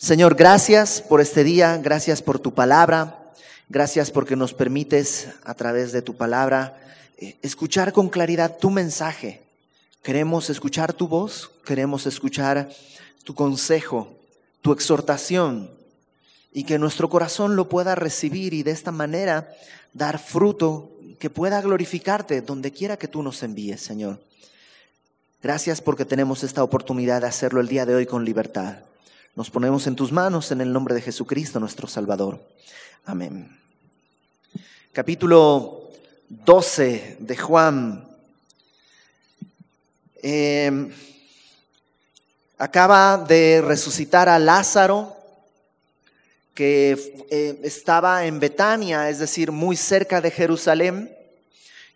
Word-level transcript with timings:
Señor, 0.00 0.36
gracias 0.36 1.02
por 1.02 1.20
este 1.20 1.42
día, 1.42 1.76
gracias 1.78 2.22
por 2.22 2.38
tu 2.38 2.54
palabra, 2.54 3.18
gracias 3.68 4.12
porque 4.12 4.36
nos 4.36 4.54
permites 4.54 5.26
a 5.42 5.54
través 5.54 5.90
de 5.90 6.02
tu 6.02 6.16
palabra 6.16 6.80
eh, 7.16 7.36
escuchar 7.42 7.92
con 7.92 8.08
claridad 8.08 8.58
tu 8.58 8.70
mensaje. 8.70 9.42
Queremos 10.04 10.50
escuchar 10.50 10.92
tu 10.92 11.08
voz, 11.08 11.50
queremos 11.64 12.06
escuchar 12.06 12.68
tu 13.24 13.34
consejo, 13.34 14.14
tu 14.62 14.70
exhortación 14.70 15.68
y 16.52 16.62
que 16.62 16.78
nuestro 16.78 17.10
corazón 17.10 17.56
lo 17.56 17.68
pueda 17.68 17.96
recibir 17.96 18.54
y 18.54 18.62
de 18.62 18.70
esta 18.70 18.92
manera 18.92 19.52
dar 19.94 20.20
fruto 20.20 20.92
que 21.18 21.28
pueda 21.28 21.60
glorificarte 21.60 22.40
donde 22.40 22.70
quiera 22.70 22.98
que 22.98 23.08
tú 23.08 23.20
nos 23.24 23.42
envíes, 23.42 23.80
Señor. 23.80 24.20
Gracias 25.42 25.80
porque 25.80 26.04
tenemos 26.04 26.44
esta 26.44 26.62
oportunidad 26.62 27.22
de 27.22 27.26
hacerlo 27.26 27.60
el 27.60 27.66
día 27.66 27.84
de 27.84 27.96
hoy 27.96 28.06
con 28.06 28.24
libertad. 28.24 28.76
Nos 29.38 29.50
ponemos 29.50 29.86
en 29.86 29.94
tus 29.94 30.10
manos 30.10 30.50
en 30.50 30.60
el 30.60 30.72
nombre 30.72 30.96
de 30.96 31.00
Jesucristo, 31.00 31.60
nuestro 31.60 31.86
Salvador. 31.86 32.40
Amén. 33.04 33.56
Capítulo 34.92 35.92
12 36.28 37.18
de 37.20 37.36
Juan. 37.36 38.04
Em, 40.20 40.92
acaba 42.58 43.16
de 43.16 43.62
resucitar 43.64 44.28
a 44.28 44.40
Lázaro, 44.40 45.16
que 46.52 47.26
eh, 47.30 47.60
estaba 47.62 48.26
en 48.26 48.40
Betania, 48.40 49.08
es 49.08 49.20
decir, 49.20 49.52
muy 49.52 49.76
cerca 49.76 50.20
de 50.20 50.32
Jerusalén. 50.32 51.16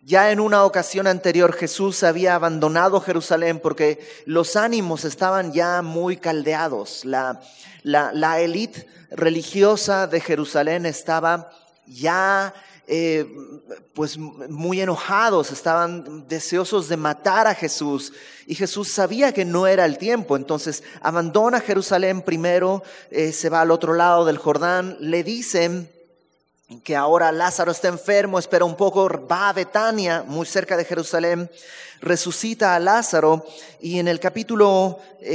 Ya 0.04 0.32
en 0.32 0.40
una 0.40 0.64
ocasión 0.64 1.06
anterior 1.06 1.52
Jesús 1.52 2.02
había 2.02 2.34
abandonado 2.34 3.00
Jerusalén 3.00 3.60
porque 3.60 4.04
los 4.26 4.56
ánimos 4.56 5.04
estaban 5.04 5.52
ya 5.52 5.80
muy 5.80 6.16
caldeados. 6.16 7.04
La, 7.04 7.40
la, 7.84 8.40
élite 8.40 8.88
religiosa 9.12 10.08
de 10.08 10.18
Jerusalén 10.20 10.86
estaba 10.86 11.52
ya 11.86 12.52
eh, 12.88 13.26
pues 13.94 14.18
muy 14.18 14.80
enojados, 14.80 15.52
estaban 15.52 16.26
deseosos 16.26 16.88
de 16.88 16.96
matar 16.96 17.46
a 17.46 17.54
Jesús. 17.54 18.12
Y 18.48 18.56
Jesús 18.56 18.90
sabía 18.90 19.32
que 19.32 19.44
no 19.44 19.68
era 19.68 19.84
el 19.84 19.98
tiempo, 19.98 20.36
entonces 20.36 20.82
abandona 21.00 21.60
Jerusalén 21.60 22.22
primero, 22.22 22.82
eh, 23.12 23.30
se 23.30 23.50
va 23.50 23.60
al 23.60 23.70
otro 23.70 23.94
lado 23.94 24.24
del 24.24 24.38
Jordán, 24.38 24.96
le 24.98 25.22
dicen 25.22 25.88
que 26.80 26.96
ahora 26.96 27.32
Lázaro 27.32 27.72
está 27.72 27.88
enfermo, 27.88 28.38
espera 28.38 28.64
un 28.64 28.76
poco, 28.76 29.08
va 29.26 29.48
a 29.48 29.52
Betania, 29.52 30.22
muy 30.26 30.46
cerca 30.46 30.76
de 30.76 30.84
Jerusalén, 30.84 31.50
resucita 32.00 32.74
a 32.74 32.80
Lázaro 32.80 33.44
y 33.80 33.98
en 33.98 34.08
el 34.08 34.18
capítulo 34.20 34.98
11, 35.20 35.28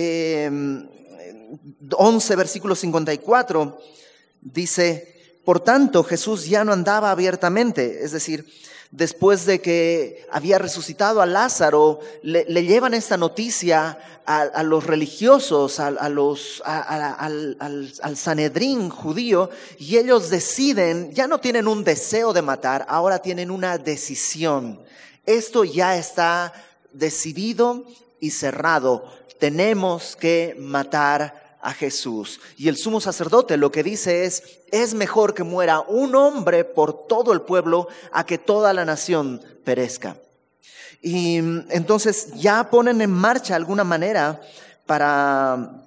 eh, 2.33 2.35
versículo 2.35 2.75
54, 2.75 3.79
dice, 4.41 5.16
por 5.47 5.61
tanto 5.61 6.03
Jesús 6.03 6.45
ya 6.45 6.65
no 6.65 6.73
andaba 6.73 7.09
abiertamente, 7.09 8.03
es 8.03 8.11
decir, 8.11 8.53
después 8.91 9.45
de 9.45 9.61
que 9.61 10.27
había 10.29 10.59
resucitado 10.59 11.21
a 11.21 11.25
Lázaro, 11.25 12.01
le, 12.21 12.43
llevan 12.65 12.93
esta 12.93 13.15
noticia 13.15 13.97
a, 14.25 14.61
los 14.63 14.83
religiosos, 14.83 15.79
a, 15.79 16.09
los, 16.09 16.61
al, 16.65 17.55
al 17.61 18.17
Sanedrín 18.17 18.89
judío, 18.89 19.49
y 19.79 19.95
ellos 19.95 20.29
deciden, 20.29 21.13
ya 21.13 21.27
no 21.27 21.39
tienen 21.39 21.69
un 21.69 21.85
deseo 21.85 22.33
de 22.33 22.41
matar, 22.41 22.85
ahora 22.89 23.19
tienen 23.19 23.49
una 23.49 23.77
decisión. 23.77 24.81
Esto 25.25 25.63
ya 25.63 25.95
está 25.95 26.51
decidido 26.91 27.85
y 28.19 28.31
cerrado. 28.31 29.13
Tenemos 29.39 30.17
que 30.17 30.57
matar 30.59 31.46
a 31.67 31.73
Jesús. 31.73 32.39
Y 32.55 32.69
el 32.69 32.77
sumo 32.77 33.01
sacerdote 33.01 33.57
lo 33.57 33.73
que 33.73 33.83
dice 33.83 34.23
es, 34.23 34.61
es 34.71 34.93
mejor 34.93 35.33
que 35.33 35.43
muera 35.43 35.81
un 35.81 36.15
hombre 36.15 36.63
por 36.63 37.07
todo 37.07 37.33
el 37.33 37.41
pueblo 37.41 37.89
a 38.13 38.25
que 38.25 38.37
toda 38.37 38.71
la 38.71 38.85
nación 38.85 39.41
perezca. 39.65 40.15
Y 41.01 41.35
entonces 41.35 42.33
ya 42.35 42.69
ponen 42.69 43.01
en 43.01 43.11
marcha 43.11 43.57
alguna 43.57 43.83
manera 43.83 44.41
para 44.85 45.86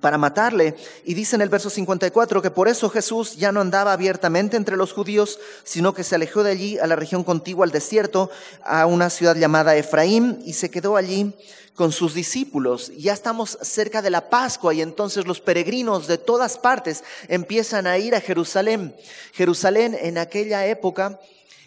para 0.00 0.18
matarle. 0.18 0.76
Y 1.04 1.14
dice 1.14 1.36
en 1.36 1.42
el 1.42 1.48
verso 1.48 1.70
54 1.70 2.42
que 2.42 2.50
por 2.50 2.68
eso 2.68 2.90
Jesús 2.90 3.36
ya 3.36 3.52
no 3.52 3.60
andaba 3.60 3.92
abiertamente 3.92 4.56
entre 4.56 4.76
los 4.76 4.92
judíos, 4.92 5.38
sino 5.64 5.94
que 5.94 6.04
se 6.04 6.14
alejó 6.14 6.42
de 6.42 6.50
allí 6.50 6.78
a 6.78 6.86
la 6.86 6.96
región 6.96 7.24
contigua 7.24 7.64
al 7.64 7.72
desierto, 7.72 8.30
a 8.62 8.86
una 8.86 9.10
ciudad 9.10 9.36
llamada 9.36 9.76
Efraín, 9.76 10.42
y 10.44 10.52
se 10.52 10.70
quedó 10.70 10.96
allí 10.96 11.34
con 11.74 11.92
sus 11.92 12.12
discípulos. 12.12 12.92
Ya 12.98 13.12
estamos 13.12 13.56
cerca 13.62 14.02
de 14.02 14.10
la 14.10 14.28
Pascua 14.30 14.74
y 14.74 14.82
entonces 14.82 15.26
los 15.26 15.40
peregrinos 15.40 16.06
de 16.06 16.18
todas 16.18 16.58
partes 16.58 17.04
empiezan 17.28 17.86
a 17.86 17.98
ir 17.98 18.14
a 18.14 18.20
Jerusalén. 18.20 18.94
Jerusalén 19.32 19.96
en 19.98 20.18
aquella 20.18 20.66
época, 20.66 21.20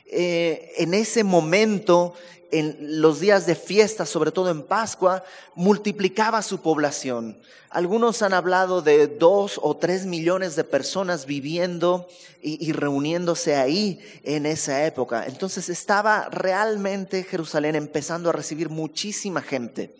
eh, 0.05 0.73
en 0.77 0.93
ese 0.93 1.23
momento, 1.23 2.13
en 2.51 3.01
los 3.01 3.19
días 3.19 3.45
de 3.45 3.55
fiesta, 3.55 4.05
sobre 4.05 4.31
todo 4.31 4.49
en 4.51 4.63
Pascua, 4.63 5.23
multiplicaba 5.55 6.41
su 6.41 6.61
población. 6.61 7.37
Algunos 7.69 8.21
han 8.21 8.33
hablado 8.33 8.81
de 8.81 9.07
dos 9.07 9.57
o 9.61 9.77
tres 9.77 10.05
millones 10.05 10.57
de 10.57 10.65
personas 10.65 11.25
viviendo 11.25 12.07
y, 12.41 12.71
reuniéndose 12.73 13.55
ahí 13.55 13.99
en 14.23 14.45
esa 14.45 14.85
época. 14.85 15.25
Entonces 15.25 15.69
estaba 15.69 16.27
realmente 16.29 17.23
Jerusalén 17.23 17.75
empezando 17.75 18.29
a 18.29 18.33
recibir 18.33 18.69
muchísima 18.69 19.41
gente. 19.41 19.95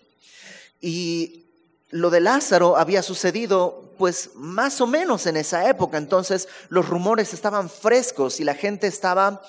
Y 0.82 1.46
lo 1.92 2.10
de 2.10 2.20
Lázaro 2.20 2.76
había 2.76 3.04
sucedido 3.04 3.94
pues 3.98 4.32
más 4.36 4.82
o 4.82 4.88
menos 4.88 5.26
en 5.26 5.38
esa 5.38 5.70
época. 5.70 5.98
Entonces 5.98 6.50
los 6.68 6.90
rumores 6.90 7.34
estaban 7.34 7.70
frescos 7.70 8.40
y 8.40 8.44
la 8.44 8.56
gente 8.56 8.88
estaba 8.88 9.42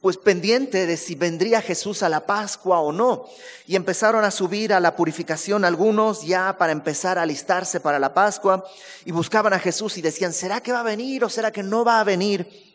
pues 0.00 0.16
pendiente 0.16 0.86
de 0.86 0.96
si 0.96 1.16
vendría 1.16 1.60
Jesús 1.60 2.02
a 2.02 2.08
la 2.08 2.24
Pascua 2.24 2.80
o 2.80 2.92
no. 2.92 3.26
Y 3.66 3.74
empezaron 3.74 4.24
a 4.24 4.30
subir 4.30 4.72
a 4.72 4.80
la 4.80 4.94
purificación 4.94 5.64
algunos 5.64 6.22
ya 6.22 6.56
para 6.56 6.72
empezar 6.72 7.18
a 7.18 7.22
alistarse 7.22 7.80
para 7.80 7.98
la 7.98 8.14
Pascua 8.14 8.64
y 9.04 9.10
buscaban 9.10 9.52
a 9.52 9.58
Jesús 9.58 9.98
y 9.98 10.02
decían, 10.02 10.32
¿será 10.32 10.60
que 10.60 10.72
va 10.72 10.80
a 10.80 10.84
venir 10.84 11.24
o 11.24 11.28
será 11.28 11.50
que 11.50 11.64
no 11.64 11.84
va 11.84 12.00
a 12.00 12.04
venir? 12.04 12.68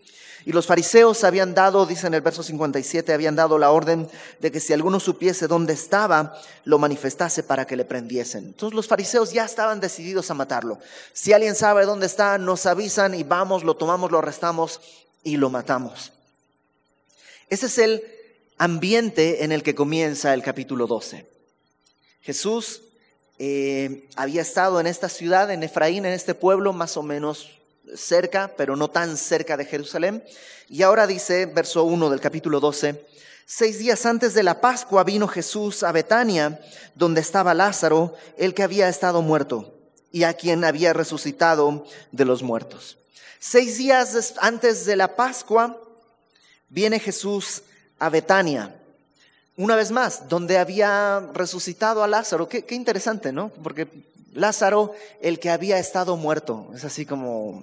Y 0.45 0.51
los 0.51 0.66
fariseos 0.66 1.23
habían 1.23 1.53
dado, 1.53 1.85
dice 1.85 2.07
en 2.07 2.16
el 2.16 2.22
verso 2.22 2.44
57, 2.44 3.13
habían 3.13 3.38
dado 3.38 3.57
la 3.57 3.72
orden 3.72 4.09
de 4.41 4.51
que 4.51 4.59
si 4.59 4.73
alguno 4.73 5.00
supiese 5.00 5.47
dónde 5.47 5.72
estaba, 5.72 6.38
lo 6.66 6.79
manifestase 6.79 7.44
para 7.44 7.66
que 7.66 7.78
le 7.78 7.85
prendiesen. 7.85 8.47
Entonces 8.47 8.75
los 8.75 8.90
fariseos 8.90 9.31
ya 9.31 9.45
estaban 9.45 9.79
decididos 9.79 10.29
a 10.29 10.34
matarlo. 10.34 10.79
Si 11.13 11.31
alguien 11.31 11.55
sabe 11.55 11.85
dónde 11.85 12.07
está, 12.07 12.38
nos 12.38 12.66
avisan 12.66 13.13
y 13.13 13.23
vamos, 13.23 13.63
lo 13.63 13.78
tomamos, 13.78 14.11
lo 14.11 14.19
arrestamos 14.19 14.81
y 15.23 15.38
lo 15.38 15.50
matamos. 15.50 16.11
Ese 17.53 17.68
es 17.68 17.78
el 17.78 18.03
ambiente 18.58 19.44
en 19.44 19.52
el 19.52 19.62
que 19.62 19.75
comienza 19.75 20.34
el 20.34 20.41
capítulo 20.41 20.88
12. 20.88 21.24
Jesús 22.22 22.81
eh, 23.38 24.09
había 24.16 24.41
estado 24.41 24.80
en 24.80 24.88
esta 24.88 25.08
ciudad, 25.08 25.52
en 25.52 25.62
Efraín, 25.62 26.03
en 26.08 26.14
este 26.14 26.34
pueblo 26.34 26.74
más 26.74 26.97
o 26.97 27.03
menos 27.03 27.52
cerca, 27.96 28.52
pero 28.58 28.75
no 28.75 28.90
tan 28.90 29.18
cerca 29.18 29.56
de 29.56 29.66
Jerusalén. 29.66 30.24
Y 30.68 30.81
ahora 30.81 31.06
dice, 31.06 31.46
verso 31.46 31.84
1 31.84 32.09
del 32.09 32.19
capítulo 32.19 32.59
12, 32.59 33.06
seis 33.46 33.78
días 33.78 34.08
antes 34.08 34.34
de 34.34 34.41
la 34.41 34.59
Pascua 34.59 35.03
vino 35.03 35.28
Jesús 35.28 35.84
a 35.84 35.91
Betania, 35.91 36.59
donde 36.96 37.22
estaba 37.22 37.53
Lázaro, 37.53 38.16
el 38.35 38.56
que 38.56 38.64
había 38.64 38.90
estado 38.90 39.22
muerto 39.22 39.78
y 40.12 40.24
a 40.24 40.34
quien 40.34 40.64
había 40.64 40.91
resucitado 40.94 41.85
de 42.12 42.25
los 42.25 42.41
muertos. 42.41 42.97
Seis 43.38 43.78
días 43.78 44.34
antes 44.40 44.88
de 44.88 44.96
la 44.96 45.16
Pascua, 45.16 45.80
viene 46.73 47.00
Jesús 47.00 47.61
a 48.00 48.09
Betania. 48.09 48.75
Una 49.56 49.75
vez 49.75 49.91
más, 49.91 50.28
donde 50.28 50.57
había 50.57 51.29
resucitado 51.34 52.03
a 52.03 52.07
Lázaro. 52.07 52.50
Qué, 52.50 52.66
interesante, 52.72 53.31
¿no? 53.31 53.50
Porque 53.50 53.88
Lázaro, 54.34 54.94
el 55.22 55.39
que 55.39 55.51
había 55.51 55.78
estado 55.78 56.17
muerto, 56.17 56.72
es 56.73 56.84
así 56.84 57.05
como 57.05 57.61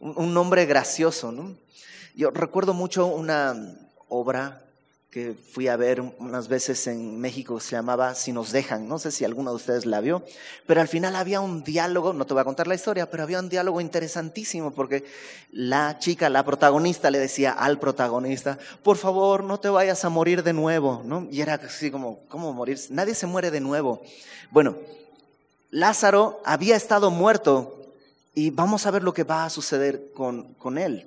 un, 0.00 0.34
nombre 0.34 0.64
gracioso, 0.64 1.30
¿no? 1.30 1.54
Yo 2.14 2.30
recuerdo 2.30 2.72
mucho 2.72 3.06
una 3.06 3.76
obra 4.08 4.62
que 5.10 5.32
fui 5.32 5.68
a 5.68 5.76
ver 5.76 6.02
unas 6.02 6.48
veces 6.48 6.86
en 6.86 7.18
México, 7.18 7.60
se 7.60 7.76
llamaba 7.76 8.14
Si 8.14 8.30
nos 8.30 8.52
dejan, 8.52 8.88
no 8.88 8.98
sé 8.98 9.10
si 9.10 9.24
alguno 9.24 9.50
de 9.50 9.56
ustedes 9.56 9.86
la 9.86 10.00
vio, 10.00 10.22
pero 10.66 10.82
al 10.82 10.88
final 10.88 11.16
había 11.16 11.40
un 11.40 11.64
diálogo, 11.64 12.12
no 12.12 12.26
te 12.26 12.34
voy 12.34 12.42
a 12.42 12.44
contar 12.44 12.66
la 12.66 12.74
historia, 12.74 13.10
pero 13.10 13.22
había 13.22 13.38
un 13.38 13.48
diálogo 13.48 13.80
interesantísimo 13.80 14.72
porque 14.72 15.06
la 15.50 15.98
chica, 15.98 16.28
la 16.28 16.44
protagonista 16.44 17.10
le 17.10 17.18
decía 17.18 17.52
al 17.52 17.78
protagonista, 17.78 18.58
por 18.82 18.98
favor, 18.98 19.44
no 19.44 19.58
te 19.58 19.70
vayas 19.70 20.04
a 20.04 20.10
morir 20.10 20.42
de 20.42 20.52
nuevo, 20.52 21.00
¿no? 21.04 21.26
Y 21.30 21.40
era 21.40 21.54
así 21.54 21.90
como, 21.90 22.20
¿cómo 22.28 22.52
morir? 22.52 22.78
Nadie 22.90 23.14
se 23.14 23.26
muere 23.26 23.50
de 23.50 23.60
nuevo. 23.60 24.02
Bueno, 24.50 24.76
Lázaro 25.70 26.42
había 26.44 26.76
estado 26.76 27.10
muerto 27.10 27.77
y 28.38 28.50
vamos 28.50 28.86
a 28.86 28.92
ver 28.92 29.02
lo 29.02 29.12
que 29.12 29.24
va 29.24 29.46
a 29.46 29.50
suceder 29.50 30.12
con, 30.14 30.54
con 30.54 30.78
él. 30.78 31.04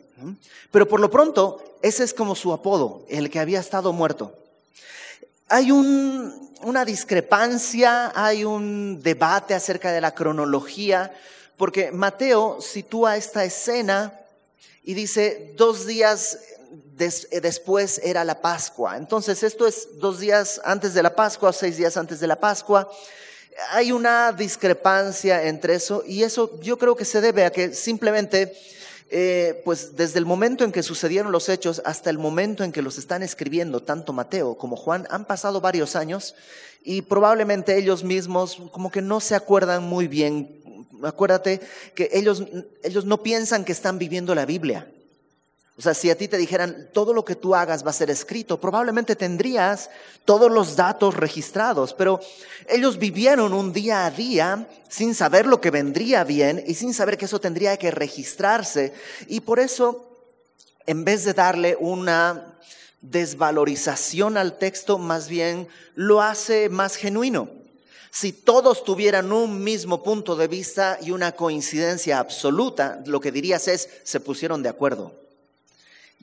Pero 0.70 0.86
por 0.86 1.00
lo 1.00 1.10
pronto, 1.10 1.78
ese 1.82 2.04
es 2.04 2.14
como 2.14 2.36
su 2.36 2.52
apodo, 2.52 3.06
el 3.08 3.30
que 3.30 3.40
había 3.40 3.62
estado 3.62 3.94
muerto. 3.94 4.36
Hay 5.48 5.72
una 5.72 6.84
discrepancia, 6.84 8.12
hay 8.14 8.44
un 8.44 9.02
debate 9.02 9.54
acerca 9.54 9.94
de 9.94 10.02
la 10.02 10.14
cronología, 10.14 11.14
porque 11.56 11.94
Mateo 11.94 12.60
sitúa 12.60 13.16
esta 13.16 13.46
escena 13.46 14.14
y 14.84 14.94
dice 14.94 15.54
dos 15.56 15.86
días 15.86 16.38
después 16.98 18.02
era 18.04 18.26
la 18.26 18.42
Pascua. 18.42 18.98
Entonces 18.98 19.42
esto 19.44 19.68
es 19.68 19.88
dos 20.00 20.20
días 20.20 20.60
antes 20.66 20.94
de 20.94 21.02
la 21.02 21.16
Pascua, 21.16 21.54
seis 21.54 21.78
días 21.78 21.96
antes 21.96 22.20
de 22.20 22.28
la 22.28 22.36
Pascua. 22.42 22.92
Hay 23.72 23.92
una 23.92 24.32
discrepancia 24.32 25.44
entre 25.48 25.76
eso 25.76 26.04
y 26.06 26.24
eso 26.24 26.60
yo 26.62 26.78
creo 26.78 26.96
que 26.96 27.06
se 27.06 27.22
debe 27.22 27.46
a 27.46 27.52
que 27.52 27.74
simplemente 27.74 28.54
eh, 29.14 29.62
pues 29.66 29.98
desde 29.98 30.20
el 30.20 30.26
momento 30.26 30.64
en 30.64 30.72
que 30.72 30.84
sucedieron 30.84 31.34
los 31.34 31.50
hechos 31.50 31.82
hasta 31.84 32.10
el 32.10 32.18
momento 32.18 32.64
en 32.64 32.72
que 32.72 32.82
los 32.82 32.98
están 32.98 33.24
escribiendo 33.24 33.84
tanto 33.84 34.14
Mateo 34.14 34.56
como 34.56 34.78
Juan, 34.78 35.06
han 35.10 35.26
pasado 35.26 35.60
varios 35.60 35.98
años 35.98 36.34
y 36.82 37.02
probablemente 37.02 37.78
ellos 37.78 38.06
mismos 38.06 38.58
como 38.72 38.90
que 38.90 39.02
no 39.02 39.20
se 39.20 39.36
acuerdan 39.36 39.84
muy 39.84 40.08
bien. 40.08 40.86
Acuérdate 41.04 41.60
que 41.94 42.10
ellos, 42.14 42.46
ellos 42.84 43.04
no 43.04 43.22
piensan 43.22 43.66
que 43.66 43.74
están 43.74 44.00
viviendo 44.00 44.34
la 44.34 44.46
Biblia. 44.46 44.88
O 45.82 45.84
sea, 45.84 45.96
si 45.96 46.12
a 46.12 46.16
ti 46.16 46.28
te 46.28 46.38
dijeran, 46.38 46.90
todo 46.94 47.12
lo 47.12 47.26
que 47.26 47.36
tú 47.36 47.56
hagas 47.56 47.84
va 47.84 47.90
a 47.90 47.94
ser 47.94 48.12
escrito, 48.12 48.62
probablemente 48.62 49.16
tendrías 49.16 49.90
todos 50.26 50.52
los 50.52 50.76
datos 50.76 51.16
registrados, 51.16 51.96
pero 51.96 52.20
ellos 52.70 53.00
vivieron 53.00 53.52
un 53.52 53.74
día 53.74 54.06
a 54.06 54.12
día 54.12 54.70
sin 54.90 55.16
saber 55.16 55.48
lo 55.48 55.60
que 55.60 55.72
vendría 55.72 56.24
bien 56.24 56.64
y 56.68 56.76
sin 56.76 56.94
saber 56.94 57.18
que 57.18 57.26
eso 57.26 57.42
tendría 57.42 57.78
que 57.78 57.90
registrarse. 57.90 58.94
Y 59.26 59.40
por 59.40 59.60
eso, 59.60 60.08
en 60.86 61.04
vez 61.04 61.24
de 61.24 61.34
darle 61.34 61.76
una 61.80 62.60
desvalorización 63.02 64.38
al 64.38 64.60
texto, 64.60 65.00
más 65.00 65.30
bien 65.30 65.68
lo 65.96 66.22
hace 66.22 66.70
más 66.70 66.96
genuino. 66.96 67.50
Si 68.12 68.34
todos 68.34 68.84
tuvieran 68.84 69.32
un 69.32 69.64
mismo 69.64 70.04
punto 70.04 70.36
de 70.36 70.48
vista 70.48 71.00
y 71.02 71.10
una 71.10 71.32
coincidencia 71.32 72.20
absoluta, 72.20 73.02
lo 73.08 73.20
que 73.20 73.32
dirías 73.32 73.68
es, 73.68 73.90
se 74.04 74.20
pusieron 74.20 74.62
de 74.62 74.70
acuerdo. 74.70 75.21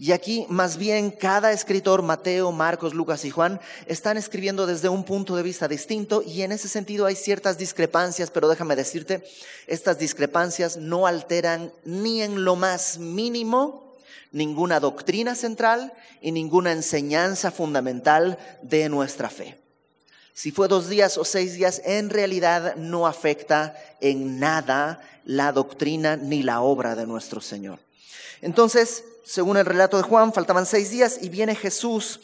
Y 0.01 0.13
aquí 0.13 0.47
más 0.49 0.77
bien 0.77 1.11
cada 1.11 1.51
escritor, 1.51 2.03
Mateo, 2.03 2.53
Marcos, 2.53 2.95
Lucas 2.95 3.25
y 3.25 3.31
Juan, 3.31 3.61
están 3.87 4.17
escribiendo 4.17 4.65
desde 4.65 4.89
un 4.89 5.03
punto 5.03 5.35
de 5.35 5.43
vista 5.43 5.67
distinto 5.67 6.23
y 6.23 6.43
en 6.43 6.53
ese 6.53 6.69
sentido 6.69 7.05
hay 7.05 7.17
ciertas 7.17 7.59
discrepancias, 7.59 8.31
pero 8.31 8.49
déjame 8.49 8.77
decirte, 8.77 9.25
estas 9.67 9.99
discrepancias 9.99 10.77
no 10.77 11.09
alteran 11.09 11.73
ni 11.85 12.23
en 12.23 12.45
lo 12.45 12.55
más 12.55 12.99
mínimo 12.99 13.97
ninguna 14.31 14.79
doctrina 14.79 15.35
central 15.35 15.93
y 16.21 16.31
ninguna 16.31 16.71
enseñanza 16.71 17.51
fundamental 17.51 18.39
de 18.63 18.89
nuestra 18.89 19.29
fe. 19.31 19.59
Si 20.33 20.53
fue 20.53 20.69
dos 20.69 20.89
días 20.89 21.19
o 21.19 21.25
seis 21.25 21.55
días, 21.55 21.83
en 21.85 22.11
realidad 22.11 22.77
no 22.77 23.09
afecta 23.09 23.77
en 24.01 24.39
nada 24.39 25.01
la 25.25 25.51
doctrina 25.51 26.17
ni 26.17 26.45
la 26.45 26.61
obra 26.61 26.95
de 26.95 27.05
nuestro 27.05 27.41
Señor. 27.41 27.81
Entonces, 28.41 29.03
según 29.29 29.59
el 29.59 29.67
relato 29.67 29.99
de 29.99 30.05
Juan, 30.05 30.33
faltaban 30.33 30.65
seis 30.65 30.91
días 30.91 31.19
y 31.21 31.29
viene 31.29 31.55
Jesús 31.55 32.19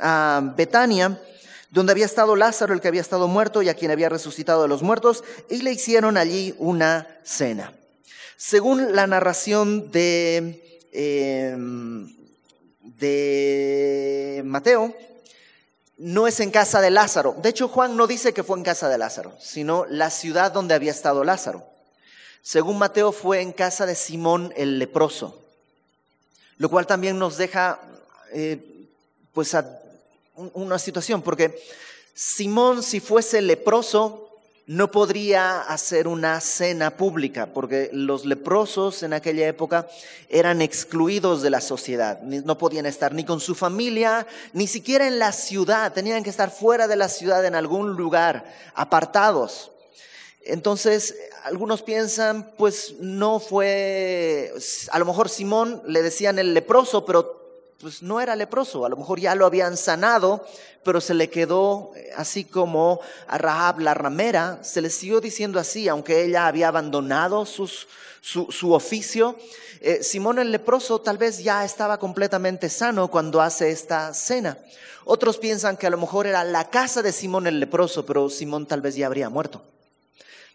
a 0.00 0.42
Betania, 0.56 1.22
donde 1.70 1.92
había 1.92 2.06
estado 2.06 2.34
Lázaro, 2.34 2.74
el 2.74 2.80
que 2.80 2.88
había 2.88 3.02
estado 3.02 3.28
muerto 3.28 3.62
y 3.62 3.68
a 3.68 3.74
quien 3.74 3.92
había 3.92 4.08
resucitado 4.08 4.62
de 4.62 4.68
los 4.68 4.82
muertos, 4.82 5.22
y 5.48 5.62
le 5.62 5.70
hicieron 5.70 6.16
allí 6.16 6.52
una 6.58 7.06
cena. 7.22 7.72
Según 8.36 8.96
la 8.96 9.06
narración 9.06 9.92
de, 9.92 10.80
em, 10.90 12.12
de 12.80 14.42
Mateo, 14.44 14.92
no 15.98 16.26
es 16.26 16.40
en 16.40 16.50
casa 16.50 16.80
de 16.80 16.90
Lázaro. 16.90 17.36
De 17.40 17.50
hecho, 17.50 17.68
Juan 17.68 17.96
no 17.96 18.08
dice 18.08 18.34
que 18.34 18.42
fue 18.42 18.58
en 18.58 18.64
casa 18.64 18.88
de 18.88 18.98
Lázaro, 18.98 19.36
sino 19.40 19.86
la 19.88 20.10
ciudad 20.10 20.50
donde 20.50 20.74
había 20.74 20.90
estado 20.90 21.22
Lázaro. 21.22 21.64
Según 22.42 22.76
Mateo, 22.76 23.12
fue 23.12 23.40
en 23.40 23.52
casa 23.52 23.86
de 23.86 23.94
Simón 23.94 24.52
el 24.56 24.80
leproso 24.80 25.39
lo 26.60 26.68
cual 26.68 26.86
también 26.86 27.18
nos 27.18 27.38
deja 27.38 27.80
eh, 28.34 28.86
pues 29.32 29.56
una 30.52 30.78
situación, 30.78 31.22
porque 31.22 31.58
Simón 32.12 32.82
si 32.82 33.00
fuese 33.00 33.40
leproso 33.40 34.28
no 34.66 34.90
podría 34.90 35.62
hacer 35.62 36.06
una 36.06 36.38
cena 36.40 36.90
pública, 36.90 37.46
porque 37.46 37.88
los 37.94 38.26
leprosos 38.26 39.02
en 39.02 39.14
aquella 39.14 39.48
época 39.48 39.88
eran 40.28 40.60
excluidos 40.60 41.40
de 41.40 41.48
la 41.48 41.62
sociedad, 41.62 42.20
no 42.20 42.58
podían 42.58 42.84
estar 42.84 43.14
ni 43.14 43.24
con 43.24 43.40
su 43.40 43.54
familia, 43.54 44.26
ni 44.52 44.66
siquiera 44.66 45.08
en 45.08 45.18
la 45.18 45.32
ciudad, 45.32 45.94
tenían 45.94 46.22
que 46.22 46.28
estar 46.28 46.50
fuera 46.50 46.86
de 46.86 46.96
la 46.96 47.08
ciudad 47.08 47.42
en 47.46 47.54
algún 47.54 47.96
lugar, 47.96 48.44
apartados. 48.74 49.72
Entonces, 50.42 51.14
algunos 51.44 51.82
piensan, 51.82 52.52
pues 52.56 52.94
no 52.98 53.40
fue, 53.40 54.52
a 54.90 54.98
lo 54.98 55.04
mejor 55.04 55.28
Simón 55.28 55.82
le 55.86 56.02
decían 56.02 56.38
el 56.38 56.54
leproso, 56.54 57.04
pero 57.04 57.40
pues 57.80 58.02
no 58.02 58.20
era 58.20 58.36
leproso, 58.36 58.84
a 58.84 58.88
lo 58.88 58.96
mejor 58.96 59.20
ya 59.20 59.34
lo 59.34 59.46
habían 59.46 59.76
sanado, 59.76 60.46
pero 60.82 61.00
se 61.00 61.14
le 61.14 61.30
quedó 61.30 61.92
eh, 61.96 62.10
así 62.16 62.44
como 62.44 63.00
a 63.26 63.38
Rahab 63.38 63.80
la 63.80 63.94
ramera, 63.94 64.58
se 64.62 64.82
le 64.82 64.90
siguió 64.90 65.20
diciendo 65.20 65.58
así, 65.58 65.88
aunque 65.88 66.24
ella 66.24 66.46
había 66.46 66.68
abandonado 66.68 67.46
su, 67.46 68.72
oficio. 68.72 69.36
Eh, 69.80 70.02
Simón 70.02 70.38
el 70.38 70.52
leproso 70.52 71.00
tal 71.00 71.16
vez 71.16 71.42
ya 71.42 71.64
estaba 71.64 71.98
completamente 71.98 72.68
sano 72.68 73.08
cuando 73.08 73.40
hace 73.40 73.70
esta 73.70 74.12
cena. 74.12 74.58
Otros 75.06 75.38
piensan 75.38 75.78
que 75.78 75.86
a 75.86 75.90
lo 75.90 75.96
mejor 75.96 76.26
era 76.26 76.44
la 76.44 76.68
casa 76.68 77.00
de 77.00 77.12
Simón 77.12 77.46
el 77.46 77.60
leproso, 77.60 78.04
pero 78.04 78.28
Simón 78.28 78.66
tal 78.66 78.82
vez 78.82 78.94
ya 78.94 79.06
habría 79.06 79.30
muerto. 79.30 79.62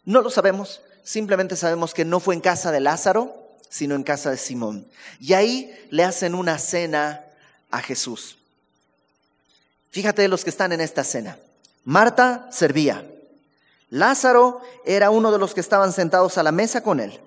No 0.05 0.21
lo 0.21 0.29
sabemos, 0.29 0.81
simplemente 1.03 1.55
sabemos 1.55 1.93
que 1.93 2.05
no 2.05 2.19
fue 2.19 2.35
en 2.35 2.41
casa 2.41 2.71
de 2.71 2.79
Lázaro, 2.79 3.35
sino 3.69 3.95
en 3.95 4.03
casa 4.03 4.29
de 4.29 4.37
Simón. 4.37 4.85
Y 5.19 5.33
ahí 5.33 5.87
le 5.89 6.03
hacen 6.03 6.35
una 6.35 6.59
cena 6.59 7.25
a 7.71 7.81
Jesús. 7.81 8.37
Fíjate 9.89 10.27
los 10.27 10.43
que 10.43 10.51
están 10.51 10.71
en 10.71 10.81
esta 10.81 11.03
cena. 11.03 11.37
Marta 11.83 12.47
servía. 12.51 13.05
Lázaro 13.89 14.61
era 14.85 15.09
uno 15.09 15.31
de 15.31 15.39
los 15.39 15.53
que 15.53 15.61
estaban 15.61 15.91
sentados 15.91 16.37
a 16.37 16.43
la 16.43 16.51
mesa 16.51 16.81
con 16.81 16.99
él. 16.99 17.19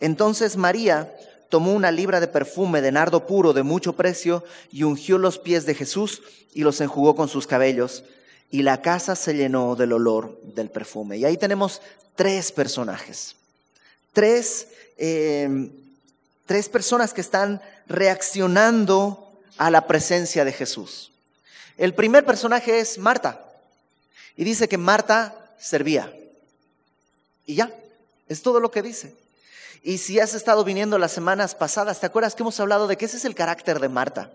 Entonces 0.00 0.56
María 0.56 1.14
tomó 1.48 1.72
una 1.72 1.90
libra 1.90 2.20
de 2.20 2.28
perfume 2.28 2.80
de 2.80 2.92
nardo 2.92 3.26
puro 3.26 3.52
de 3.52 3.62
mucho 3.62 3.94
precio 3.94 4.44
y 4.70 4.82
ungió 4.82 5.18
los 5.18 5.38
pies 5.38 5.66
de 5.66 5.74
Jesús 5.74 6.22
y 6.52 6.62
los 6.62 6.80
enjugó 6.80 7.14
con 7.16 7.28
sus 7.28 7.46
cabellos 7.46 8.04
y 8.50 8.62
la 8.62 8.80
casa 8.80 9.14
se 9.14 9.34
llenó 9.34 9.76
del 9.76 9.92
olor 9.92 10.40
del 10.42 10.70
perfume. 10.70 11.18
Y 11.18 11.24
ahí 11.24 11.36
tenemos 11.36 11.82
tres 12.16 12.50
personajes, 12.52 13.36
tres, 14.12 14.68
em, 14.96 15.70
tres 16.46 16.68
personas 16.68 17.12
que 17.12 17.20
están 17.20 17.60
reaccionando 17.86 19.32
a 19.58 19.70
la 19.70 19.86
presencia 19.86 20.44
de 20.44 20.52
Jesús. 20.52 21.12
El 21.76 21.94
primer 21.94 22.24
personaje 22.24 22.80
es 22.80 22.98
Marta 22.98 23.44
y 24.36 24.44
dice 24.44 24.68
que 24.68 24.78
Marta 24.78 25.34
servía. 25.58 26.12
Y 27.46 27.56
ya, 27.56 27.72
es 28.28 28.42
todo 28.42 28.60
lo 28.60 28.70
que 28.70 28.82
dice. 28.82 29.14
Y 29.82 29.98
si 29.98 30.18
has 30.20 30.34
estado 30.34 30.64
viniendo 30.64 30.98
las 30.98 31.12
semanas 31.12 31.54
pasadas, 31.54 32.00
¿te 32.00 32.06
acuerdas 32.06 32.34
que 32.34 32.42
hemos 32.42 32.58
hablado 32.60 32.86
de 32.86 32.96
que 32.96 33.04
ese 33.04 33.16
es 33.16 33.24
el 33.24 33.34
carácter 33.34 33.78
de 33.78 33.88
Marta? 33.88 34.30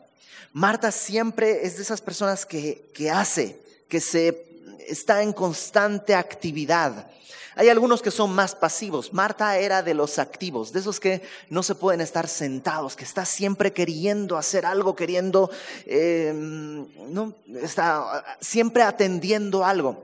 Marta 0.53 0.91
siempre 0.91 1.65
es 1.65 1.77
de 1.77 1.83
esas 1.83 2.01
personas 2.01 2.45
que, 2.45 2.89
que 2.93 3.11
hace, 3.11 3.59
que 3.93 4.01
se 4.01 4.47
está 4.87 5.21
en 5.21 5.33
constante 5.33 6.15
actividad. 6.15 7.11
Hay 7.53 7.69
algunos 7.69 8.01
que 8.01 8.09
son 8.09 8.33
más 8.33 8.55
pasivos. 8.55 9.13
Marta 9.13 9.55
era 9.59 9.83
de 9.83 9.93
los 9.93 10.17
activos, 10.17 10.73
de 10.73 10.79
esos 10.79 10.99
que 10.99 11.21
no 11.51 11.61
se 11.61 11.75
pueden 11.75 12.01
estar 12.01 12.27
sentados, 12.27 12.95
que 12.95 13.03
está 13.03 13.23
siempre 13.23 13.71
queriendo 13.71 14.35
hacer 14.35 14.65
algo, 14.65 14.95
queriendo, 14.95 15.51
em, 15.85 16.87
no, 17.13 17.35
está 17.61 18.25
siempre 18.41 18.81
atendiendo 18.81 19.63
algo. 19.63 20.03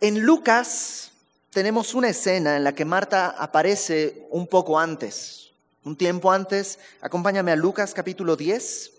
En 0.00 0.20
Lucas 0.20 1.10
tenemos 1.50 1.92
una 1.92 2.08
escena 2.08 2.56
en 2.56 2.64
la 2.64 2.74
que 2.74 2.86
Marta 2.86 3.28
aparece 3.38 4.26
un 4.30 4.46
poco 4.46 4.78
antes, 4.78 5.50
un 5.84 5.94
tiempo 5.94 6.32
antes. 6.32 6.78
Acompáñame 7.02 7.52
a 7.52 7.56
Lucas 7.56 7.92
capítulo 7.92 8.34
10. 8.34 8.92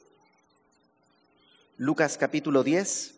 Lucas 1.77 2.19
capítulo 2.19 2.63
10. 2.63 3.15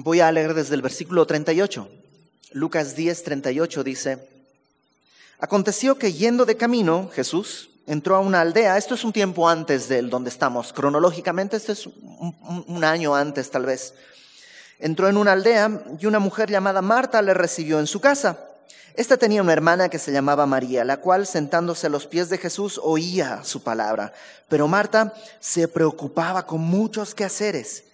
Voy 0.00 0.20
a 0.20 0.30
leer 0.30 0.54
desde 0.54 0.76
el 0.76 0.80
versículo 0.80 1.26
38. 1.26 1.88
Lucas 2.52 2.94
10, 2.94 3.24
38 3.24 3.82
dice, 3.82 4.28
Aconteció 5.40 5.98
que 5.98 6.12
yendo 6.12 6.46
de 6.46 6.56
camino, 6.56 7.10
Jesús 7.12 7.70
entró 7.84 8.14
a 8.14 8.20
una 8.20 8.40
aldea, 8.40 8.78
esto 8.78 8.94
es 8.94 9.02
un 9.02 9.12
tiempo 9.12 9.48
antes 9.48 9.88
del 9.88 10.08
donde 10.08 10.30
estamos, 10.30 10.72
cronológicamente 10.72 11.56
este 11.56 11.72
es 11.72 11.86
un, 11.86 12.64
un 12.68 12.84
año 12.84 13.16
antes 13.16 13.50
tal 13.50 13.66
vez. 13.66 13.92
Entró 14.78 15.08
en 15.08 15.16
una 15.16 15.32
aldea 15.32 15.82
y 15.98 16.06
una 16.06 16.20
mujer 16.20 16.48
llamada 16.48 16.80
Marta 16.80 17.20
le 17.20 17.34
recibió 17.34 17.80
en 17.80 17.88
su 17.88 18.00
casa. 18.00 18.38
Esta 18.94 19.16
tenía 19.16 19.42
una 19.42 19.52
hermana 19.52 19.88
que 19.88 19.98
se 19.98 20.12
llamaba 20.12 20.46
María, 20.46 20.84
la 20.84 20.98
cual 20.98 21.26
sentándose 21.26 21.88
a 21.88 21.90
los 21.90 22.06
pies 22.06 22.28
de 22.28 22.38
Jesús 22.38 22.80
oía 22.84 23.42
su 23.42 23.64
palabra. 23.64 24.12
Pero 24.48 24.68
Marta 24.68 25.12
se 25.40 25.66
preocupaba 25.66 26.46
con 26.46 26.60
muchos 26.60 27.16
quehaceres. 27.16 27.87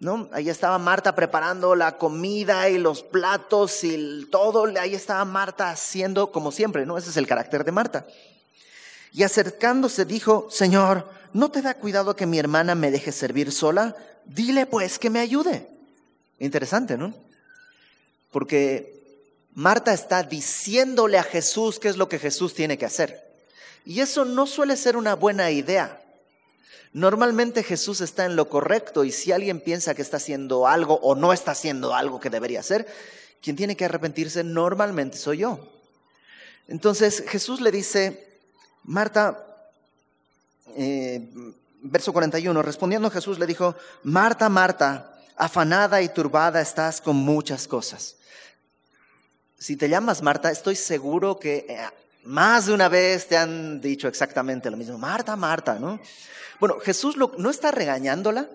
¿No? 0.00 0.28
Ahí 0.32 0.48
estaba 0.48 0.78
Marta 0.78 1.16
preparando 1.16 1.74
la 1.74 1.98
comida 1.98 2.68
y 2.68 2.78
los 2.78 3.02
platos 3.02 3.82
y 3.82 4.28
todo. 4.30 4.66
Ahí 4.78 4.94
estaba 4.94 5.24
Marta 5.24 5.70
haciendo 5.70 6.30
como 6.30 6.52
siempre, 6.52 6.86
¿no? 6.86 6.96
Ese 6.96 7.10
es 7.10 7.16
el 7.16 7.26
carácter 7.26 7.64
de 7.64 7.72
Marta. 7.72 8.06
Y 9.12 9.24
acercándose 9.24 10.04
dijo, 10.04 10.46
Señor, 10.50 11.08
¿no 11.32 11.50
te 11.50 11.62
da 11.62 11.74
cuidado 11.74 12.14
que 12.14 12.26
mi 12.26 12.38
hermana 12.38 12.76
me 12.76 12.92
deje 12.92 13.10
servir 13.10 13.50
sola? 13.50 13.96
Dile 14.24 14.66
pues 14.66 14.98
que 14.98 15.10
me 15.10 15.18
ayude. 15.18 15.66
Interesante, 16.38 16.96
¿no? 16.96 17.12
Porque 18.30 18.98
Marta 19.54 19.92
está 19.92 20.22
diciéndole 20.22 21.18
a 21.18 21.24
Jesús 21.24 21.80
qué 21.80 21.88
es 21.88 21.96
lo 21.96 22.08
que 22.08 22.20
Jesús 22.20 22.54
tiene 22.54 22.78
que 22.78 22.86
hacer. 22.86 23.26
Y 23.84 24.00
eso 24.00 24.24
no 24.24 24.46
suele 24.46 24.76
ser 24.76 24.96
una 24.96 25.14
buena 25.14 25.50
idea. 25.50 26.00
Normalmente 26.92 27.62
Jesús 27.62 28.00
está 28.00 28.24
en 28.24 28.36
lo 28.36 28.48
correcto 28.48 29.04
y 29.04 29.12
si 29.12 29.32
alguien 29.32 29.60
piensa 29.60 29.94
que 29.94 30.02
está 30.02 30.16
haciendo 30.16 30.66
algo 30.66 30.94
o 31.02 31.14
no 31.14 31.32
está 31.32 31.52
haciendo 31.52 31.94
algo 31.94 32.18
que 32.18 32.30
debería 32.30 32.60
hacer, 32.60 32.86
quien 33.42 33.56
tiene 33.56 33.76
que 33.76 33.84
arrepentirse 33.84 34.42
normalmente 34.42 35.16
soy 35.16 35.38
yo. 35.38 35.68
Entonces 36.66 37.24
Jesús 37.28 37.60
le 37.60 37.70
dice, 37.70 38.26
Marta, 38.84 39.44
eh, 40.76 41.28
verso 41.82 42.12
41, 42.12 42.62
respondiendo 42.62 43.10
Jesús 43.10 43.38
le 43.38 43.46
dijo, 43.46 43.74
Marta, 44.02 44.48
Marta, 44.48 45.14
afanada 45.36 46.02
y 46.02 46.08
turbada 46.08 46.60
estás 46.60 47.00
con 47.00 47.16
muchas 47.16 47.68
cosas. 47.68 48.16
Si 49.58 49.76
te 49.76 49.88
llamas 49.88 50.22
Marta, 50.22 50.50
estoy 50.50 50.76
seguro 50.76 51.38
que 51.38 51.66
eh, 51.68 51.88
más 52.28 52.66
de 52.66 52.74
una 52.74 52.90
vez 52.90 53.26
te 53.26 53.38
han 53.38 53.80
dicho 53.80 54.06
exactamente 54.06 54.70
lo 54.70 54.76
mismo. 54.76 54.98
Marta, 54.98 55.34
Marta, 55.34 55.78
¿no? 55.78 55.98
Bueno, 56.60 56.78
Jesús 56.78 57.16
no 57.16 57.50
está 57.50 57.70
regañándola, 57.70 58.46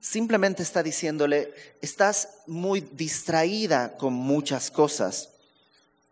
simplemente 0.00 0.62
está 0.62 0.82
diciéndole, 0.82 1.52
estás 1.82 2.30
muy 2.46 2.80
distraída 2.80 3.98
con 3.98 4.14
muchas 4.14 4.70
cosas, 4.70 5.28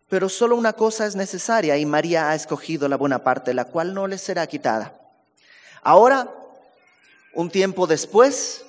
pero 0.07 0.29
solo 0.29 0.55
una 0.55 0.73
cosa 0.73 1.07
es 1.07 1.15
necesaria 1.15 1.77
y 1.77 1.85
María 1.87 2.29
ha 2.29 2.35
escogido 2.35 2.87
la 2.87 2.97
buena 2.97 3.23
parte, 3.23 3.55
la 3.55 3.65
cual 3.65 3.95
no 3.95 4.05
le 4.05 4.19
será 4.19 4.45
quitada. 4.45 4.93
Ahora, 5.81 6.31
un 7.33 7.49
tiempo 7.49 7.87
después, 7.87 8.65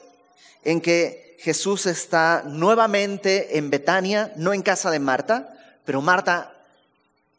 en 0.63 0.81
que 0.81 1.37
Jesús 1.41 1.85
está 1.85 2.43
nuevamente 2.47 3.59
en 3.59 3.69
Betania, 3.69 4.33
no 4.37 4.55
en 4.55 4.63
casa 4.63 4.91
de 4.91 4.99
Marta, 4.99 5.55
pero 5.85 6.01
Marta, 6.01 6.54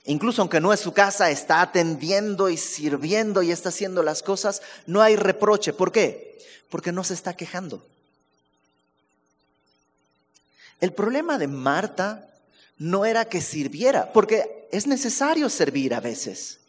incluso 0.06 0.42
aunque 0.42 0.60
no 0.60 0.74
es 0.74 0.80
su 0.80 0.94
casa, 0.94 1.30
está 1.30 1.62
atendiendo 1.62 2.50
y 2.50 2.58
sirviendo 2.58 3.42
y 3.44 3.52
está 3.52 3.70
haciendo 3.70 4.04
las 4.04 4.24
cosas, 4.24 4.62
no 4.86 5.02
hay 5.02 5.16
reproche. 5.16 5.74
¿Por 5.74 5.92
qué? 5.92 6.40
Porque 6.70 6.92
no 6.92 7.04
se 7.04 7.14
está 7.14 7.36
quejando. 7.36 7.86
El 10.82 10.94
problema 10.94 11.38
de 11.38 11.48
Marta 11.48 12.30
no 12.78 13.06
era 13.06 13.26
que 13.26 13.42
sirviera, 13.42 14.12
porque 14.12 14.68
es 14.72 14.88
necesario 14.88 15.50
servir 15.50 15.94
a 15.94 16.00
veces. 16.00 16.60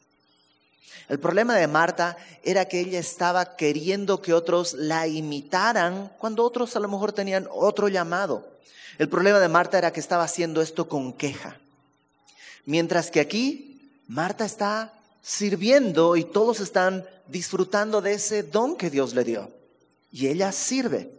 El 1.09 1.21
problema 1.21 1.55
de 1.55 1.69
Marta 1.69 2.16
era 2.43 2.64
que 2.64 2.81
ella 2.81 2.99
estaba 2.99 3.57
queriendo 3.57 4.23
que 4.23 4.33
otros 4.33 4.75
la 4.75 5.07
imitaran 5.07 6.11
cuando 6.19 6.45
otros 6.45 6.75
a 6.75 6.81
lo 6.81 6.88
mejor 6.88 7.12
tenían 7.12 7.47
otro 7.50 7.88
llamado. 7.88 8.45
El 8.99 9.09
problema 9.09 9.38
de 9.38 9.49
Marta 9.49 9.78
era 9.78 9.93
que 9.93 10.00
estaba 10.00 10.25
haciendo 10.25 10.62
esto 10.62 10.88
con 10.88 11.12
queja. 11.12 11.59
Mientras 12.67 13.11
que 13.11 13.21
aquí 13.21 13.91
Marta 14.07 14.45
está 14.45 14.93
sirviendo 15.23 16.17
y 16.17 16.25
todos 16.25 16.61
están 16.61 17.07
disfrutando 17.27 18.03
de 18.03 18.13
ese 18.15 18.43
don 18.43 18.77
que 18.77 18.91
Dios 18.91 19.15
le 19.15 19.25
dio. 19.25 19.51
Y 20.13 20.29
ella 20.29 20.53
sirve. 20.53 21.11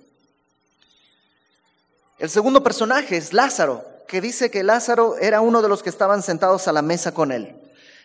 El 2.19 2.29
segundo 2.29 2.63
personaje 2.63 3.17
es 3.17 3.33
Lázaro, 3.33 3.83
que 4.07 4.21
dice 4.21 4.51
que 4.51 4.63
Lázaro 4.63 5.17
era 5.17 5.41
uno 5.41 5.61
de 5.61 5.69
los 5.69 5.81
que 5.81 5.89
estaban 5.89 6.21
sentados 6.21 6.67
a 6.67 6.71
la 6.71 6.81
mesa 6.81 7.13
con 7.13 7.31
él. 7.31 7.55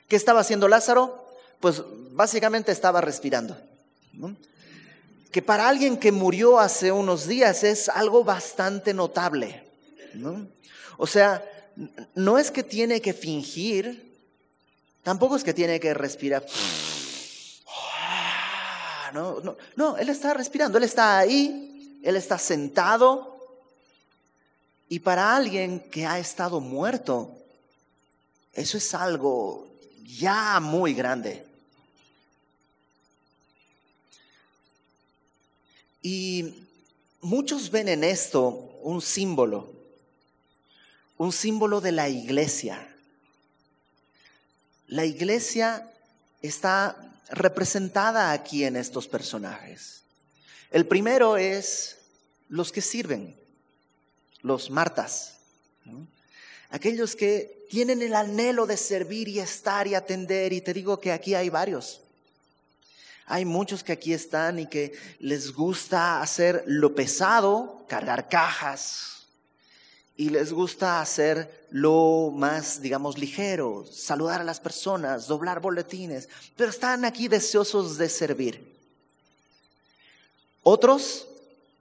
¿Qué 0.08 0.16
estaba 0.16 0.40
haciendo 0.40 0.68
Lázaro? 0.68 1.22
pues 1.62 1.80
básicamente 2.10 2.72
estaba 2.72 3.00
respirando. 3.00 3.56
Que 5.30 5.40
para 5.40 5.68
alguien 5.68 5.96
que 5.96 6.10
murió 6.10 6.58
hace 6.58 6.90
unos 6.90 7.28
días 7.28 7.62
es 7.62 7.88
algo 7.88 8.24
bastante 8.24 8.92
notable. 8.92 9.62
O 10.98 11.06
sea, 11.06 11.42
no 12.14 12.38
es 12.38 12.50
que 12.50 12.62
tiene 12.62 13.00
que 13.00 13.12
fingir, 13.12 14.12
tampoco 15.02 15.36
es 15.36 15.44
que 15.44 15.54
tiene 15.54 15.80
que 15.80 15.94
respirar. 15.94 16.44
No, 19.12 19.40
no, 19.40 19.56
no, 19.76 19.96
él 19.98 20.08
está 20.08 20.32
respirando, 20.32 20.78
él 20.78 20.84
está 20.84 21.18
ahí, 21.18 22.00
él 22.02 22.16
está 22.16 22.38
sentado. 22.38 23.30
Y 24.88 25.00
para 25.00 25.36
alguien 25.36 25.80
que 25.80 26.06
ha 26.06 26.18
estado 26.18 26.60
muerto, 26.60 27.36
eso 28.54 28.78
es 28.78 28.94
algo 28.94 29.68
ya 30.02 30.60
muy 30.60 30.94
grande. 30.94 31.44
Y 36.02 36.66
muchos 37.20 37.70
ven 37.70 37.88
en 37.88 38.04
esto 38.04 38.48
un 38.82 39.00
símbolo, 39.00 39.72
un 41.16 41.32
símbolo 41.32 41.80
de 41.80 41.92
la 41.92 42.08
iglesia. 42.08 42.88
La 44.86 45.04
iglesia 45.04 45.90
está 46.42 46.96
representada 47.30 48.32
aquí 48.32 48.64
en 48.64 48.76
estos 48.76 49.08
personajes. 49.08 50.02
El 50.70 50.86
primero 50.86 51.36
es 51.36 51.98
los 52.48 52.72
que 52.72 52.82
sirven, 52.82 53.36
los 54.42 54.70
martas, 54.70 55.38
aquellos 56.70 57.16
que 57.16 57.66
tienen 57.70 58.02
el 58.02 58.14
anhelo 58.14 58.66
de 58.66 58.76
servir 58.76 59.28
y 59.28 59.38
estar 59.38 59.86
y 59.86 59.94
atender, 59.94 60.52
y 60.52 60.60
te 60.60 60.74
digo 60.74 61.00
que 61.00 61.12
aquí 61.12 61.34
hay 61.34 61.48
varios. 61.48 62.00
Hay 63.26 63.44
muchos 63.44 63.82
que 63.82 63.92
aquí 63.92 64.12
están 64.12 64.58
y 64.58 64.66
que 64.66 64.92
les 65.20 65.52
gusta 65.52 66.20
hacer 66.20 66.64
lo 66.66 66.94
pesado, 66.94 67.86
cargar 67.88 68.28
cajas, 68.28 69.21
y 70.16 70.30
les 70.30 70.52
gusta 70.52 71.00
hacer 71.00 71.66
lo 71.70 72.30
más, 72.34 72.82
digamos, 72.82 73.18
ligero, 73.18 73.86
saludar 73.90 74.40
a 74.40 74.44
las 74.44 74.60
personas, 74.60 75.26
doblar 75.26 75.60
boletines, 75.60 76.28
pero 76.56 76.70
están 76.70 77.04
aquí 77.04 77.28
deseosos 77.28 77.96
de 77.96 78.08
servir. 78.08 78.72
Otros 80.62 81.26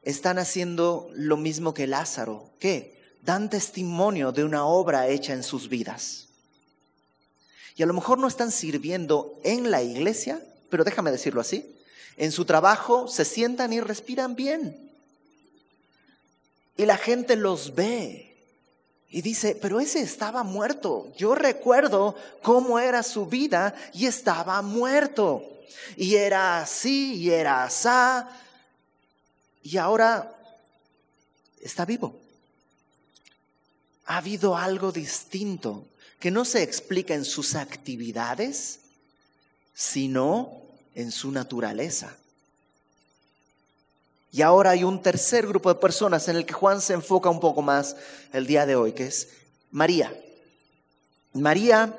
están 0.02 0.40
haciendo 0.40 1.10
lo 1.14 1.38
mismo 1.38 1.74
que 1.74 1.88
Lázaro, 1.88 2.50
que 2.60 3.00
dan 3.22 3.50
testimonio 3.50 4.32
de 4.32 4.44
una 4.44 4.66
obra 4.66 5.08
hecha 5.08 5.34
en 5.34 5.44
sus 5.44 5.70
vidas. 5.70 6.28
Y 7.76 7.84
a 7.84 7.86
lo 7.86 7.94
mejor 7.94 8.18
no 8.18 8.28
están 8.28 8.52
sirviendo 8.52 9.40
en 9.44 9.72
la 9.72 9.84
iglesia, 9.84 10.42
pero 10.70 10.84
déjame 10.84 11.12
decirlo 11.12 11.42
así, 11.42 11.76
en 12.18 12.32
su 12.32 12.46
trabajo 12.46 13.08
se 13.08 13.26
sientan 13.26 13.74
y 13.74 13.82
respiran 13.82 14.36
bien. 14.36 14.91
Y 16.82 16.86
la 16.88 16.98
gente 16.98 17.36
los 17.36 17.76
ve 17.76 18.36
y 19.08 19.22
dice, 19.22 19.56
pero 19.62 19.80
ese 19.80 20.02
estaba 20.02 20.42
muerto. 20.42 21.14
Yo 21.16 21.36
recuerdo 21.36 22.16
cómo 22.42 22.80
era 22.80 23.04
su 23.04 23.28
vida 23.28 23.76
y 23.94 24.08
estaba 24.08 24.60
muerto. 24.64 25.62
Y 25.96 26.16
era 26.16 26.60
así 26.60 27.18
y 27.18 27.30
era 27.30 27.66
así. 27.66 27.88
Y 29.62 29.78
ahora 29.78 30.36
está 31.62 31.86
vivo. 31.86 32.20
Ha 34.06 34.18
habido 34.18 34.58
algo 34.58 34.92
distinto 34.92 35.86
que 36.20 36.32
no 36.32 36.46
se 36.46 36.64
explica 36.64 37.14
en 37.14 37.26
sus 37.26 37.54
actividades, 37.54 38.80
sino 39.76 40.64
en 40.96 41.12
su 41.12 41.32
naturaleza. 41.32 42.18
Y 44.32 44.42
ahora 44.42 44.72
hay 44.72 44.84
un 44.84 45.02
tercer 45.02 45.46
grupo 45.46 45.74
de 45.74 45.80
personas 45.80 46.28
en 46.30 46.38
el 46.38 46.46
que 46.46 46.54
Juan 46.54 46.82
se 46.82 46.94
enfoca 46.94 47.30
un 47.30 47.42
poco 47.42 47.62
más 47.62 47.98
el 48.32 48.48
día 48.48 48.66
de 48.66 48.76
hoy, 48.76 48.94
que 48.94 49.08
es 49.08 49.28
María. 49.72 50.14
María, 51.34 51.94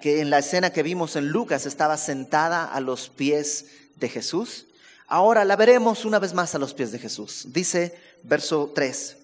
que 0.00 0.20
en 0.20 0.28
la 0.28 0.38
escena 0.38 0.72
que 0.72 0.82
vimos 0.82 1.16
en 1.16 1.28
Lucas 1.28 1.64
estaba 1.64 1.96
sentada 1.96 2.64
a 2.64 2.80
los 2.80 3.08
pies 3.08 3.66
de 3.96 4.08
Jesús, 4.08 4.66
ahora 5.06 5.44
la 5.44 5.56
veremos 5.56 6.04
una 6.04 6.18
vez 6.18 6.34
más 6.34 6.54
a 6.54 6.58
los 6.58 6.74
pies 6.74 6.92
de 6.92 6.98
Jesús. 6.98 7.46
Dice 7.48 7.98
verso 8.22 8.72
3. 8.74 9.16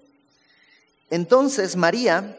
Entonces 1.11 1.77
María 1.77 2.39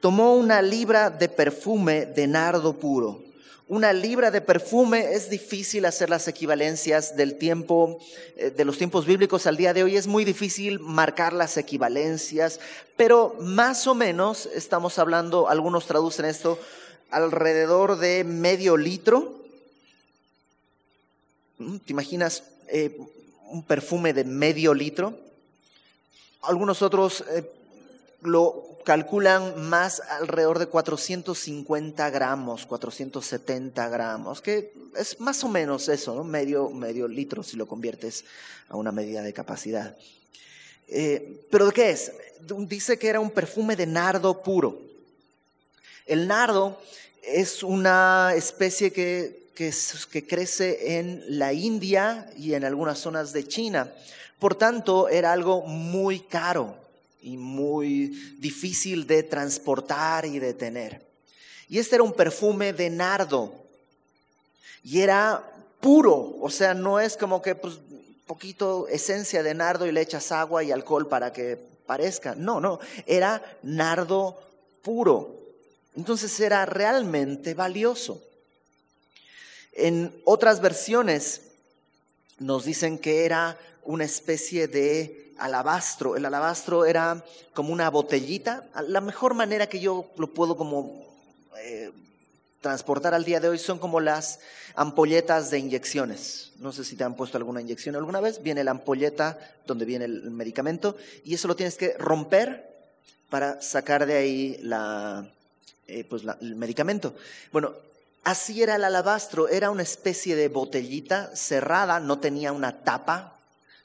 tomó 0.00 0.34
una 0.34 0.62
libra 0.62 1.10
de 1.10 1.28
perfume 1.28 2.06
de 2.06 2.26
nardo 2.26 2.72
puro 2.72 3.31
una 3.72 3.94
libra 3.94 4.30
de 4.30 4.42
perfume, 4.42 5.14
es 5.14 5.30
difícil 5.30 5.86
hacer 5.86 6.10
las 6.10 6.28
equivalencias 6.28 7.16
del 7.16 7.38
tiempo, 7.38 7.98
eh, 8.36 8.50
de 8.50 8.66
los 8.66 8.76
tiempos 8.76 9.06
bíblicos 9.06 9.46
al 9.46 9.56
día 9.56 9.72
de 9.72 9.82
hoy, 9.82 9.96
es 9.96 10.06
muy 10.06 10.26
difícil 10.26 10.78
marcar 10.78 11.32
las 11.32 11.56
equivalencias, 11.56 12.60
pero 12.98 13.34
más 13.40 13.86
o 13.86 13.94
menos 13.94 14.44
estamos 14.54 14.98
hablando, 14.98 15.48
algunos 15.48 15.86
traducen 15.86 16.26
esto, 16.26 16.58
alrededor 17.10 17.96
de 17.96 18.24
medio 18.24 18.76
litro. 18.76 19.40
¿Mm? 21.56 21.76
¿Te 21.78 21.92
imaginas 21.94 22.42
eh, 22.68 22.94
un 23.48 23.62
perfume 23.62 24.12
de 24.12 24.24
medio 24.24 24.74
litro? 24.74 25.16
Algunos 26.42 26.82
otros 26.82 27.24
eh, 27.30 27.50
lo 28.22 28.78
calculan 28.84 29.68
más 29.68 30.00
alrededor 30.00 30.58
de 30.58 30.66
450 30.66 32.10
gramos, 32.10 32.66
470 32.66 33.88
gramos, 33.88 34.40
que 34.40 34.72
es 34.96 35.20
más 35.20 35.42
o 35.44 35.48
menos 35.48 35.88
eso, 35.88 36.22
medio, 36.24 36.70
medio 36.70 37.08
litro 37.08 37.42
si 37.42 37.56
lo 37.56 37.66
conviertes 37.66 38.24
a 38.68 38.76
una 38.76 38.92
medida 38.92 39.22
de 39.22 39.32
capacidad. 39.32 39.96
Eh, 40.88 41.46
¿Pero 41.50 41.66
de 41.66 41.72
qué 41.72 41.90
es? 41.90 42.12
Dice 42.40 42.98
que 42.98 43.08
era 43.08 43.20
un 43.20 43.30
perfume 43.30 43.76
de 43.76 43.86
nardo 43.86 44.42
puro. 44.42 44.80
El 46.06 46.26
nardo 46.26 46.78
es 47.22 47.62
una 47.62 48.32
especie 48.34 48.92
que, 48.92 49.48
que 49.54 50.26
crece 50.26 50.98
en 50.98 51.24
la 51.38 51.52
India 51.52 52.28
y 52.36 52.54
en 52.54 52.64
algunas 52.64 52.98
zonas 52.98 53.32
de 53.32 53.46
China. 53.46 53.92
Por 54.40 54.56
tanto, 54.56 55.08
era 55.08 55.32
algo 55.32 55.62
muy 55.62 56.18
caro 56.20 56.81
y 57.22 57.36
muy 57.36 58.08
difícil 58.38 59.06
de 59.06 59.22
transportar 59.22 60.26
y 60.26 60.38
de 60.38 60.54
tener. 60.54 61.02
Y 61.68 61.78
este 61.78 61.96
era 61.96 62.02
un 62.02 62.12
perfume 62.12 62.72
de 62.72 62.90
nardo 62.90 63.52
y 64.84 65.00
era 65.00 65.48
puro, 65.80 66.36
o 66.40 66.50
sea, 66.50 66.74
no 66.74 67.00
es 67.00 67.16
como 67.16 67.40
que 67.40 67.54
pues 67.54 67.78
poquito 68.26 68.88
esencia 68.88 69.42
de 69.42 69.54
nardo 69.54 69.86
y 69.86 69.92
le 69.92 70.00
echas 70.00 70.32
agua 70.32 70.62
y 70.64 70.72
alcohol 70.72 71.08
para 71.08 71.32
que 71.32 71.58
parezca. 71.86 72.34
No, 72.34 72.60
no, 72.60 72.80
era 73.06 73.42
nardo 73.62 74.40
puro. 74.82 75.36
Entonces 75.96 76.38
era 76.40 76.64
realmente 76.64 77.54
valioso. 77.54 78.22
En 79.72 80.14
otras 80.24 80.60
versiones 80.60 81.42
nos 82.38 82.64
dicen 82.64 82.98
que 82.98 83.24
era 83.24 83.58
una 83.84 84.04
especie 84.04 84.68
de 84.68 85.31
alabastro. 85.42 86.16
El 86.16 86.24
alabastro 86.24 86.84
era 86.84 87.24
como 87.52 87.72
una 87.72 87.90
botellita. 87.90 88.64
La 88.86 89.00
mejor 89.00 89.34
manera 89.34 89.66
que 89.66 89.80
yo 89.80 90.06
lo 90.16 90.28
puedo 90.28 90.56
como 90.56 91.04
eh, 91.58 91.90
transportar 92.60 93.12
al 93.12 93.24
día 93.24 93.40
de 93.40 93.48
hoy 93.48 93.58
son 93.58 93.78
como 93.78 94.00
las 94.00 94.38
ampolletas 94.76 95.50
de 95.50 95.58
inyecciones. 95.58 96.52
No 96.58 96.72
sé 96.72 96.84
si 96.84 96.96
te 96.96 97.04
han 97.04 97.16
puesto 97.16 97.36
alguna 97.36 97.60
inyección 97.60 97.96
alguna 97.96 98.20
vez. 98.20 98.42
Viene 98.42 98.62
la 98.62 98.70
ampolleta 98.70 99.38
donde 99.66 99.84
viene 99.84 100.04
el 100.04 100.30
medicamento 100.30 100.96
y 101.24 101.34
eso 101.34 101.48
lo 101.48 101.56
tienes 101.56 101.76
que 101.76 101.94
romper 101.98 102.70
para 103.28 103.60
sacar 103.60 104.06
de 104.06 104.16
ahí 104.16 104.58
la, 104.62 105.26
eh, 105.88 106.04
pues 106.04 106.22
el 106.40 106.54
medicamento. 106.54 107.14
Bueno, 107.50 107.72
así 108.22 108.62
era 108.62 108.76
el 108.76 108.84
alabastro. 108.84 109.48
Era 109.48 109.70
una 109.70 109.82
especie 109.82 110.36
de 110.36 110.48
botellita 110.48 111.34
cerrada, 111.34 111.98
no 111.98 112.20
tenía 112.20 112.52
una 112.52 112.84
tapa 112.84 113.40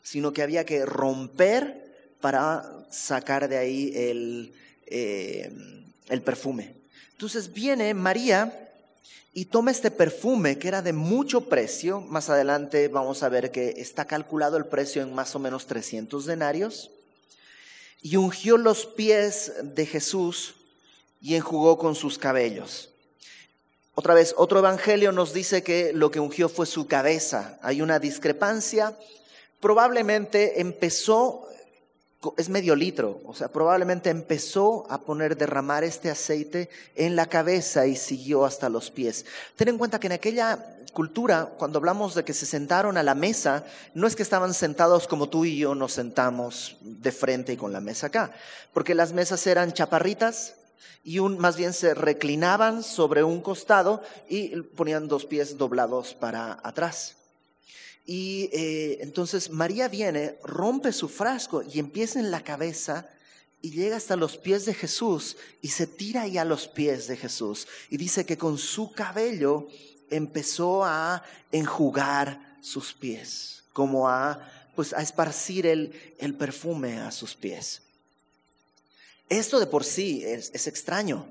sino 0.09 0.31
que 0.31 0.41
había 0.41 0.65
que 0.65 0.85
romper 0.85 2.15
para 2.21 2.63
sacar 2.89 3.49
de 3.49 3.57
ahí 3.57 3.91
el, 3.93 4.53
eh, 4.85 5.51
el 6.07 6.21
perfume. 6.21 6.75
Entonces 7.11 7.51
viene 7.51 7.93
María 7.93 8.71
y 9.33 9.45
toma 9.45 9.71
este 9.71 9.91
perfume 9.91 10.57
que 10.57 10.69
era 10.69 10.81
de 10.81 10.93
mucho 10.93 11.49
precio. 11.49 11.99
Más 11.99 12.29
adelante 12.29 12.87
vamos 12.87 13.21
a 13.21 13.27
ver 13.27 13.51
que 13.51 13.81
está 13.81 14.05
calculado 14.05 14.55
el 14.55 14.67
precio 14.67 15.01
en 15.01 15.13
más 15.13 15.35
o 15.35 15.39
menos 15.39 15.67
300 15.67 16.25
denarios. 16.25 16.89
Y 18.01 18.15
ungió 18.15 18.55
los 18.55 18.85
pies 18.85 19.51
de 19.61 19.85
Jesús 19.85 20.55
y 21.19 21.35
enjugó 21.35 21.77
con 21.77 21.95
sus 21.95 22.17
cabellos. 22.17 22.91
Otra 23.93 24.13
vez, 24.13 24.33
otro 24.37 24.59
evangelio 24.59 25.11
nos 25.11 25.33
dice 25.33 25.63
que 25.63 25.91
lo 25.91 26.11
que 26.11 26.21
ungió 26.21 26.47
fue 26.47 26.65
su 26.65 26.87
cabeza. 26.87 27.59
Hay 27.61 27.81
una 27.81 27.99
discrepancia 27.99 28.95
probablemente 29.59 30.61
empezó, 30.61 31.47
es 32.37 32.49
medio 32.49 32.75
litro, 32.75 33.21
o 33.25 33.33
sea, 33.33 33.47
probablemente 33.47 34.09
empezó 34.09 34.85
a 34.89 35.01
poner, 35.01 35.37
derramar 35.37 35.83
este 35.83 36.09
aceite 36.09 36.69
en 36.95 37.15
la 37.15 37.27
cabeza 37.27 37.87
y 37.87 37.95
siguió 37.95 38.45
hasta 38.45 38.69
los 38.69 38.91
pies. 38.91 39.25
Ten 39.55 39.69
en 39.69 39.77
cuenta 39.77 39.99
que 39.99 40.07
en 40.07 40.13
aquella 40.13 40.77
cultura, 40.93 41.53
cuando 41.57 41.77
hablamos 41.77 42.15
de 42.15 42.23
que 42.23 42.33
se 42.33 42.45
sentaron 42.45 42.97
a 42.97 43.03
la 43.03 43.13
mesa, 43.13 43.65
no 43.93 44.07
es 44.07 44.15
que 44.15 44.23
estaban 44.23 44.53
sentados 44.53 45.07
como 45.07 45.29
tú 45.29 45.45
y 45.45 45.57
yo 45.57 45.75
nos 45.75 45.93
sentamos 45.93 46.77
de 46.81 47.11
frente 47.11 47.53
y 47.53 47.57
con 47.57 47.71
la 47.71 47.81
mesa 47.81 48.07
acá, 48.07 48.31
porque 48.73 48.95
las 48.95 49.13
mesas 49.13 49.45
eran 49.45 49.73
chaparritas, 49.73 50.55
y 51.03 51.21
más 51.21 51.55
bien 51.55 51.71
se 51.71 51.93
reclinaban 51.93 52.83
sobre 52.83 53.23
un 53.23 53.41
costado 53.41 54.01
y 54.27 54.59
ponían 54.61 55.07
dos 55.07 55.25
pies 55.25 55.57
doblados 55.57 56.13
para 56.13 56.59
atrás. 56.63 57.15
Y 58.09 58.49
eh, 58.53 58.99
entonces 59.01 59.49
María 59.49 59.89
viene, 59.89 60.37
rompe 60.41 60.93
su 60.93 61.09
frasco 61.09 61.61
y 61.61 61.77
empieza 61.77 62.19
en 62.19 62.31
la 62.31 62.41
cabeza 62.41 63.09
y 63.61 63.71
llega 63.71 63.97
hasta 63.97 64.15
los 64.15 64.37
pies 64.37 64.65
de 64.65 64.73
Jesús 64.73 65.35
y 65.61 65.67
se 65.67 65.87
tira 65.87 66.21
ahí 66.21 66.37
a 66.37 66.45
los 66.45 66.69
pies 66.69 67.07
de 67.07 67.17
Jesús. 67.17 67.67
Y 67.89 67.97
dice 67.97 68.25
que 68.25 68.37
con 68.37 68.57
su 68.57 68.93
cabello 68.93 69.67
empezó 70.09 70.85
a 70.85 71.21
enjugar 71.51 72.57
sus 72.61 72.93
pies, 72.93 73.63
como 73.73 74.07
a, 74.07 74.39
pues, 74.73 74.93
a 74.93 75.01
esparcir 75.01 75.67
el, 75.67 76.15
el 76.17 76.33
perfume 76.33 76.99
a 76.99 77.11
sus 77.11 77.35
pies. 77.35 77.81
Esto 79.27 79.59
de 79.59 79.67
por 79.67 79.83
sí 79.83 80.23
es, 80.23 80.49
es 80.53 80.67
extraño. 80.67 81.27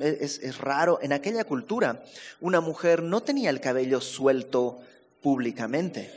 Es, 0.00 0.40
es 0.40 0.58
raro. 0.58 0.98
En 1.00 1.14
aquella 1.14 1.44
cultura, 1.44 2.04
una 2.40 2.60
mujer 2.60 3.02
no 3.02 3.22
tenía 3.22 3.48
el 3.48 3.62
cabello 3.62 4.02
suelto 4.02 4.82
públicamente. 5.26 6.08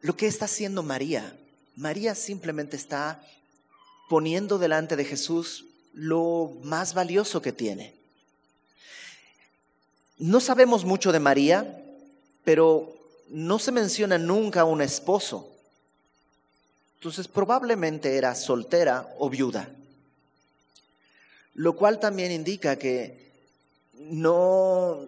Lo 0.00 0.16
que 0.16 0.26
está 0.26 0.46
haciendo 0.46 0.82
María, 0.82 1.38
María 1.76 2.16
simplemente 2.16 2.74
está 2.76 3.22
poniendo 4.08 4.58
delante 4.58 4.96
de 4.96 5.04
Jesús 5.04 5.66
lo 5.92 6.50
más 6.64 6.94
valioso 6.94 7.40
que 7.40 7.52
tiene. 7.52 7.94
No 10.18 10.40
sabemos 10.40 10.84
mucho 10.84 11.12
de 11.12 11.20
María, 11.20 11.80
pero 12.42 12.92
no 13.28 13.60
se 13.60 13.70
menciona 13.70 14.18
nunca 14.18 14.64
un 14.64 14.82
esposo. 14.82 15.54
Entonces 16.96 17.28
probablemente 17.28 18.16
era 18.16 18.34
soltera 18.34 19.14
o 19.20 19.30
viuda. 19.30 19.68
Lo 21.54 21.76
cual 21.76 22.00
también 22.00 22.32
indica 22.32 22.74
que 22.74 23.30
no, 23.92 25.06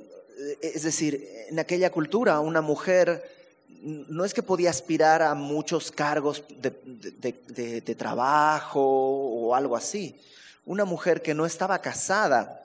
es 0.60 0.82
decir, 0.82 1.28
en 1.48 1.58
aquella 1.58 1.90
cultura 1.90 2.40
una 2.40 2.60
mujer 2.60 3.38
no 3.82 4.24
es 4.24 4.34
que 4.34 4.42
podía 4.42 4.70
aspirar 4.70 5.22
a 5.22 5.34
muchos 5.34 5.90
cargos 5.90 6.44
de, 6.48 7.94
trabajo 7.96 8.80
o 8.80 9.54
algo 9.54 9.76
así. 9.76 10.20
Una 10.66 10.84
mujer 10.84 11.22
que 11.22 11.34
no 11.34 11.46
estaba 11.46 11.80
casada, 11.80 12.60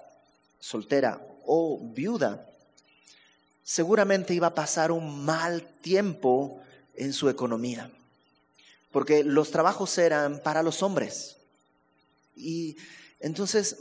soltera 0.59 1.21
o 1.45 1.79
viuda, 1.81 2.45
seguramente 3.63 4.33
iba 4.33 4.47
a 4.47 4.55
pasar 4.55 4.91
un 4.91 5.23
mal 5.23 5.63
tiempo 5.81 6.61
en 6.95 7.13
su 7.13 7.29
economía, 7.29 7.89
porque 8.91 9.23
los 9.23 9.51
trabajos 9.51 9.97
eran 9.97 10.39
para 10.39 10.63
los 10.63 10.83
hombres. 10.83 11.37
Y 12.35 12.77
entonces 13.19 13.77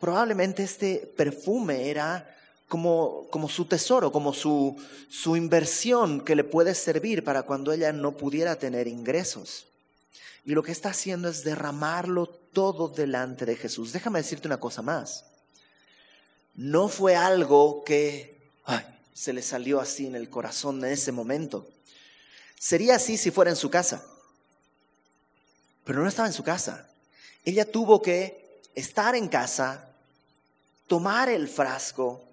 probablemente 0.00 0.62
este 0.64 1.12
perfume 1.16 1.88
era 1.88 2.36
como, 2.68 3.26
como 3.30 3.48
su 3.48 3.66
tesoro, 3.66 4.10
como 4.10 4.32
su, 4.32 4.76
su 5.08 5.36
inversión 5.36 6.20
que 6.20 6.36
le 6.36 6.44
puede 6.44 6.74
servir 6.74 7.22
para 7.22 7.42
cuando 7.42 7.72
ella 7.72 7.92
no 7.92 8.12
pudiera 8.12 8.56
tener 8.56 8.88
ingresos. 8.88 9.66
Y 10.44 10.52
lo 10.52 10.62
que 10.62 10.72
está 10.72 10.90
haciendo 10.90 11.28
es 11.28 11.44
derramarlo 11.44 12.26
todo 12.26 12.88
delante 12.88 13.46
de 13.46 13.56
Jesús. 13.56 13.92
Déjame 13.92 14.20
decirte 14.20 14.48
una 14.48 14.60
cosa 14.60 14.82
más. 14.82 15.24
No 16.54 16.88
fue 16.88 17.16
algo 17.16 17.82
que 17.84 18.34
se 19.14 19.32
le 19.32 19.42
salió 19.42 19.80
así 19.80 20.06
en 20.06 20.16
el 20.16 20.28
corazón 20.28 20.84
en 20.84 20.92
ese 20.92 21.12
momento. 21.12 21.68
Sería 22.58 22.96
así 22.96 23.16
si 23.16 23.30
fuera 23.30 23.50
en 23.50 23.56
su 23.56 23.70
casa. 23.70 24.04
Pero 25.84 26.02
no 26.02 26.08
estaba 26.08 26.28
en 26.28 26.34
su 26.34 26.42
casa. 26.42 26.88
Ella 27.44 27.70
tuvo 27.70 28.02
que 28.02 28.60
estar 28.74 29.14
en 29.14 29.28
casa, 29.28 29.88
tomar 30.86 31.28
el 31.28 31.48
frasco, 31.48 32.24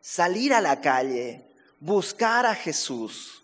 salir 0.00 0.54
a 0.54 0.60
la 0.60 0.80
calle, 0.80 1.44
buscar 1.80 2.46
a 2.46 2.54
Jesús. 2.54 3.42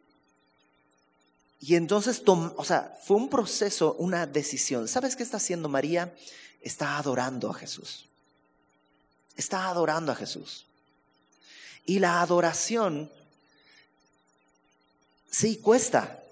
Y 1.60 1.76
entonces, 1.76 2.22
o 2.26 2.64
sea, 2.64 2.96
fue 3.04 3.16
un 3.16 3.30
proceso, 3.30 3.94
una 3.98 4.26
decisión. 4.26 4.86
¿Sabes 4.86 5.16
qué 5.16 5.22
está 5.22 5.38
haciendo 5.38 5.68
María? 5.68 6.14
Está 6.60 6.98
adorando 6.98 7.50
a 7.50 7.54
Jesús. 7.54 8.06
Está 9.36 9.68
adorando 9.68 10.12
a 10.12 10.14
Jesús. 10.14 10.66
Y 11.86 11.98
la 11.98 12.20
adoración, 12.20 13.10
sí, 15.30 15.56
cuesta. 15.56 16.22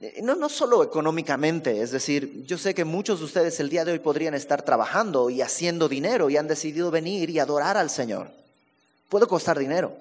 Eh, 0.00 0.20
no, 0.22 0.36
no 0.36 0.48
solo 0.48 0.84
económicamente, 0.84 1.82
es 1.82 1.90
decir, 1.90 2.44
yo 2.46 2.56
sé 2.56 2.74
que 2.74 2.84
muchos 2.84 3.18
de 3.18 3.24
ustedes 3.24 3.58
el 3.60 3.68
día 3.68 3.84
de 3.84 3.92
hoy 3.92 3.98
podrían 3.98 4.34
estar 4.34 4.62
trabajando 4.62 5.28
y 5.28 5.42
haciendo 5.42 5.88
dinero 5.88 6.30
y 6.30 6.36
han 6.36 6.46
decidido 6.46 6.90
venir 6.90 7.30
y 7.30 7.38
adorar 7.38 7.76
al 7.76 7.90
Señor. 7.90 8.37
Puede 9.08 9.26
costar 9.26 9.58
dinero, 9.58 9.96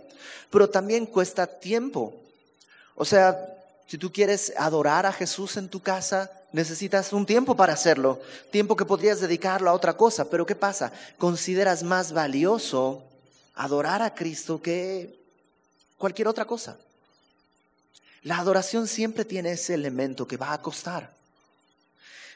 pero 0.50 0.70
también 0.70 1.06
cuesta 1.06 1.48
tiempo. 1.48 2.14
O 2.96 3.06
sea, 3.06 3.38
si 3.88 3.98
tú 3.98 4.12
quieres 4.12 4.54
adorar 4.58 5.06
a 5.06 5.14
Jesús 5.14 5.56
en 5.58 5.70
tu 5.70 5.82
casa, 5.82 6.30
necesitas 6.52 7.14
un 7.14 7.26
tiempo 7.26 7.56
para 7.56 7.74
hacerlo, 7.74 8.20
tiempo 8.52 8.76
que 8.76 8.86
podrías 8.86 9.22
dedicarlo 9.22 9.70
a 9.70 9.74
otra 9.74 9.96
cosa. 9.96 10.30
Pero 10.30 10.46
¿qué 10.46 10.56
pasa? 10.56 10.92
Consideras 11.18 11.84
más 11.84 12.12
valioso 12.12 13.04
adorar 13.56 14.02
a 14.02 14.14
Cristo 14.14 14.62
que 14.62 15.18
cualquier 15.98 16.28
otra 16.28 16.46
cosa. 16.46 16.78
La 18.24 18.40
adoración 18.40 18.88
siempre 18.88 19.24
tiene 19.26 19.52
ese 19.52 19.74
elemento 19.74 20.28
que 20.28 20.38
va 20.38 20.52
a 20.52 20.62
costar. 20.62 21.17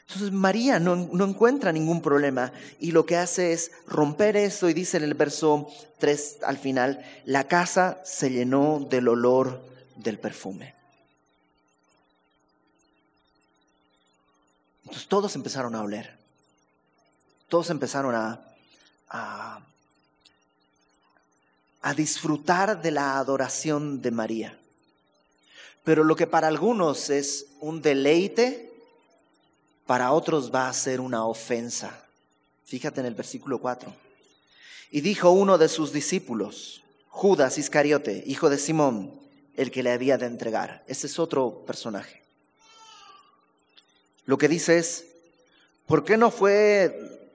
Entonces 0.08 0.32
María 0.32 0.78
no, 0.78 0.96
no, 0.96 1.24
encuentra 1.24 1.72
ningún 1.72 2.02
problema 2.02 2.52
y 2.80 2.90
lo 2.90 3.06
que 3.06 3.16
hace 3.16 3.52
es 3.52 3.70
romper 3.86 4.36
eso 4.36 4.68
y 4.68 4.74
dice 4.74 4.98
en 4.98 5.04
el 5.04 5.14
verso 5.14 5.68
3 5.98 6.38
al 6.42 6.58
final, 6.58 7.04
la 7.24 7.48
casa 7.48 8.00
se 8.04 8.30
llenó 8.30 8.86
del 8.90 9.08
olor 9.08 9.62
del 9.96 10.18
perfume. 10.18 10.74
Entonces 14.82 15.08
todos 15.08 15.34
empezaron 15.36 15.74
a 15.74 15.82
oler, 15.82 16.14
todos 17.48 17.70
empezaron 17.70 18.14
a, 18.14 18.40
a, 19.08 19.60
a 21.80 21.94
disfrutar 21.94 22.82
de 22.82 22.90
la 22.90 23.18
adoración 23.18 24.02
de 24.02 24.10
María. 24.10 24.58
Pero 25.84 26.04
lo 26.04 26.16
que 26.16 26.26
para 26.26 26.48
algunos 26.48 27.10
es 27.10 27.46
un 27.60 27.82
deleite, 27.82 28.71
para 29.86 30.12
otros 30.12 30.52
va 30.54 30.68
a 30.68 30.72
ser 30.72 31.00
una 31.00 31.26
ofensa. 31.26 32.04
Fíjate 32.64 33.00
en 33.00 33.06
el 33.06 33.14
versículo 33.14 33.58
4. 33.58 33.92
Y 34.90 35.00
dijo 35.00 35.30
uno 35.30 35.58
de 35.58 35.68
sus 35.68 35.92
discípulos, 35.92 36.82
Judas 37.08 37.58
Iscariote, 37.58 38.22
hijo 38.26 38.50
de 38.50 38.58
Simón, 38.58 39.12
el 39.56 39.70
que 39.70 39.82
le 39.82 39.92
había 39.92 40.18
de 40.18 40.26
entregar. 40.26 40.82
Ese 40.86 41.06
es 41.06 41.18
otro 41.18 41.64
personaje. 41.66 42.22
Lo 44.24 44.38
que 44.38 44.48
dice 44.48 44.78
es, 44.78 45.04
¿por 45.86 46.04
qué 46.04 46.16
no 46.16 46.30
fue, 46.30 47.28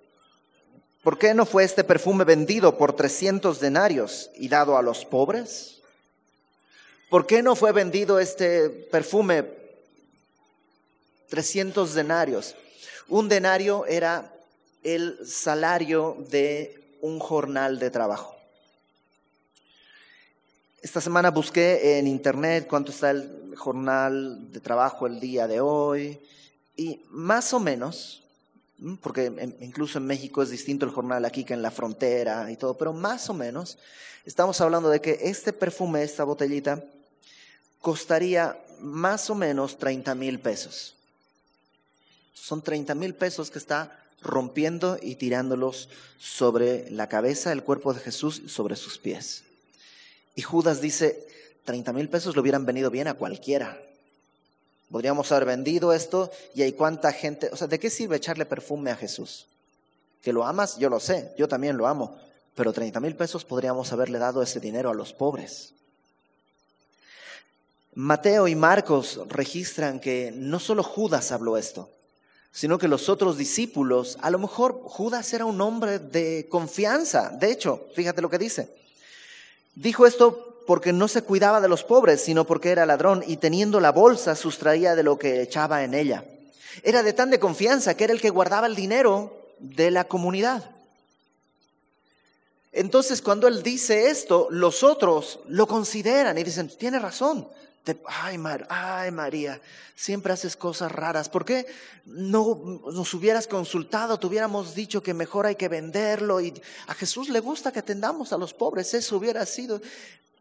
por 1.03 1.17
qué 1.19 1.33
no 1.33 1.45
fue 1.45 1.63
este 1.63 1.83
perfume 1.83 2.23
vendido 2.23 2.77
por 2.77 2.93
300 2.93 3.59
denarios 3.59 4.29
y 4.35 4.47
dado 4.47 4.77
a 4.77 4.81
los 4.81 5.05
pobres? 5.05 5.81
¿Por 7.09 7.25
qué 7.25 7.41
no 7.43 7.55
fue 7.55 7.71
vendido 7.71 8.19
este 8.19 8.69
perfume 8.69 9.43
300 11.29 11.93
denarios? 11.93 12.55
Un 13.07 13.29
denario 13.29 13.85
era 13.85 14.33
el 14.83 15.19
salario 15.25 16.17
de 16.29 16.97
un 17.01 17.19
jornal 17.19 17.79
de 17.79 17.89
trabajo. 17.89 18.35
Esta 20.81 21.01
semana 21.01 21.31
busqué 21.31 21.97
en 21.97 22.07
internet 22.07 22.67
cuánto 22.69 22.91
está 22.91 23.11
el 23.11 23.55
jornal 23.57 24.51
de 24.51 24.59
trabajo 24.59 25.07
el 25.07 25.19
día 25.19 25.47
de 25.47 25.59
hoy 25.59 26.19
y 26.75 27.01
más 27.09 27.53
o 27.53 27.59
menos, 27.59 28.23
porque 29.01 29.31
incluso 29.59 29.97
en 29.97 30.05
México 30.05 30.43
es 30.43 30.49
distinto 30.49 30.85
el 30.85 30.91
jornal 30.91 31.25
aquí 31.25 31.43
que 31.43 31.55
en 31.55 31.61
la 31.61 31.71
frontera 31.71 32.51
y 32.51 32.55
todo, 32.55 32.77
pero 32.77 32.93
más 32.93 33.29
o 33.29 33.33
menos 33.33 33.77
estamos 34.25 34.61
hablando 34.61 34.89
de 34.89 35.01
que 35.01 35.17
este 35.23 35.51
perfume, 35.51 36.03
esta 36.03 36.23
botellita, 36.23 36.83
costaría 37.81 38.57
más 38.79 39.29
o 39.29 39.35
menos 39.35 39.77
30 39.77 40.13
mil 40.13 40.39
pesos. 40.39 40.96
Son 42.41 42.61
30 42.61 42.95
mil 42.95 43.15
pesos 43.15 43.51
que 43.51 43.59
está 43.59 43.99
rompiendo 44.21 44.97
y 45.01 45.15
tirándolos 45.15 45.89
sobre 46.19 46.89
la 46.91 47.07
cabeza, 47.09 47.51
el 47.51 47.63
cuerpo 47.63 47.93
de 47.93 47.99
Jesús, 47.99 48.41
sobre 48.47 48.75
sus 48.75 48.97
pies. 48.97 49.43
Y 50.35 50.41
Judas 50.41 50.81
dice, 50.81 51.27
30 51.65 51.93
mil 51.93 52.09
pesos 52.09 52.35
le 52.35 52.41
hubieran 52.41 52.65
venido 52.65 52.89
bien 52.89 53.07
a 53.07 53.15
cualquiera. 53.15 53.81
Podríamos 54.91 55.31
haber 55.31 55.45
vendido 55.45 55.91
esto 55.91 56.31
y 56.55 56.61
hay 56.61 56.73
cuánta 56.73 57.11
gente, 57.11 57.49
o 57.51 57.57
sea, 57.57 57.67
¿de 57.67 57.79
qué 57.79 57.89
sirve 57.89 58.15
echarle 58.15 58.45
perfume 58.45 58.91
a 58.91 58.95
Jesús? 58.95 59.47
Que 60.21 60.31
lo 60.31 60.45
amas, 60.45 60.77
yo 60.77 60.89
lo 60.89 60.99
sé, 60.99 61.33
yo 61.37 61.47
también 61.47 61.75
lo 61.75 61.87
amo, 61.87 62.17
pero 62.55 62.71
30 62.71 62.99
mil 63.01 63.15
pesos 63.15 63.43
podríamos 63.43 63.91
haberle 63.91 64.17
dado 64.17 64.41
ese 64.41 64.59
dinero 64.59 64.89
a 64.89 64.93
los 64.93 65.11
pobres. 65.11 65.73
Mateo 67.95 68.47
y 68.47 68.55
Marcos 68.55 69.19
registran 69.27 69.99
que 69.99 70.31
no 70.33 70.59
solo 70.59 70.83
Judas 70.83 71.31
habló 71.31 71.57
esto, 71.57 71.89
sino 72.51 72.77
que 72.77 72.87
los 72.87 73.09
otros 73.09 73.37
discípulos, 73.37 74.17
a 74.21 74.29
lo 74.29 74.39
mejor 74.39 74.81
Judas 74.83 75.31
era 75.33 75.45
un 75.45 75.61
hombre 75.61 75.99
de 75.99 76.47
confianza. 76.49 77.29
De 77.29 77.51
hecho, 77.51 77.87
fíjate 77.95 78.21
lo 78.21 78.29
que 78.29 78.37
dice. 78.37 78.69
Dijo 79.75 80.07
esto 80.07 80.63
porque 80.65 80.91
no 80.91 81.07
se 81.07 81.21
cuidaba 81.21 81.61
de 81.61 81.69
los 81.69 81.83
pobres, 81.83 82.21
sino 82.21 82.45
porque 82.45 82.71
era 82.71 82.85
ladrón 82.85 83.23
y 83.25 83.37
teniendo 83.37 83.79
la 83.79 83.91
bolsa 83.91 84.35
sustraía 84.35 84.95
de 84.95 85.03
lo 85.03 85.17
que 85.17 85.41
echaba 85.41 85.83
en 85.83 85.93
ella. 85.93 86.25
Era 86.83 87.03
de 87.03 87.13
tan 87.13 87.29
de 87.29 87.39
confianza 87.39 87.95
que 87.95 88.03
era 88.03 88.13
el 88.13 88.21
que 88.21 88.29
guardaba 88.29 88.67
el 88.67 88.75
dinero 88.75 89.33
de 89.59 89.91
la 89.91 90.03
comunidad. 90.05 90.69
Entonces, 92.71 93.21
cuando 93.21 93.47
él 93.47 93.63
dice 93.63 94.09
esto, 94.09 94.47
los 94.51 94.83
otros 94.83 95.39
lo 95.47 95.67
consideran 95.67 96.37
y 96.37 96.43
dicen, 96.43 96.69
tiene 96.77 96.99
razón, 96.99 97.47
ay, 98.07 98.37
ay 98.69 99.11
María, 99.11 99.61
siempre 99.95 100.33
haces 100.33 100.55
cosas 100.55 100.91
raras. 100.91 101.29
¿Por 101.29 101.45
qué 101.45 101.65
no 102.05 102.81
nos 102.91 103.13
hubieras 103.13 103.47
consultado? 103.47 104.19
Te 104.19 104.27
hubiéramos 104.27 104.75
dicho 104.75 105.01
que 105.01 105.13
mejor 105.13 105.45
hay 105.45 105.55
que 105.55 105.67
venderlo. 105.69 106.41
Y 106.41 106.53
a 106.87 106.93
Jesús 106.93 107.29
le 107.29 107.39
gusta 107.39 107.71
que 107.71 107.79
atendamos 107.79 108.33
a 108.33 108.37
los 108.37 108.53
pobres. 108.53 108.93
Eso 108.93 109.17
hubiera 109.17 109.45
sido. 109.45 109.81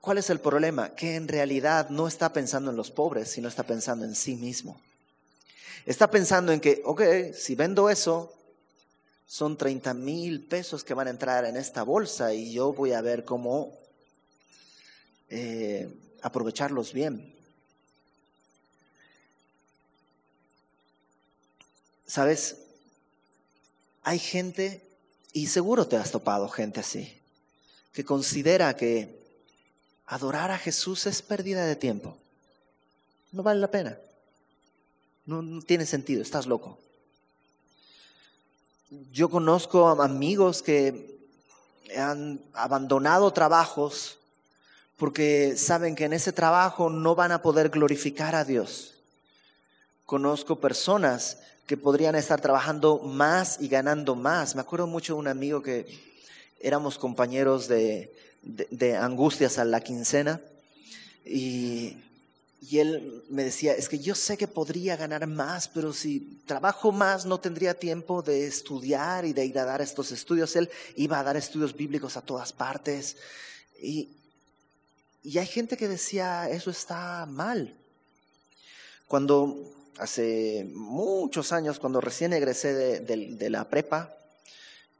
¿Cuál 0.00 0.18
es 0.18 0.30
el 0.30 0.40
problema? 0.40 0.94
Que 0.94 1.16
en 1.16 1.28
realidad 1.28 1.90
no 1.90 2.08
está 2.08 2.32
pensando 2.32 2.70
en 2.70 2.76
los 2.76 2.90
pobres, 2.90 3.30
sino 3.30 3.48
está 3.48 3.64
pensando 3.64 4.04
en 4.04 4.14
sí 4.14 4.36
mismo. 4.36 4.80
Está 5.84 6.10
pensando 6.10 6.52
en 6.52 6.60
que, 6.60 6.82
ok, 6.84 7.02
si 7.32 7.54
vendo 7.54 7.88
eso, 7.88 8.32
son 9.26 9.56
30 9.56 9.94
mil 9.94 10.44
pesos 10.44 10.84
que 10.84 10.94
van 10.94 11.08
a 11.08 11.10
entrar 11.10 11.44
en 11.44 11.56
esta 11.56 11.82
bolsa 11.82 12.32
y 12.32 12.52
yo 12.52 12.72
voy 12.72 12.92
a 12.92 13.00
ver 13.00 13.24
cómo 13.24 13.76
eh, 15.28 15.88
aprovecharlos 16.22 16.92
bien. 16.92 17.35
Sabes, 22.06 22.56
hay 24.02 24.18
gente, 24.18 24.82
y 25.32 25.48
seguro 25.48 25.86
te 25.86 25.96
has 25.96 26.12
topado 26.12 26.48
gente 26.48 26.80
así, 26.80 27.20
que 27.92 28.04
considera 28.04 28.76
que 28.76 29.18
adorar 30.06 30.50
a 30.50 30.58
Jesús 30.58 31.06
es 31.06 31.22
pérdida 31.22 31.66
de 31.66 31.76
tiempo. 31.76 32.16
No 33.32 33.42
vale 33.42 33.60
la 33.60 33.70
pena. 33.70 33.98
No, 35.24 35.60
tiene 35.62 35.86
sentido, 35.86 36.22
estás 36.22 36.46
loco. 36.46 36.78
Yo 39.10 39.28
conozco 39.28 39.88
amigos 40.00 40.62
que 40.62 41.18
han 41.96 42.40
abandonado 42.52 43.32
trabajos 43.32 44.18
porque 44.96 45.56
saben 45.56 45.94
que 45.96 46.04
en 46.04 46.12
ese 46.12 46.32
trabajo 46.32 46.88
no 46.88 47.14
van 47.14 47.32
a 47.32 47.42
poder 47.42 47.70
glorificar 47.70 48.34
a 48.34 48.44
Dios. 48.44 48.94
Conozco 50.04 50.60
personas 50.60 51.38
que 51.66 51.76
podrían 51.76 52.14
estar 52.14 52.40
trabajando 52.40 52.98
más 52.98 53.58
y 53.60 53.68
ganando 53.68 54.14
más. 54.14 54.54
Me 54.54 54.60
acuerdo 54.60 54.86
mucho 54.86 55.14
de 55.14 55.20
un 55.20 55.28
amigo 55.28 55.62
que 55.62 55.86
éramos 56.60 56.96
compañeros 56.96 57.68
de, 57.68 58.12
angustias 59.00 59.58
a 59.58 59.64
la 59.64 59.80
quincena 59.80 60.40
y, 61.24 61.96
y 62.60 62.78
él 62.78 63.24
me 63.28 63.42
decía, 63.42 63.74
es 63.74 63.88
que 63.88 63.98
yo 63.98 64.14
sé 64.14 64.36
que 64.36 64.46
podría 64.46 64.96
ganar 64.96 65.26
más, 65.26 65.66
pero 65.66 65.92
si 65.92 66.40
trabajo 66.46 66.92
más 66.92 67.26
no 67.26 67.40
tendría 67.40 67.74
tiempo 67.74 68.22
de 68.22 68.46
estudiar 68.46 69.24
y 69.24 69.32
de 69.32 69.44
ir 69.44 69.58
a 69.58 69.64
dar 69.64 69.82
estos 69.82 70.12
estudios. 70.12 70.54
Él 70.54 70.70
iba 70.94 71.18
a 71.18 71.24
dar 71.24 71.36
estudios 71.36 71.76
bíblicos 71.76 72.16
a 72.16 72.22
todas 72.22 72.52
partes. 72.52 73.16
Y, 73.82 74.10
y 75.24 75.38
hay 75.38 75.46
gente 75.46 75.76
que 75.76 75.88
decía, 75.88 76.48
eso 76.48 76.70
está 76.70 77.26
mal. 77.26 77.74
Cuando 79.08 79.75
hace 79.98 80.68
muchos 80.74 81.52
años, 81.52 81.78
cuando 81.78 82.00
recién 82.00 82.32
egresé 82.32 83.00
de, 83.00 83.50
la 83.50 83.68
prepa, 83.68 84.14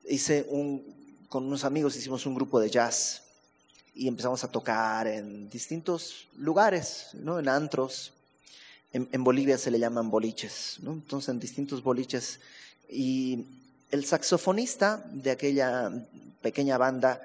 hice 0.09 0.47
un, 0.49 0.85
con 1.29 1.45
unos 1.45 1.65
amigos 1.65 1.97
hicimos 1.97 2.27
un 2.27 2.35
grupo 2.35 2.61
de 2.61 2.71
jazz 2.71 3.23
y 3.95 4.09
empezamos 4.09 4.45
a 4.45 4.51
tocar 4.51 5.07
en 5.07 5.49
distintos 5.49 6.29
lugares, 6.37 7.09
¿no? 7.15 7.39
en 7.39 7.49
antros. 7.49 8.13
En, 8.93 9.25
Bolivia 9.25 9.59
se 9.59 9.71
le 9.71 9.79
llaman 9.79 10.11
boliches, 10.11 10.79
¿no? 10.81 10.93
entonces 10.93 11.29
en 11.29 11.41
distintos 11.41 11.83
boliches. 11.83 12.41
Y 12.89 13.45
el 13.91 14.05
saxofonista 14.05 15.05
de 15.13 15.31
aquella 15.31 15.91
pequeña 16.41 16.79
banda 16.79 17.21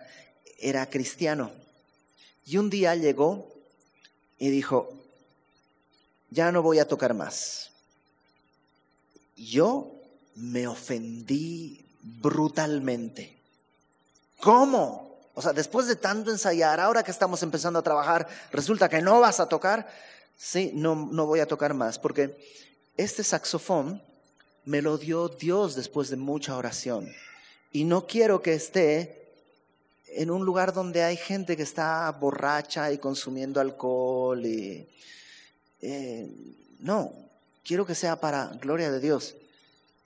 era 0.59 0.89
cristiano. 0.89 1.51
Y 2.45 2.57
un 2.57 2.69
día 2.69 2.95
llegó 2.95 3.53
y 4.37 4.49
dijo, 4.49 5.00
ya 6.31 6.51
no 6.51 6.63
voy 6.63 6.79
a 6.79 6.87
tocar 6.87 7.13
más. 7.13 7.69
Yo 9.35 9.91
me 10.35 10.67
ofendí 10.67 11.85
brutalmente. 12.01 13.37
¿Cómo? 14.39 15.19
O 15.35 15.41
sea, 15.41 15.53
después 15.53 15.87
de 15.87 15.95
tanto 15.95 16.31
ensayar, 16.31 16.79
ahora 16.79 17.03
que 17.03 17.11
estamos 17.11 17.43
empezando 17.43 17.79
a 17.79 17.83
trabajar, 17.83 18.27
resulta 18.51 18.89
que 18.89 19.01
no 19.01 19.19
vas 19.19 19.39
a 19.39 19.47
tocar. 19.47 19.87
Sí, 20.37 20.71
no, 20.73 20.95
no 20.95 21.27
voy 21.27 21.39
a 21.39 21.45
tocar 21.45 21.73
más, 21.73 21.99
porque 21.99 22.35
este 22.97 23.23
saxofón 23.23 24.01
me 24.65 24.81
lo 24.81 24.97
dio 24.97 25.27
Dios 25.27 25.75
después 25.75 26.09
de 26.09 26.17
mucha 26.17 26.57
oración. 26.57 27.11
Y 27.71 27.83
no 27.83 28.07
quiero 28.07 28.41
que 28.41 28.53
esté 28.53 29.33
en 30.07 30.31
un 30.31 30.45
lugar 30.45 30.73
donde 30.73 31.03
hay 31.03 31.17
gente 31.17 31.55
que 31.55 31.63
está 31.63 32.11
borracha 32.11 32.91
y 32.91 32.97
consumiendo 32.97 33.59
alcohol. 33.59 34.45
Y, 34.45 34.87
eh, 35.81 36.29
no, 36.79 37.13
quiero 37.63 37.85
que 37.85 37.95
sea 37.95 38.19
para 38.19 38.47
gloria 38.61 38.91
de 38.91 38.99
Dios. 38.99 39.35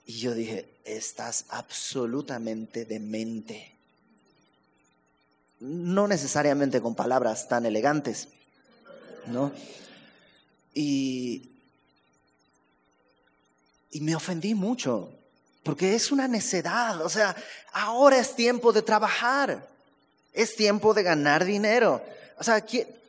Y 0.06 0.18
yo 0.18 0.34
dije, 0.34 0.68
estás 0.84 1.46
absolutamente 1.48 2.84
demente. 2.84 3.72
No 5.60 6.06
necesariamente 6.06 6.80
con 6.80 6.94
palabras 6.94 7.48
tan 7.48 7.66
elegantes, 7.66 8.28
¿no? 9.26 9.52
Y, 10.74 11.50
y 13.90 14.00
me 14.02 14.14
ofendí 14.14 14.54
mucho, 14.54 15.10
porque 15.62 15.94
es 15.94 16.12
una 16.12 16.28
necedad. 16.28 17.00
O 17.00 17.08
sea, 17.08 17.34
ahora 17.72 18.18
es 18.18 18.36
tiempo 18.36 18.72
de 18.72 18.82
trabajar, 18.82 19.66
es 20.32 20.54
tiempo 20.54 20.92
de 20.92 21.02
ganar 21.02 21.44
dinero. 21.44 22.04
O 22.38 22.44
sea, 22.44 22.64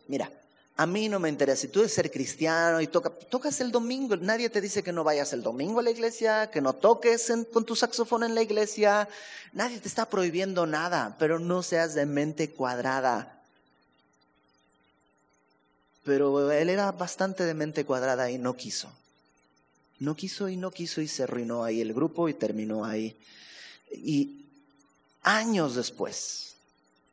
mira, 0.08 0.32
a 0.80 0.86
mí 0.86 1.10
no 1.10 1.20
me 1.20 1.30
interesa. 1.30 1.62
Si 1.62 1.68
tú 1.70 1.80
eres 1.80 1.94
ser 1.94 2.12
cristiano 2.12 2.80
y 2.80 2.88
tocas 2.88 3.60
el 3.62 3.72
domingo, 3.72 4.16
nadie 4.16 4.48
te 4.52 4.62
dice 4.62 4.84
que 4.84 4.94
no 4.94 5.04
vayas 5.04 5.34
el 5.34 5.42
domingo 5.42 5.80
a 5.80 5.84
la 5.84 5.90
iglesia, 5.90 6.52
que 6.52 6.62
no 6.62 6.74
toques 6.74 7.34
con 7.52 7.66
tu 7.66 7.76
saxofón 7.76 8.24
en 8.24 8.36
la 8.36 8.44
iglesia. 8.44 9.10
Nadie 9.54 9.80
te 9.80 9.88
está 9.88 10.08
prohibiendo 10.08 10.68
nada, 10.68 11.16
pero 11.18 11.40
no 11.40 11.64
seas 11.64 11.96
de 11.96 12.06
mente 12.06 12.52
cuadrada. 12.52 13.42
Pero 16.04 16.52
él 16.52 16.70
era 16.70 16.92
bastante 16.92 17.44
de 17.44 17.56
mente 17.56 17.84
cuadrada 17.84 18.30
y 18.30 18.38
no 18.38 18.56
quiso. 18.56 18.92
No 19.98 20.16
quiso 20.16 20.48
y 20.48 20.58
no 20.58 20.70
quiso 20.70 21.02
y 21.02 21.08
se 21.08 21.24
arruinó 21.24 21.64
ahí 21.64 21.82
el 21.82 21.92
grupo 21.92 22.30
y 22.30 22.36
terminó 22.36 22.86
ahí. 22.86 23.18
Y 23.92 24.46
años 25.24 25.74
después, 25.74 26.54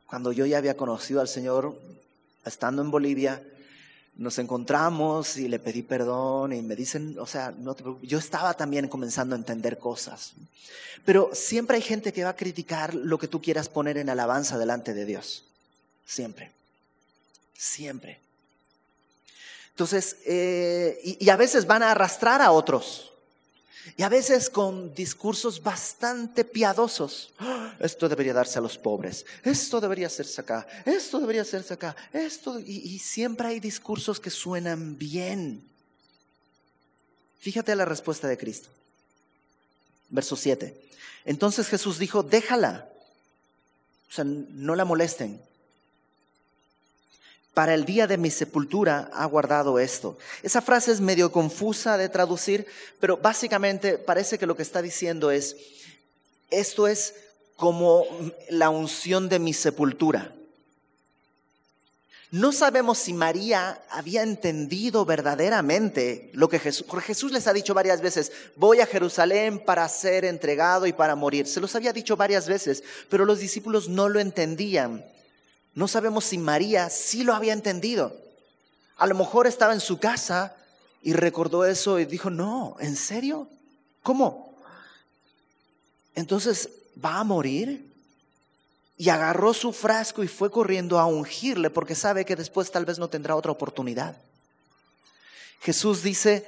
cuando 0.05 0.31
yo 0.31 0.45
ya 0.45 0.59
había 0.59 0.77
conocido 0.77 1.19
al 1.19 1.27
Señor, 1.27 1.75
estando 2.45 2.83
en 2.83 2.91
Bolivia, 2.91 3.41
nos 4.17 4.39
encontramos 4.39 5.37
y 5.37 5.47
le 5.47 5.59
pedí 5.59 5.81
perdón 5.81 6.53
y 6.53 6.61
me 6.61 6.75
dicen, 6.75 7.17
o 7.19 7.25
sea, 7.25 7.53
yo 8.01 8.17
estaba 8.17 8.53
también 8.53 8.87
comenzando 8.87 9.35
a 9.35 9.37
entender 9.37 9.77
cosas. 9.77 10.33
Pero 11.03 11.31
siempre 11.33 11.75
hay 11.75 11.81
gente 11.81 12.13
que 12.13 12.23
va 12.23 12.31
a 12.31 12.35
criticar 12.35 12.93
lo 12.93 13.17
que 13.17 13.27
tú 13.27 13.41
quieras 13.41 13.69
poner 13.69 13.97
en 13.97 14.09
alabanza 14.09 14.57
delante 14.57 14.93
de 14.93 15.05
Dios. 15.05 15.43
Siempre. 16.05 16.51
Siempre. 17.53 18.19
Entonces, 19.71 20.17
eh, 20.25 21.17
y 21.19 21.29
a 21.29 21.35
veces 21.35 21.67
van 21.67 21.83
a 21.83 21.91
arrastrar 21.91 22.41
a 22.41 22.51
otros. 22.51 23.11
Y 23.97 24.03
a 24.03 24.09
veces 24.09 24.49
con 24.49 24.93
discursos 24.93 25.61
bastante 25.61 26.43
piadosos. 26.43 27.33
Esto 27.79 28.09
debería 28.09 28.33
darse 28.33 28.59
a 28.59 28.61
los 28.61 28.77
pobres. 28.77 29.25
Esto 29.43 29.79
debería 29.79 30.07
hacerse 30.07 30.41
acá. 30.41 30.67
Esto 30.85 31.19
debería 31.19 31.43
hacerse 31.43 31.73
acá. 31.73 31.95
Esto. 32.11 32.59
Y, 32.59 32.99
siempre 32.99 33.47
hay 33.47 33.59
discursos 33.59 34.19
que 34.19 34.29
suenan 34.29 34.97
bien. 34.97 35.63
Fíjate 37.39 37.75
la 37.75 37.85
respuesta 37.85 38.27
de 38.27 38.37
Cristo. 38.37 38.69
Verso 40.09 40.35
7. 40.35 40.75
Entonces 41.25 41.67
Jesús 41.67 41.99
dijo, 41.99 42.23
déjala. 42.23 42.89
O 44.09 44.13
sea, 44.13 44.23
no 44.25 44.75
la 44.75 44.85
molesten 44.85 45.41
para 47.55 47.73
el 47.73 47.85
día 47.85 48.05
de 48.05 48.17
mi 48.17 48.29
sepultura 48.29 49.09
ha 49.13 49.25
guardado 49.25 49.79
esto. 49.79 50.17
Esa 50.43 50.61
frase 50.61 50.91
es 50.91 50.99
medio 50.99 51.31
confusa 51.31 51.97
de 51.97 52.09
traducir, 52.09 52.67
pero 52.99 53.17
básicamente 53.17 53.97
parece 53.97 54.37
que 54.37 54.45
lo 54.45 54.57
que 54.57 54.61
está 54.61 54.81
diciendo 54.81 55.31
es, 55.31 55.55
esto 56.51 56.85
es 56.85 57.15
como 57.55 58.05
la 58.49 58.69
unción 58.69 59.29
de 59.29 59.39
mi 59.39 59.53
sepultura. 59.53 60.35
No 62.29 62.51
sabemos 62.51 62.97
si 62.97 63.13
María 63.13 63.81
había 63.89 64.21
entendido 64.21 65.05
verdaderamente 65.05 66.31
lo 66.33 66.49
que 66.49 66.59
Jesús, 66.59 66.85
porque 66.85 67.05
Jesús 67.05 67.31
les 67.31 67.47
ha 67.47 67.53
dicho 67.53 67.73
varias 67.73 68.01
veces, 68.01 68.33
voy 68.57 68.81
a 68.81 68.85
Jerusalén 68.85 69.59
para 69.59 69.87
ser 69.87 70.25
entregado 70.25 70.87
y 70.87 70.91
para 70.91 71.15
morir. 71.15 71.47
Se 71.47 71.61
los 71.61 71.73
había 71.73 71.93
dicho 71.93 72.17
varias 72.17 72.49
veces, 72.49 72.83
pero 73.09 73.23
los 73.23 73.39
discípulos 73.39 73.87
no 73.87 74.09
lo 74.09 74.19
entendían. 74.19 75.05
No 75.75 75.89
sabemos 75.89 76.23
si 76.25 76.37
María 76.37 76.89
sí 76.89 77.23
lo 77.23 77.35
había 77.35 77.53
entendido. 77.53 78.17
A 78.97 79.07
lo 79.07 79.15
mejor 79.15 79.45
estaba 79.45 79.73
en 79.73 79.81
su 79.81 79.99
casa 79.99 80.55
y 81.01 81.13
recordó 81.13 81.65
eso 81.65 81.99
y 81.99 82.05
dijo, 82.05 82.29
no, 82.29 82.77
¿en 82.79 82.95
serio? 82.95 83.49
¿Cómo? 84.01 84.55
Entonces, 86.15 86.69
¿va 87.03 87.19
a 87.19 87.23
morir? 87.25 87.93
Y 88.97 89.09
agarró 89.09 89.53
su 89.53 89.73
frasco 89.73 90.23
y 90.23 90.29
fue 90.29 90.49
corriendo 90.49 90.97
a 90.97 91.05
ungirle 91.05 91.69
porque 91.69 91.93
sabe 91.93 92.23
que 92.23 92.37
después 92.37 92.71
tal 92.71 92.85
vez 92.85 92.97
no 92.97 93.09
tendrá 93.09 93.35
otra 93.35 93.51
oportunidad. 93.51 94.15
Jesús 95.59 96.01
dice, 96.01 96.45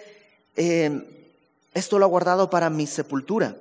eh, 0.56 1.30
esto 1.74 2.00
lo 2.00 2.06
ha 2.06 2.10
guardado 2.10 2.50
para 2.50 2.70
mi 2.70 2.88
sepultura 2.88 3.58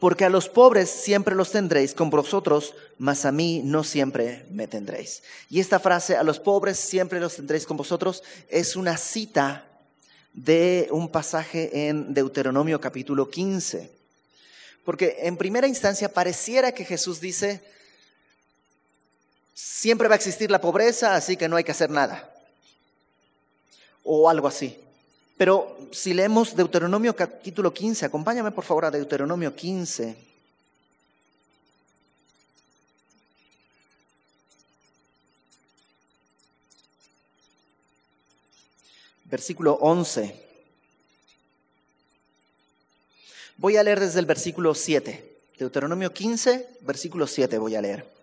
porque 0.00 0.24
a 0.24 0.30
los 0.30 0.48
pobres 0.48 0.88
siempre 0.90 1.34
los 1.34 1.52
tendréis 1.52 1.92
con 1.92 2.08
vosotros, 2.08 2.74
mas 2.96 3.26
a 3.26 3.32
mí 3.32 3.60
no 3.62 3.84
siempre 3.84 4.46
me 4.50 4.66
tendréis. 4.66 5.22
Y 5.50 5.60
esta 5.60 5.78
frase, 5.78 6.16
a 6.16 6.22
los 6.22 6.40
pobres 6.40 6.78
siempre 6.78 7.20
los 7.20 7.36
tendréis 7.36 7.66
con 7.66 7.76
vosotros, 7.76 8.22
es 8.48 8.76
una 8.76 8.96
cita 8.96 9.66
de 10.32 10.88
un 10.90 11.10
pasaje 11.10 11.88
en 11.88 12.14
Deuteronomio 12.14 12.80
capítulo 12.80 13.28
15. 13.28 13.90
Porque 14.86 15.18
en 15.20 15.36
primera 15.36 15.68
instancia 15.68 16.10
pareciera 16.10 16.72
que 16.72 16.86
Jesús 16.86 17.20
dice, 17.20 17.62
siempre 19.52 20.08
va 20.08 20.14
a 20.14 20.16
existir 20.16 20.50
la 20.50 20.62
pobreza, 20.62 21.14
así 21.14 21.36
que 21.36 21.46
no 21.46 21.56
hay 21.56 21.64
que 21.64 21.72
hacer 21.72 21.90
nada. 21.90 22.34
O 24.02 24.30
algo 24.30 24.48
así. 24.48 24.80
Pero 25.40 25.88
si 25.90 26.12
leemos 26.12 26.54
Deuteronomio 26.54 27.16
capítulo 27.16 27.72
15, 27.72 28.04
acompáñame 28.04 28.50
por 28.52 28.62
favor 28.62 28.84
a 28.84 28.90
Deuteronomio 28.90 29.56
15. 29.56 30.14
Versículo 39.24 39.78
11. 39.80 40.34
Voy 43.56 43.78
a 43.78 43.82
leer 43.82 44.00
desde 44.00 44.20
el 44.20 44.26
versículo 44.26 44.74
7. 44.74 45.38
Deuteronomio 45.58 46.12
15, 46.12 46.68
versículo 46.82 47.26
7 47.26 47.56
voy 47.56 47.76
a 47.76 47.80
leer. 47.80 48.19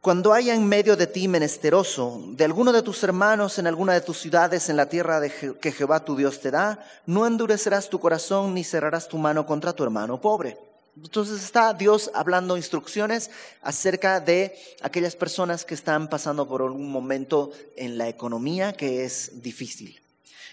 Cuando 0.00 0.32
haya 0.32 0.54
en 0.54 0.66
medio 0.66 0.96
de 0.96 1.08
ti 1.08 1.26
menesteroso, 1.26 2.22
de 2.28 2.44
alguno 2.44 2.72
de 2.72 2.82
tus 2.82 3.02
hermanos 3.02 3.58
en 3.58 3.66
alguna 3.66 3.94
de 3.94 4.00
tus 4.00 4.18
ciudades 4.18 4.68
en 4.68 4.76
la 4.76 4.88
tierra 4.88 5.20
que 5.28 5.72
Jehová 5.72 6.04
tu 6.04 6.16
Dios 6.16 6.40
te 6.40 6.52
da, 6.52 6.84
no 7.04 7.26
endurecerás 7.26 7.88
tu 7.88 7.98
corazón 7.98 8.54
ni 8.54 8.62
cerrarás 8.62 9.08
tu 9.08 9.18
mano 9.18 9.44
contra 9.44 9.72
tu 9.72 9.82
hermano 9.82 10.20
pobre. 10.20 10.56
Entonces 11.02 11.42
está 11.42 11.74
Dios 11.74 12.10
hablando 12.14 12.56
instrucciones 12.56 13.30
acerca 13.62 14.20
de 14.20 14.56
aquellas 14.82 15.16
personas 15.16 15.64
que 15.64 15.74
están 15.74 16.08
pasando 16.08 16.46
por 16.46 16.62
un 16.62 16.90
momento 16.90 17.50
en 17.76 17.98
la 17.98 18.08
economía 18.08 18.72
que 18.72 19.04
es 19.04 19.42
difícil. 19.42 20.00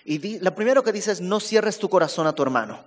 Y 0.05 0.39
lo 0.39 0.53
primero 0.53 0.83
que 0.83 0.91
dice 0.91 1.11
es, 1.11 1.21
no 1.21 1.39
cierres 1.39 1.79
tu 1.79 1.89
corazón 1.89 2.27
a 2.27 2.33
tu 2.33 2.43
hermano, 2.43 2.79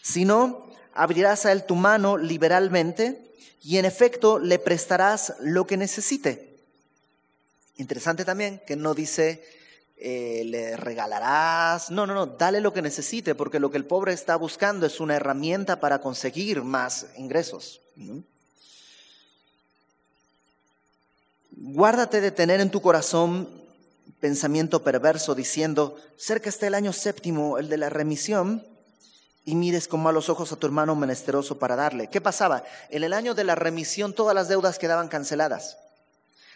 sino 0.00 0.66
abrirás 0.94 1.44
a 1.46 1.52
él 1.52 1.64
tu 1.64 1.74
mano 1.74 2.16
liberalmente 2.16 3.20
y 3.62 3.78
en 3.78 3.84
efecto 3.84 4.38
le 4.38 4.58
prestarás 4.58 5.34
lo 5.40 5.66
que 5.66 5.76
necesite. 5.76 6.58
Interesante 7.76 8.24
también 8.24 8.60
que 8.66 8.76
no 8.76 8.94
dice 8.94 9.44
eh, 9.96 10.42
le 10.44 10.76
regalarás, 10.76 11.90
no, 11.90 12.06
no, 12.06 12.14
no, 12.14 12.26
dale 12.26 12.60
lo 12.60 12.72
que 12.72 12.82
necesite, 12.82 13.34
porque 13.34 13.60
lo 13.60 13.70
que 13.70 13.78
el 13.78 13.84
pobre 13.84 14.12
está 14.12 14.36
buscando 14.36 14.86
es 14.86 15.00
una 15.00 15.16
herramienta 15.16 15.80
para 15.80 16.00
conseguir 16.00 16.62
más 16.62 17.06
ingresos. 17.16 17.80
Guárdate 21.52 22.20
de 22.20 22.32
tener 22.32 22.60
en 22.60 22.70
tu 22.70 22.82
corazón 22.82 23.48
pensamiento 24.20 24.82
perverso 24.82 25.34
diciendo, 25.34 25.96
cerca 26.16 26.48
está 26.48 26.66
el 26.66 26.74
año 26.74 26.92
séptimo, 26.92 27.58
el 27.58 27.68
de 27.68 27.78
la 27.78 27.88
remisión, 27.88 28.66
y 29.44 29.54
mires 29.54 29.88
con 29.88 30.02
malos 30.02 30.28
ojos 30.28 30.52
a 30.52 30.56
tu 30.56 30.66
hermano 30.66 30.96
menesteroso 30.96 31.58
para 31.58 31.76
darle. 31.76 32.08
¿Qué 32.08 32.20
pasaba? 32.20 32.64
En 32.90 33.04
el 33.04 33.12
año 33.12 33.34
de 33.34 33.44
la 33.44 33.54
remisión 33.54 34.14
todas 34.14 34.34
las 34.34 34.48
deudas 34.48 34.78
quedaban 34.78 35.08
canceladas. 35.08 35.78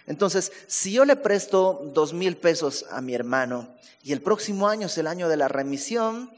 Entonces, 0.06 0.52
si 0.66 0.92
yo 0.92 1.04
le 1.04 1.16
presto 1.16 1.82
dos 1.92 2.14
mil 2.14 2.36
pesos 2.38 2.86
a 2.90 3.02
mi 3.02 3.14
hermano 3.14 3.68
y 4.02 4.12
el 4.12 4.22
próximo 4.22 4.68
año 4.68 4.86
es 4.86 4.96
el 4.96 5.06
año 5.06 5.28
de 5.28 5.36
la 5.36 5.48
remisión, 5.48 6.30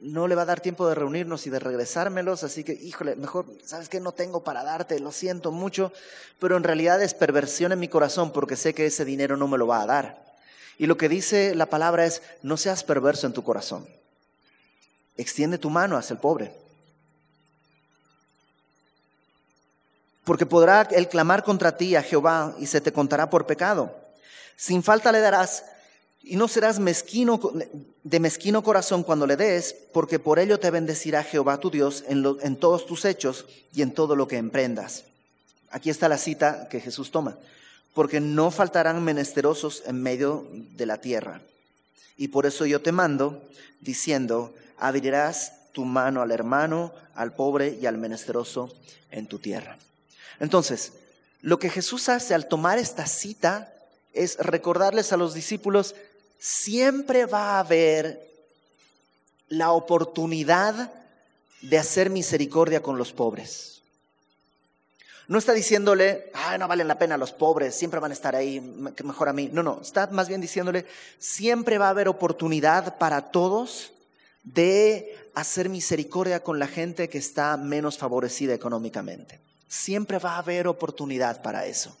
no 0.00 0.26
le 0.26 0.34
va 0.34 0.42
a 0.42 0.46
dar 0.46 0.60
tiempo 0.60 0.88
de 0.88 0.96
reunirnos 0.96 1.46
y 1.46 1.50
de 1.50 1.60
regresármelos, 1.60 2.42
así 2.42 2.64
que, 2.64 2.72
híjole, 2.72 3.14
mejor, 3.14 3.46
¿sabes 3.64 3.88
qué? 3.88 4.00
No 4.00 4.12
tengo 4.12 4.42
para 4.42 4.64
darte, 4.64 4.98
lo 4.98 5.12
siento 5.12 5.52
mucho, 5.52 5.92
pero 6.40 6.56
en 6.56 6.64
realidad 6.64 7.00
es 7.02 7.14
perversión 7.14 7.70
en 7.70 7.78
mi 7.78 7.88
corazón 7.88 8.32
porque 8.32 8.56
sé 8.56 8.74
que 8.74 8.86
ese 8.86 9.04
dinero 9.04 9.36
no 9.36 9.46
me 9.46 9.58
lo 9.58 9.68
va 9.68 9.82
a 9.82 9.86
dar. 9.86 10.24
Y 10.76 10.86
lo 10.86 10.96
que 10.96 11.08
dice 11.08 11.54
la 11.54 11.66
palabra 11.66 12.04
es, 12.04 12.20
no 12.42 12.56
seas 12.56 12.82
perverso 12.82 13.28
en 13.28 13.32
tu 13.32 13.44
corazón. 13.44 13.86
Extiende 15.16 15.58
tu 15.58 15.70
mano 15.70 15.96
hacia 15.96 16.14
el 16.14 16.20
pobre. 16.20 16.52
Porque 20.24 20.46
podrá 20.46 20.82
él 20.90 21.08
clamar 21.08 21.44
contra 21.44 21.76
ti 21.76 21.96
a 21.96 22.02
Jehová 22.02 22.54
y 22.58 22.66
se 22.66 22.80
te 22.80 22.92
contará 22.92 23.30
por 23.30 23.46
pecado. 23.46 23.94
Sin 24.56 24.82
falta 24.82 25.12
le 25.12 25.20
darás 25.20 25.64
y 26.22 26.36
no 26.36 26.48
serás 26.48 26.78
mezquino, 26.78 27.38
de 28.02 28.20
mezquino 28.20 28.62
corazón 28.62 29.02
cuando 29.02 29.26
le 29.26 29.36
des, 29.36 29.76
porque 29.92 30.18
por 30.18 30.38
ello 30.38 30.58
te 30.58 30.70
bendecirá 30.70 31.22
Jehová 31.22 31.58
tu 31.58 31.70
Dios 31.70 32.02
en, 32.08 32.24
en 32.40 32.56
todos 32.56 32.86
tus 32.86 33.04
hechos 33.04 33.44
y 33.74 33.82
en 33.82 33.92
todo 33.92 34.16
lo 34.16 34.26
que 34.26 34.38
emprendas. 34.38 35.04
Aquí 35.70 35.90
está 35.90 36.08
la 36.08 36.16
cita 36.16 36.68
que 36.70 36.80
Jesús 36.80 37.10
toma. 37.10 37.36
Porque 37.92 38.20
no 38.20 38.50
faltarán 38.50 39.04
menesterosos 39.04 39.82
en 39.86 40.02
medio 40.02 40.46
de 40.50 40.86
la 40.86 40.98
tierra. 40.98 41.42
Y 42.16 42.28
por 42.28 42.46
eso 42.46 42.64
yo 42.64 42.80
te 42.80 42.90
mando, 42.90 43.42
diciendo, 43.80 44.54
abrirás 44.78 45.52
tu 45.72 45.84
mano 45.84 46.22
al 46.22 46.30
hermano, 46.30 46.92
al 47.14 47.34
pobre 47.34 47.78
y 47.80 47.86
al 47.86 47.98
menesteroso 47.98 48.72
en 49.10 49.26
tu 49.26 49.38
tierra. 49.38 49.76
Entonces, 50.40 50.92
lo 51.42 51.58
que 51.58 51.70
Jesús 51.70 52.08
hace 52.08 52.34
al 52.34 52.48
tomar 52.48 52.78
esta 52.78 53.06
cita 53.06 53.72
es 54.12 54.38
recordarles 54.38 55.12
a 55.12 55.16
los 55.16 55.34
discípulos, 55.34 55.94
siempre 56.38 57.26
va 57.26 57.56
a 57.56 57.60
haber 57.60 58.30
la 59.48 59.72
oportunidad 59.72 60.92
de 61.60 61.78
hacer 61.78 62.10
misericordia 62.10 62.82
con 62.82 62.98
los 62.98 63.12
pobres. 63.12 63.82
No 65.26 65.38
está 65.38 65.54
diciéndole, 65.54 66.30
ay, 66.34 66.58
no 66.58 66.68
valen 66.68 66.86
la 66.86 66.98
pena 66.98 67.16
los 67.16 67.32
pobres, 67.32 67.74
siempre 67.74 67.98
van 67.98 68.10
a 68.10 68.14
estar 68.14 68.36
ahí, 68.36 68.60
mejor 68.60 69.28
a 69.28 69.32
mí. 69.32 69.48
No, 69.50 69.62
no, 69.62 69.80
está 69.80 70.06
más 70.08 70.28
bien 70.28 70.40
diciéndole, 70.40 70.84
siempre 71.18 71.78
va 71.78 71.86
a 71.86 71.90
haber 71.90 72.08
oportunidad 72.08 72.98
para 72.98 73.30
todos 73.30 73.93
de 74.44 75.30
hacer 75.34 75.68
misericordia 75.68 76.42
con 76.42 76.58
la 76.58 76.68
gente 76.68 77.08
que 77.08 77.18
está 77.18 77.56
menos 77.56 77.98
favorecida 77.98 78.54
económicamente. 78.54 79.40
Siempre 79.68 80.18
va 80.18 80.36
a 80.36 80.38
haber 80.38 80.68
oportunidad 80.68 81.42
para 81.42 81.66
eso. 81.66 81.96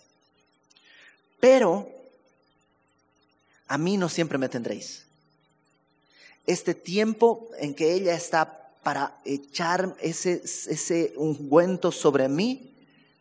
Pero 1.40 1.90
a 3.66 3.78
mí 3.78 3.96
no 3.96 4.08
siempre 4.08 4.38
me 4.38 4.48
tendréis. 4.48 5.04
Este 6.46 6.74
tiempo 6.74 7.48
en 7.58 7.74
que 7.74 7.94
ella 7.94 8.14
está 8.14 8.70
para 8.82 9.16
echar 9.24 9.96
ese, 10.00 10.42
ese 10.44 11.14
ungüento 11.16 11.90
sobre 11.90 12.28
mí 12.28 12.74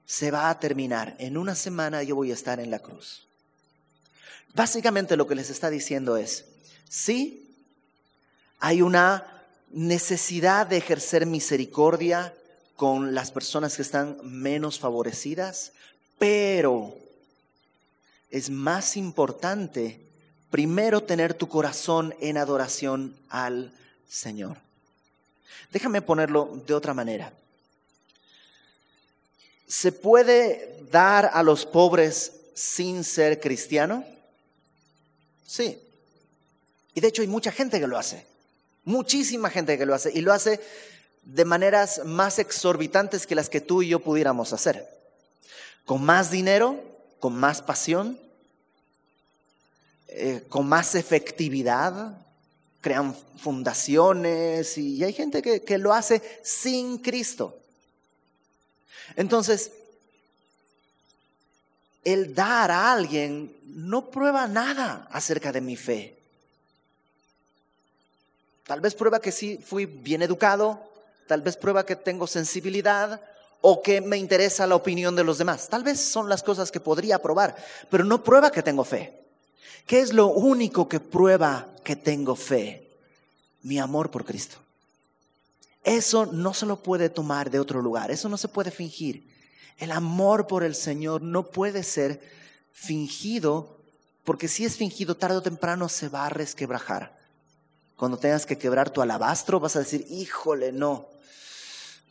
se 0.06 0.30
va 0.30 0.50
a 0.50 0.60
terminar. 0.60 1.16
En 1.20 1.38
una 1.38 1.56
semana 1.56 2.04
yo 2.04 2.16
voy 2.16 2.32
a 2.32 2.34
estar 2.36 2.60
en 2.60 2.70
la 2.70 2.80
cruz. 2.80 3.28
Básicamente 4.54 5.18
lo 5.18 5.26
que 5.26 5.36
les 5.36 5.50
está 5.50 5.70
diciendo 5.70 6.18
es, 6.18 6.46
sí, 6.88 7.53
hay 8.64 8.82
una 8.82 9.28
necesidad 9.72 10.66
de 10.66 10.78
ejercer 10.78 11.26
misericordia 11.26 12.34
con 12.78 13.14
las 13.14 13.30
personas 13.30 13.76
que 13.76 13.82
están 13.82 14.18
menos 14.24 14.80
favorecidas, 14.80 15.74
pero 16.18 16.96
es 18.32 18.50
más 18.50 18.96
importante 18.96 20.00
primero 20.50 21.04
tener 21.04 21.34
tu 21.34 21.50
corazón 21.50 22.16
en 22.22 22.38
adoración 22.38 23.18
al 23.28 23.74
Señor. 24.08 24.56
Déjame 25.74 26.02
ponerlo 26.02 26.64
de 26.66 26.74
otra 26.74 26.94
manera. 26.94 27.34
¿Se 29.68 29.92
puede 29.92 30.86
dar 30.90 31.32
a 31.34 31.44
los 31.44 31.66
pobres 31.66 32.32
sin 32.54 33.04
ser 33.04 33.42
cristiano? 33.42 34.06
Sí. 35.46 35.78
Y 36.94 37.02
de 37.02 37.10
hecho 37.10 37.24
hay 37.24 37.28
mucha 37.28 37.52
gente 37.52 37.78
que 37.78 37.88
lo 37.88 37.98
hace. 37.98 38.32
Muchísima 38.86 39.50
gente 39.50 39.78
que 39.78 39.86
lo 39.86 39.94
hace. 39.94 40.12
Y 40.14 40.22
lo 40.22 40.34
hace 40.34 40.60
de 41.24 41.46
maneras 41.46 42.02
más 42.06 42.40
exorbitantes 42.40 43.26
que 43.26 43.36
las 43.36 43.50
que 43.50 43.62
tú 43.62 43.82
y 43.82 43.90
yo 43.90 44.00
pudiéramos 44.00 44.54
hacer. 44.54 44.88
Con 45.86 46.04
más 46.04 46.32
dinero, 46.32 46.82
con 47.20 47.36
más 47.36 47.62
pasión, 47.62 48.20
eh, 50.10 50.44
con 50.50 50.68
más 50.68 50.96
efectividad, 50.96 52.18
crean 52.82 53.16
fundaciones 53.38 54.78
y 54.78 55.04
hay 55.04 55.14
gente 55.14 55.42
que, 55.42 55.64
que 55.64 55.78
lo 55.78 55.94
hace 55.94 56.22
sin 56.44 56.98
Cristo. 56.98 57.58
Entonces, 59.16 59.72
el 62.04 62.36
dar 62.36 62.72
a 62.72 62.92
alguien 62.92 63.56
no 63.66 64.10
prueba 64.10 64.48
nada 64.48 65.08
acerca 65.12 65.52
de 65.52 65.62
mi 65.62 65.76
fe. 65.76 66.18
Tal 68.66 68.80
vez 68.80 68.96
prueba 68.96 69.20
que 69.20 69.32
sí 69.32 69.60
fui 69.64 69.86
bien 69.86 70.22
educado, 70.22 70.82
tal 71.28 71.42
vez 71.42 71.58
prueba 71.58 71.86
que 71.86 71.96
tengo 71.96 72.28
sensibilidad 72.28 73.22
o 73.62 73.82
que 73.82 74.02
me 74.02 74.18
interesa 74.18 74.68
la 74.68 74.76
opinión 74.76 75.16
de 75.16 75.24
los 75.24 75.38
demás. 75.38 75.70
Tal 75.70 75.84
vez 75.84 76.00
son 76.00 76.30
las 76.30 76.44
cosas 76.44 76.72
que 76.72 76.80
podría 76.80 77.22
probar, 77.22 77.56
pero 77.90 78.04
no 78.04 78.24
prueba 78.24 78.52
que 78.52 78.64
tengo 78.64 78.84
fe. 78.84 79.22
¿Qué 79.88 80.00
es 80.00 80.14
lo 80.14 80.28
único 80.28 80.88
que 80.88 81.00
prueba 81.00 81.68
que 81.84 81.96
tengo 81.96 82.36
fe? 82.36 82.90
Mi 83.64 83.80
amor 83.80 84.12
por 84.12 84.26
Cristo. 84.26 84.58
Eso 85.84 86.26
no 86.26 86.54
se 86.54 86.66
lo 86.66 86.78
puede 86.78 87.10
tomar 87.10 87.50
de 87.52 87.60
otro 87.60 87.82
lugar, 87.82 88.12
eso 88.12 88.30
no 88.30 88.38
se 88.38 88.48
puede 88.48 88.72
fingir. 88.72 89.30
El 89.78 89.92
amor 89.92 90.48
por 90.48 90.64
el 90.64 90.76
Señor 90.76 91.22
no 91.22 91.44
puede 91.44 91.84
ser 91.84 92.22
fingido, 92.72 93.78
porque 94.24 94.48
si 94.48 94.64
es 94.64 94.78
fingido 94.78 95.16
tarde 95.16 95.38
o 95.38 95.42
temprano 95.42 95.90
se 95.90 96.08
va 96.08 96.26
a 96.26 96.30
resquebrajar. 96.30 97.23
Cuando 97.98 98.18
tengas 98.18 98.46
que 98.46 98.58
quebrar 98.58 98.90
tu 98.90 99.02
alabastro 99.02 99.60
vas 99.60 99.76
a 99.76 99.80
decir, 99.80 100.06
híjole, 100.10 100.72
no. 100.72 101.08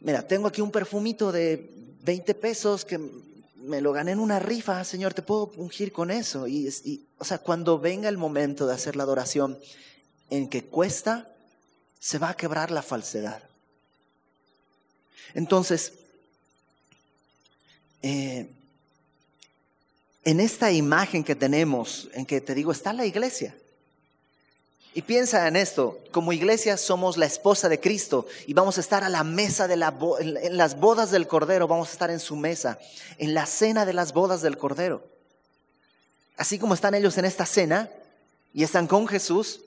Mira, 0.00 0.26
tengo 0.26 0.48
aquí 0.48 0.60
un 0.60 0.70
perfumito 0.70 1.32
de 1.32 1.70
20 2.02 2.34
pesos 2.34 2.84
que 2.84 2.98
me 3.62 3.80
lo 3.80 3.92
gané 3.92 4.12
en 4.12 4.18
una 4.18 4.38
rifa, 4.38 4.82
Señor, 4.84 5.14
te 5.14 5.22
puedo 5.22 5.52
ungir 5.56 5.92
con 5.92 6.10
eso. 6.10 6.48
Y, 6.48 7.06
o 7.18 7.24
sea, 7.24 7.38
cuando 7.38 7.78
venga 7.78 8.08
el 8.08 8.18
momento 8.18 8.66
de 8.66 8.74
hacer 8.74 8.96
la 8.96 9.04
adoración 9.04 9.58
en 10.30 10.48
que 10.48 10.64
cuesta, 10.64 11.28
se 12.00 12.18
va 12.18 12.30
a 12.30 12.36
quebrar 12.36 12.70
la 12.70 12.82
falsedad. 12.82 13.42
Entonces, 15.34 15.92
eh, 18.02 18.50
en 20.24 20.40
esta 20.40 20.72
imagen 20.72 21.22
que 21.22 21.36
tenemos, 21.36 22.08
en 22.14 22.26
que 22.26 22.40
te 22.40 22.54
digo, 22.54 22.72
está 22.72 22.92
la 22.92 23.06
iglesia. 23.06 23.54
Y 24.94 25.02
piensa 25.02 25.48
en 25.48 25.56
esto, 25.56 25.98
como 26.10 26.34
iglesia 26.34 26.76
somos 26.76 27.16
la 27.16 27.24
esposa 27.24 27.70
de 27.70 27.80
Cristo 27.80 28.26
y 28.46 28.52
vamos 28.52 28.76
a 28.76 28.82
estar 28.82 29.02
a 29.02 29.08
la 29.08 29.24
mesa 29.24 29.66
de 29.66 29.76
la 29.76 29.94
en 30.20 30.56
las 30.58 30.78
bodas 30.78 31.10
del 31.10 31.26
Cordero, 31.26 31.66
vamos 31.66 31.88
a 31.88 31.92
estar 31.92 32.10
en 32.10 32.20
su 32.20 32.36
mesa, 32.36 32.78
en 33.16 33.32
la 33.32 33.46
cena 33.46 33.86
de 33.86 33.94
las 33.94 34.12
bodas 34.12 34.42
del 34.42 34.58
Cordero. 34.58 35.02
Así 36.36 36.58
como 36.58 36.74
están 36.74 36.94
ellos 36.94 37.16
en 37.16 37.24
esta 37.24 37.46
cena 37.46 37.88
y 38.52 38.64
están 38.64 38.86
con 38.86 39.08
Jesús 39.08 39.60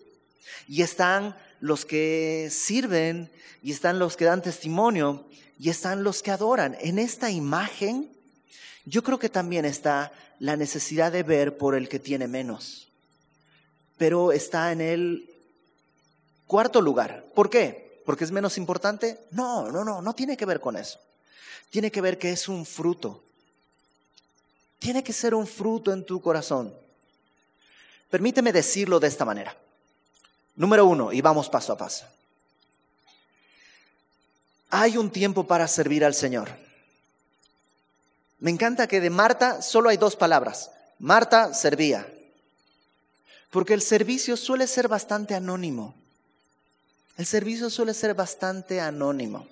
y 0.67 0.83
están 0.83 1.35
los 1.59 1.85
que 1.85 2.49
sirven 2.51 3.31
y 3.63 3.71
están 3.71 3.97
los 3.97 4.17
que 4.17 4.25
dan 4.25 4.43
testimonio 4.43 5.25
y 5.57 5.69
están 5.69 6.03
los 6.03 6.21
que 6.21 6.29
adoran. 6.29 6.77
En 6.81 6.99
esta 6.99 7.31
imagen 7.31 8.11
yo 8.85 9.01
creo 9.01 9.17
que 9.17 9.29
también 9.29 9.65
está 9.65 10.11
la 10.37 10.55
necesidad 10.55 11.11
de 11.11 11.23
ver 11.23 11.57
por 11.57 11.73
el 11.73 11.89
que 11.89 11.97
tiene 11.97 12.27
menos 12.27 12.84
pero 13.97 14.31
está 14.31 14.71
en 14.71 14.81
el 14.81 15.29
cuarto 16.47 16.81
lugar. 16.81 17.25
¿Por 17.33 17.49
qué? 17.49 18.01
¿Porque 18.05 18.23
es 18.23 18.31
menos 18.31 18.57
importante? 18.57 19.19
No, 19.31 19.71
no, 19.71 19.83
no, 19.83 20.01
no 20.01 20.13
tiene 20.13 20.37
que 20.37 20.45
ver 20.45 20.59
con 20.59 20.77
eso. 20.77 20.99
Tiene 21.69 21.91
que 21.91 22.01
ver 22.01 22.17
que 22.17 22.31
es 22.31 22.47
un 22.47 22.65
fruto. 22.65 23.23
Tiene 24.79 25.03
que 25.03 25.13
ser 25.13 25.33
un 25.33 25.47
fruto 25.47 25.91
en 25.91 26.05
tu 26.05 26.21
corazón. 26.21 26.73
Permíteme 28.09 28.53
decirlo 28.53 28.99
de 28.99 29.07
esta 29.07 29.25
manera. 29.25 29.57
Número 30.55 30.85
uno, 30.85 31.11
y 31.11 31.21
vamos 31.21 31.49
paso 31.49 31.73
a 31.73 31.77
paso. 31.77 32.05
Hay 34.69 34.97
un 34.97 35.09
tiempo 35.09 35.45
para 35.45 35.67
servir 35.67 36.05
al 36.05 36.13
Señor. 36.13 36.49
Me 38.39 38.51
encanta 38.51 38.87
que 38.87 39.01
de 39.01 39.09
Marta 39.09 39.61
solo 39.61 39.89
hay 39.89 39.97
dos 39.97 40.15
palabras. 40.15 40.71
Marta 40.99 41.53
servía 41.53 42.07
porque 43.51 43.73
el 43.73 43.81
servicio 43.81 44.37
suele 44.37 44.67
ser 44.67 44.87
bastante 44.87 45.35
anónimo. 45.35 45.95
El 47.17 47.25
servicio 47.25 47.69
suele 47.69 47.93
ser 47.93 48.13
bastante 48.13 48.81
anónimo. 48.81 49.47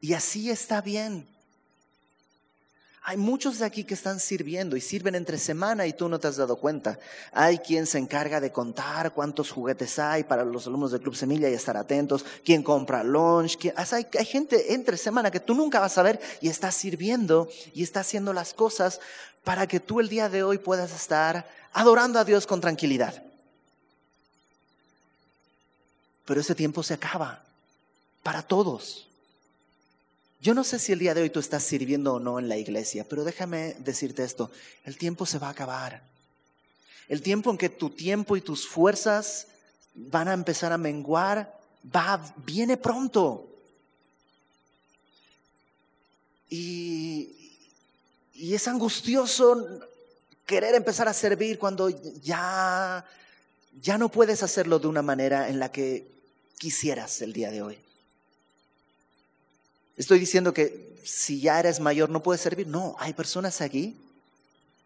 Y 0.00 0.14
así 0.14 0.50
está 0.50 0.80
bien. 0.80 1.26
Hay 3.04 3.16
muchos 3.16 3.58
de 3.58 3.64
aquí 3.64 3.82
que 3.82 3.94
están 3.94 4.20
sirviendo 4.20 4.76
y 4.76 4.80
sirven 4.80 5.16
entre 5.16 5.36
semana 5.36 5.88
y 5.88 5.92
tú 5.92 6.08
no 6.08 6.20
te 6.20 6.28
has 6.28 6.36
dado 6.36 6.54
cuenta. 6.54 7.00
Hay 7.32 7.58
quien 7.58 7.84
se 7.84 7.98
encarga 7.98 8.40
de 8.40 8.52
contar 8.52 9.12
cuántos 9.12 9.50
juguetes 9.50 9.98
hay 9.98 10.22
para 10.22 10.44
los 10.44 10.68
alumnos 10.68 10.92
del 10.92 11.00
Club 11.00 11.16
Semilla 11.16 11.50
y 11.50 11.54
estar 11.54 11.76
atentos. 11.76 12.24
Quien 12.44 12.62
compra 12.62 13.02
lunch. 13.02 13.58
hay, 13.74 14.06
hay 14.16 14.24
gente 14.24 14.74
entre 14.74 14.96
semana 14.96 15.32
que 15.32 15.40
tú 15.40 15.52
nunca 15.52 15.80
vas 15.80 15.98
a 15.98 16.02
ver 16.02 16.20
y 16.40 16.48
está 16.48 16.70
sirviendo 16.70 17.48
y 17.74 17.82
está 17.82 18.00
haciendo 18.00 18.32
las 18.32 18.54
cosas 18.54 19.00
para 19.42 19.66
que 19.66 19.80
tú 19.80 19.98
el 19.98 20.08
día 20.08 20.28
de 20.28 20.44
hoy 20.44 20.58
puedas 20.58 20.94
estar 20.94 21.48
adorando 21.72 22.20
a 22.20 22.24
Dios 22.24 22.46
con 22.46 22.60
tranquilidad. 22.60 23.20
Pero 26.24 26.40
ese 26.40 26.54
tiempo 26.54 26.84
se 26.84 26.94
acaba 26.94 27.42
para 28.22 28.42
todos. 28.42 29.08
Yo 30.42 30.54
no 30.54 30.64
sé 30.64 30.80
si 30.80 30.90
el 30.90 30.98
día 30.98 31.14
de 31.14 31.22
hoy 31.22 31.30
tú 31.30 31.38
estás 31.38 31.62
sirviendo 31.62 32.14
o 32.14 32.18
no 32.18 32.40
en 32.40 32.48
la 32.48 32.56
iglesia, 32.56 33.06
pero 33.08 33.22
déjame 33.22 33.76
decirte 33.78 34.24
esto, 34.24 34.50
el 34.84 34.98
tiempo 34.98 35.24
se 35.24 35.38
va 35.38 35.46
a 35.46 35.50
acabar. 35.50 36.02
El 37.08 37.22
tiempo 37.22 37.48
en 37.52 37.56
que 37.56 37.68
tu 37.68 37.90
tiempo 37.90 38.36
y 38.36 38.40
tus 38.40 38.66
fuerzas 38.66 39.46
van 39.94 40.26
a 40.26 40.32
empezar 40.32 40.72
a 40.72 40.78
menguar, 40.78 41.56
va, 41.94 42.20
viene 42.38 42.76
pronto. 42.76 43.48
Y, 46.50 47.36
es 48.34 48.66
angustioso 48.66 49.80
querer 50.44 50.74
empezar 50.74 51.06
a 51.06 51.14
servir 51.14 51.56
cuando 51.56 51.88
ya, 51.88 53.06
ya 53.80 53.96
no 53.96 54.08
puedes 54.08 54.42
hacerlo 54.42 54.80
de 54.80 54.88
una 54.88 55.02
manera 55.02 55.48
en 55.48 55.60
la 55.60 55.70
que 55.70 56.04
quisieras 56.58 57.22
el 57.22 57.32
día 57.32 57.52
de 57.52 57.62
hoy. 57.62 57.91
Estoy 59.96 60.18
diciendo 60.18 60.54
que 60.54 60.92
si 61.04 61.40
ya 61.40 61.60
eres 61.60 61.80
mayor 61.80 62.10
no 62.10 62.22
puedes 62.22 62.40
servir. 62.40 62.66
No, 62.66 62.96
hay 62.98 63.12
personas 63.12 63.60
aquí 63.60 63.96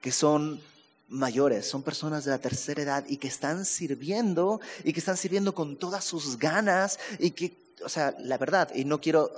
que 0.01 0.13
son 0.13 0.61
mayores, 1.09 1.67
son 1.69 1.83
personas 1.83 2.25
de 2.25 2.31
la 2.33 2.39
tercera 2.39 2.83
edad 2.83 3.05
y 3.09 3.17
que 3.17 3.29
están 3.29 3.65
sirviendo 3.65 4.61
y 4.85 4.93
que 4.93 5.01
están 5.01 5.17
sirviendo 5.17 5.55
con 5.55 5.77
todas 5.77 6.05
sus 6.05 6.39
ganas 6.39 6.99
y 7.19 7.31
que, 7.31 7.57
o 7.85 7.89
sea, 7.89 8.15
la 8.19 8.39
verdad, 8.39 8.71
y 8.75 8.85
no 8.85 9.01
quiero, 9.01 9.31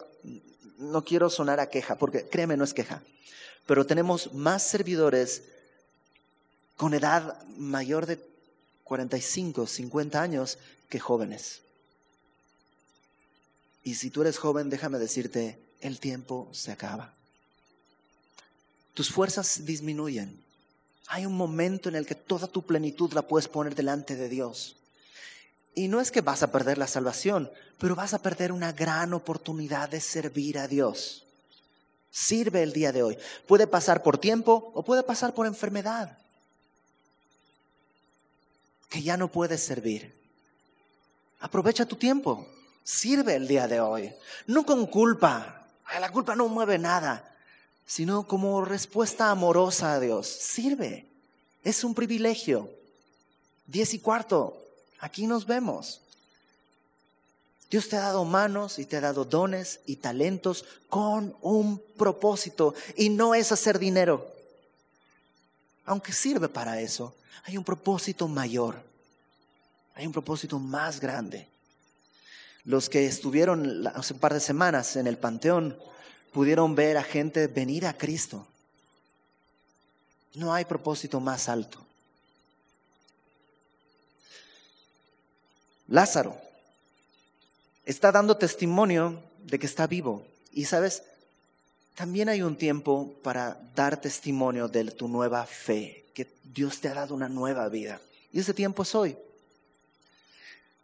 no 0.78 1.04
quiero 1.04 1.28
sonar 1.30 1.60
a 1.60 1.68
queja, 1.68 1.96
porque 1.96 2.26
créeme, 2.26 2.56
no 2.56 2.64
es 2.64 2.74
queja, 2.74 3.02
pero 3.66 3.86
tenemos 3.86 4.32
más 4.32 4.62
servidores 4.62 5.42
con 6.76 6.94
edad 6.94 7.42
mayor 7.56 8.06
de 8.06 8.18
45, 8.84 9.66
50 9.66 10.22
años 10.22 10.58
que 10.88 10.98
jóvenes. 10.98 11.60
Y 13.88 13.94
si 13.94 14.10
tú 14.10 14.20
eres 14.20 14.36
joven, 14.36 14.68
déjame 14.68 14.98
decirte, 14.98 15.58
el 15.80 15.98
tiempo 15.98 16.46
se 16.52 16.70
acaba. 16.70 17.14
Tus 18.92 19.10
fuerzas 19.10 19.64
disminuyen. 19.64 20.44
Hay 21.06 21.24
un 21.24 21.34
momento 21.34 21.88
en 21.88 21.94
el 21.94 22.04
que 22.04 22.14
toda 22.14 22.48
tu 22.48 22.66
plenitud 22.66 23.10
la 23.14 23.22
puedes 23.22 23.48
poner 23.48 23.74
delante 23.74 24.14
de 24.14 24.28
Dios. 24.28 24.76
Y 25.74 25.88
no 25.88 26.02
es 26.02 26.10
que 26.10 26.20
vas 26.20 26.42
a 26.42 26.52
perder 26.52 26.76
la 26.76 26.86
salvación, 26.86 27.50
pero 27.78 27.96
vas 27.96 28.12
a 28.12 28.20
perder 28.20 28.52
una 28.52 28.72
gran 28.72 29.14
oportunidad 29.14 29.88
de 29.88 30.02
servir 30.02 30.58
a 30.58 30.68
Dios. 30.68 31.24
Sirve 32.10 32.62
el 32.62 32.74
día 32.74 32.92
de 32.92 33.02
hoy. 33.02 33.16
Puede 33.46 33.66
pasar 33.66 34.02
por 34.02 34.18
tiempo 34.18 34.70
o 34.74 34.84
puede 34.84 35.02
pasar 35.02 35.32
por 35.32 35.46
enfermedad. 35.46 36.18
Que 38.90 39.00
ya 39.00 39.16
no 39.16 39.32
puedes 39.32 39.62
servir. 39.62 40.14
Aprovecha 41.40 41.86
tu 41.86 41.96
tiempo. 41.96 42.46
Sirve 42.88 43.36
el 43.36 43.46
día 43.46 43.68
de 43.68 43.82
hoy. 43.82 44.14
No 44.46 44.64
con 44.64 44.86
culpa. 44.86 45.66
La 46.00 46.10
culpa 46.10 46.34
no 46.34 46.48
mueve 46.48 46.78
nada. 46.78 47.36
Sino 47.84 48.26
como 48.26 48.64
respuesta 48.64 49.30
amorosa 49.30 49.92
a 49.92 50.00
Dios. 50.00 50.26
Sirve. 50.26 51.06
Es 51.62 51.84
un 51.84 51.94
privilegio. 51.94 52.70
Diez 53.66 53.92
y 53.92 53.98
cuarto. 53.98 54.56
Aquí 55.00 55.26
nos 55.26 55.44
vemos. 55.44 56.00
Dios 57.70 57.90
te 57.90 57.96
ha 57.96 58.00
dado 58.00 58.24
manos 58.24 58.78
y 58.78 58.86
te 58.86 58.96
ha 58.96 59.02
dado 59.02 59.26
dones 59.26 59.80
y 59.84 59.96
talentos 59.96 60.64
con 60.88 61.36
un 61.42 61.82
propósito 61.98 62.74
y 62.96 63.10
no 63.10 63.34
es 63.34 63.52
hacer 63.52 63.78
dinero. 63.78 64.34
Aunque 65.84 66.14
sirve 66.14 66.48
para 66.48 66.80
eso, 66.80 67.14
hay 67.44 67.58
un 67.58 67.64
propósito 67.64 68.28
mayor, 68.28 68.82
hay 69.94 70.06
un 70.06 70.12
propósito 70.12 70.58
más 70.58 71.00
grande. 71.00 71.46
Los 72.64 72.88
que 72.88 73.06
estuvieron 73.06 73.86
hace 73.88 74.14
un 74.14 74.20
par 74.20 74.34
de 74.34 74.40
semanas 74.40 74.96
en 74.96 75.06
el 75.06 75.16
Panteón 75.16 75.78
pudieron 76.32 76.74
ver 76.74 76.96
a 76.96 77.02
gente 77.02 77.46
venir 77.46 77.86
a 77.86 77.96
Cristo. 77.96 78.46
No 80.34 80.52
hay 80.52 80.64
propósito 80.64 81.20
más 81.20 81.48
alto. 81.48 81.84
Lázaro 85.88 86.36
está 87.86 88.12
dando 88.12 88.36
testimonio 88.36 89.22
de 89.44 89.58
que 89.58 89.66
está 89.66 89.86
vivo. 89.86 90.26
Y 90.52 90.66
sabes, 90.66 91.02
también 91.94 92.28
hay 92.28 92.42
un 92.42 92.56
tiempo 92.56 93.14
para 93.22 93.58
dar 93.74 94.00
testimonio 94.00 94.68
de 94.68 94.84
tu 94.84 95.08
nueva 95.08 95.46
fe, 95.46 96.04
que 96.14 96.28
Dios 96.44 96.80
te 96.80 96.88
ha 96.88 96.94
dado 96.94 97.14
una 97.14 97.28
nueva 97.28 97.68
vida. 97.68 98.00
Y 98.32 98.40
ese 98.40 98.52
tiempo 98.52 98.82
es 98.82 98.94
hoy. 98.94 99.16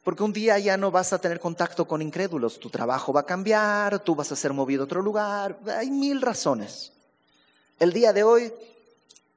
Porque 0.05 0.23
un 0.23 0.35
día 0.35 0.59
ya 0.59 0.77
no 0.77 0.91
vas 0.91 1.15
a 1.15 1.19
tener 1.19 1.41
contacto 1.41 1.87
con 1.89 2.03
incrédulos, 2.03 2.61
tu 2.61 2.69
trabajo 2.69 3.13
va 3.13 3.21
a 3.21 3.27
cambiar, 3.27 4.01
tú 4.01 4.15
vas 4.15 4.31
a 4.31 4.37
ser 4.37 4.53
movido 4.53 4.83
a 4.83 4.85
otro 4.85 5.01
lugar, 5.01 5.59
hay 5.67 5.91
mil 5.91 6.21
razones. 6.21 6.93
El 7.81 7.93
día 7.93 8.13
de 8.13 8.23
hoy, 8.23 8.53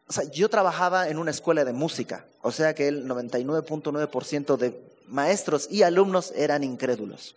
o 0.07 0.13
sea, 0.13 0.25
yo 0.25 0.49
trabajaba 0.49 1.07
en 1.07 1.17
una 1.17 1.31
escuela 1.31 1.63
de 1.63 1.71
música, 1.71 2.25
o 2.41 2.51
sea 2.51 2.75
que 2.75 2.89
el 2.89 3.07
99.9% 3.07 4.57
de 4.57 4.77
maestros 5.07 5.69
y 5.71 5.83
alumnos 5.83 6.33
eran 6.35 6.65
incrédulos. 6.65 7.35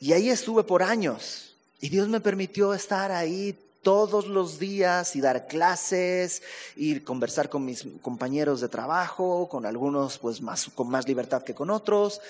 Y 0.00 0.14
ahí 0.14 0.30
estuve 0.30 0.64
por 0.64 0.82
años, 0.82 1.54
y 1.78 1.90
Dios 1.90 2.08
me 2.08 2.20
permitió 2.20 2.72
estar 2.72 3.12
ahí 3.12 3.58
todos 3.82 4.26
los 4.26 4.58
días 4.58 5.16
y 5.16 5.20
dar 5.20 5.46
clases 5.46 6.42
y 6.76 7.00
conversar 7.00 7.48
con 7.48 7.64
mis 7.64 7.84
compañeros 8.00 8.60
de 8.60 8.68
trabajo, 8.68 9.48
con 9.48 9.66
algunos 9.66 10.18
pues 10.18 10.40
más, 10.40 10.70
con 10.74 10.88
más 10.88 11.06
libertad 11.06 11.42
que 11.42 11.54
con 11.54 11.70
otros. 11.70 12.20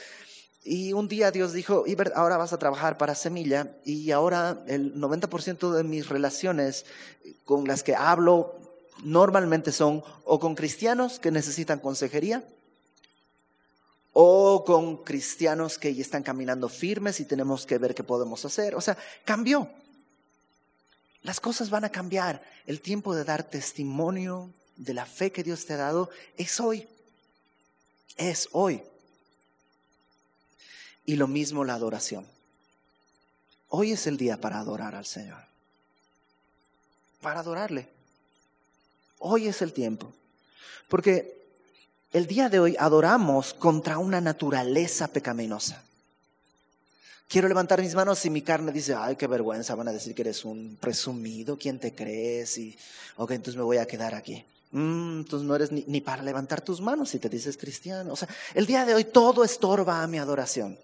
Y 0.64 0.92
un 0.92 1.08
día 1.08 1.30
Dios 1.30 1.52
dijo, 1.52 1.84
Iber, 1.86 2.12
ahora 2.14 2.36
vas 2.36 2.52
a 2.52 2.58
trabajar 2.58 2.96
para 2.96 3.14
Semilla 3.14 3.74
y 3.84 4.12
ahora 4.12 4.62
el 4.66 4.94
90% 4.94 5.72
de 5.72 5.84
mis 5.84 6.08
relaciones 6.08 6.86
con 7.44 7.66
las 7.66 7.82
que 7.82 7.94
hablo 7.94 8.54
normalmente 9.02 9.72
son 9.72 10.04
o 10.24 10.38
con 10.38 10.54
cristianos 10.54 11.18
que 11.18 11.30
necesitan 11.30 11.80
consejería 11.80 12.44
o 14.12 14.64
con 14.64 14.98
cristianos 14.98 15.78
que 15.78 15.94
ya 15.94 16.02
están 16.02 16.22
caminando 16.22 16.68
firmes 16.68 17.18
y 17.20 17.24
tenemos 17.24 17.66
que 17.66 17.78
ver 17.78 17.94
qué 17.94 18.04
podemos 18.04 18.44
hacer. 18.44 18.74
O 18.74 18.80
sea, 18.80 18.96
cambió. 19.24 19.68
Las 21.22 21.40
cosas 21.40 21.70
van 21.70 21.84
a 21.84 21.90
cambiar. 21.90 22.42
El 22.66 22.80
tiempo 22.80 23.14
de 23.14 23.24
dar 23.24 23.44
testimonio 23.44 24.52
de 24.76 24.94
la 24.94 25.06
fe 25.06 25.30
que 25.30 25.44
Dios 25.44 25.66
te 25.66 25.74
ha 25.74 25.78
dado 25.78 26.10
es 26.36 26.60
hoy. 26.60 26.88
Es 28.16 28.48
hoy. 28.52 28.82
Y 31.06 31.16
lo 31.16 31.28
mismo 31.28 31.64
la 31.64 31.74
adoración. 31.74 32.26
Hoy 33.68 33.92
es 33.92 34.06
el 34.06 34.16
día 34.16 34.40
para 34.40 34.58
adorar 34.58 34.94
al 34.94 35.06
Señor. 35.06 35.42
Para 37.20 37.40
adorarle. 37.40 37.88
Hoy 39.18 39.46
es 39.46 39.62
el 39.62 39.72
tiempo. 39.72 40.12
Porque 40.88 41.40
el 42.12 42.26
día 42.26 42.48
de 42.48 42.58
hoy 42.58 42.76
adoramos 42.78 43.54
contra 43.54 43.98
una 43.98 44.20
naturaleza 44.20 45.08
pecaminosa 45.08 45.82
quiero 47.32 47.48
levantar 47.48 47.80
mis 47.80 47.94
manos 47.94 48.22
y 48.26 48.30
mi 48.30 48.42
carne 48.42 48.72
dice, 48.72 48.94
ay, 48.94 49.16
qué 49.16 49.26
vergüenza, 49.26 49.74
van 49.74 49.88
a 49.88 49.92
decir 49.92 50.14
que 50.14 50.20
eres 50.20 50.44
un 50.44 50.76
presumido, 50.78 51.56
¿quién 51.58 51.78
te 51.78 51.94
crees? 51.94 52.58
Y, 52.58 52.76
ok, 53.16 53.30
entonces 53.30 53.56
me 53.56 53.62
voy 53.62 53.78
a 53.78 53.86
quedar 53.86 54.14
aquí. 54.14 54.44
Mm, 54.72 55.20
entonces 55.20 55.48
no 55.48 55.56
eres 55.56 55.72
ni, 55.72 56.00
para 56.02 56.22
levantar 56.22 56.60
tus 56.60 56.82
manos 56.82 57.08
si 57.08 57.18
te 57.18 57.30
dices 57.30 57.56
cristiano. 57.56 58.12
O 58.12 58.16
sea, 58.16 58.28
el 58.52 58.66
día 58.66 58.84
de 58.84 58.94
hoy 58.94 59.04
todo 59.04 59.44
estorba 59.44 60.02
a 60.02 60.06
mi 60.06 60.18
adoración. 60.18 60.78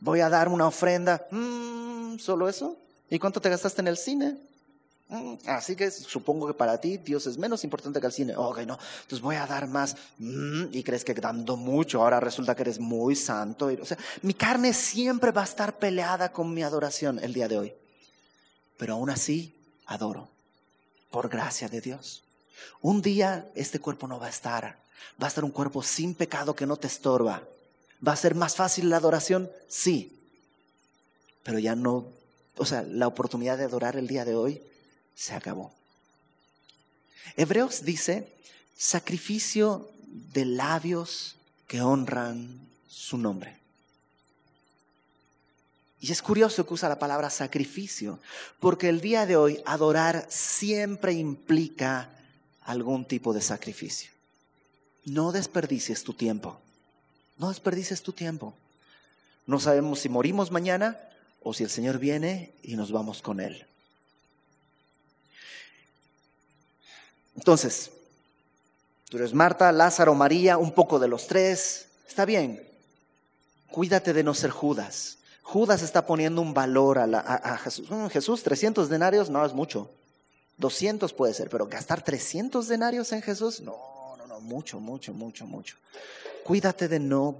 Voy 0.00 0.20
a 0.20 0.30
dar 0.30 0.48
una 0.48 0.66
ofrenda. 0.66 1.26
Mm, 1.30 2.18
¿Solo 2.18 2.48
eso? 2.48 2.78
¿Y 3.10 3.18
cuánto 3.18 3.42
te 3.42 3.50
gastaste 3.50 3.82
en 3.82 3.88
el 3.88 3.98
cine? 3.98 4.38
Mm, 5.08 5.34
así 5.46 5.76
que 5.76 5.90
supongo 5.90 6.48
que 6.48 6.54
para 6.54 6.80
ti 6.80 6.98
Dios 6.98 7.26
es 7.26 7.38
menos 7.38 7.62
importante 7.62 8.00
que 8.00 8.06
el 8.06 8.12
cine. 8.12 8.36
Ok, 8.36 8.58
no. 8.60 8.78
Entonces 9.02 9.20
voy 9.20 9.36
a 9.36 9.46
dar 9.46 9.68
más. 9.68 9.96
Mm, 10.18 10.66
y 10.72 10.82
crees 10.82 11.04
que 11.04 11.14
dando 11.14 11.56
mucho, 11.56 12.02
ahora 12.02 12.18
resulta 12.20 12.54
que 12.54 12.62
eres 12.62 12.80
muy 12.80 13.14
santo. 13.14 13.70
O 13.80 13.84
sea, 13.84 13.98
mi 14.22 14.34
carne 14.34 14.72
siempre 14.72 15.30
va 15.30 15.42
a 15.42 15.44
estar 15.44 15.78
peleada 15.78 16.32
con 16.32 16.52
mi 16.52 16.62
adoración 16.62 17.18
el 17.22 17.32
día 17.32 17.48
de 17.48 17.58
hoy. 17.58 17.74
Pero 18.78 18.94
aún 18.94 19.10
así, 19.10 19.54
adoro. 19.86 20.28
Por 21.10 21.28
gracia 21.28 21.68
de 21.68 21.80
Dios. 21.80 22.22
Un 22.80 23.00
día 23.00 23.48
este 23.54 23.78
cuerpo 23.78 24.08
no 24.08 24.18
va 24.18 24.26
a 24.26 24.30
estar. 24.30 24.76
Va 25.22 25.26
a 25.26 25.28
estar 25.28 25.44
un 25.44 25.50
cuerpo 25.52 25.82
sin 25.82 26.14
pecado 26.14 26.56
que 26.56 26.66
no 26.66 26.76
te 26.76 26.88
estorba. 26.88 27.42
¿Va 28.06 28.12
a 28.12 28.16
ser 28.16 28.34
más 28.34 28.56
fácil 28.56 28.90
la 28.90 28.96
adoración? 28.96 29.50
Sí. 29.68 30.12
Pero 31.42 31.58
ya 31.60 31.76
no, 31.76 32.06
o 32.56 32.66
sea, 32.66 32.82
la 32.82 33.06
oportunidad 33.06 33.56
de 33.56 33.64
adorar 33.64 33.96
el 33.96 34.08
día 34.08 34.24
de 34.24 34.34
hoy 34.34 34.62
se 35.16 35.34
acabó. 35.34 35.72
Hebreos 37.36 37.84
dice, 37.84 38.32
sacrificio 38.76 39.90
de 40.06 40.44
labios 40.44 41.34
que 41.66 41.80
honran 41.80 42.60
su 42.88 43.18
nombre. 43.18 43.56
Y 46.00 46.12
es 46.12 46.22
curioso 46.22 46.66
que 46.66 46.74
usa 46.74 46.88
la 46.88 46.98
palabra 46.98 47.30
sacrificio, 47.30 48.20
porque 48.60 48.88
el 48.88 49.00
día 49.00 49.26
de 49.26 49.36
hoy 49.36 49.60
adorar 49.64 50.26
siempre 50.28 51.14
implica 51.14 52.10
algún 52.62 53.04
tipo 53.04 53.32
de 53.32 53.40
sacrificio. 53.40 54.10
No 55.04 55.32
desperdicies 55.32 56.04
tu 56.04 56.12
tiempo. 56.12 56.60
No 57.38 57.48
desperdicies 57.48 58.02
tu 58.02 58.12
tiempo. 58.12 58.54
No 59.46 59.58
sabemos 59.58 60.00
si 60.00 60.08
morimos 60.08 60.50
mañana 60.50 60.98
o 61.42 61.54
si 61.54 61.64
el 61.64 61.70
Señor 61.70 61.98
viene 61.98 62.52
y 62.62 62.76
nos 62.76 62.92
vamos 62.92 63.22
con 63.22 63.40
Él. 63.40 63.66
Entonces, 67.36 67.90
tú 69.08 69.18
eres 69.18 69.34
Marta, 69.34 69.70
Lázaro, 69.72 70.14
María, 70.14 70.58
un 70.58 70.72
poco 70.72 70.98
de 70.98 71.08
los 71.08 71.26
tres. 71.26 71.86
Está 72.08 72.24
bien. 72.24 72.66
Cuídate 73.70 74.12
de 74.12 74.22
no 74.22 74.34
ser 74.34 74.50
Judas. 74.50 75.18
Judas 75.42 75.82
está 75.82 76.06
poniendo 76.06 76.42
un 76.42 76.54
valor 76.54 76.98
a, 76.98 77.58
Jesús. 77.58 77.90
Mm, 77.90 78.06
Jesús, 78.06 78.42
300 78.42 78.88
denarios 78.88 79.30
no 79.30 79.44
es 79.44 79.52
mucho. 79.52 79.90
200 80.58 81.12
puede 81.12 81.34
ser, 81.34 81.50
pero 81.50 81.66
gastar 81.66 82.02
300 82.02 82.66
denarios 82.66 83.12
en 83.12 83.22
Jesús, 83.22 83.60
no, 83.60 83.76
no, 84.16 84.26
no, 84.26 84.40
mucho, 84.40 84.80
mucho, 84.80 85.12
mucho, 85.12 85.46
mucho. 85.46 85.76
Cuídate 86.42 86.88
de 86.88 86.98
no 86.98 87.36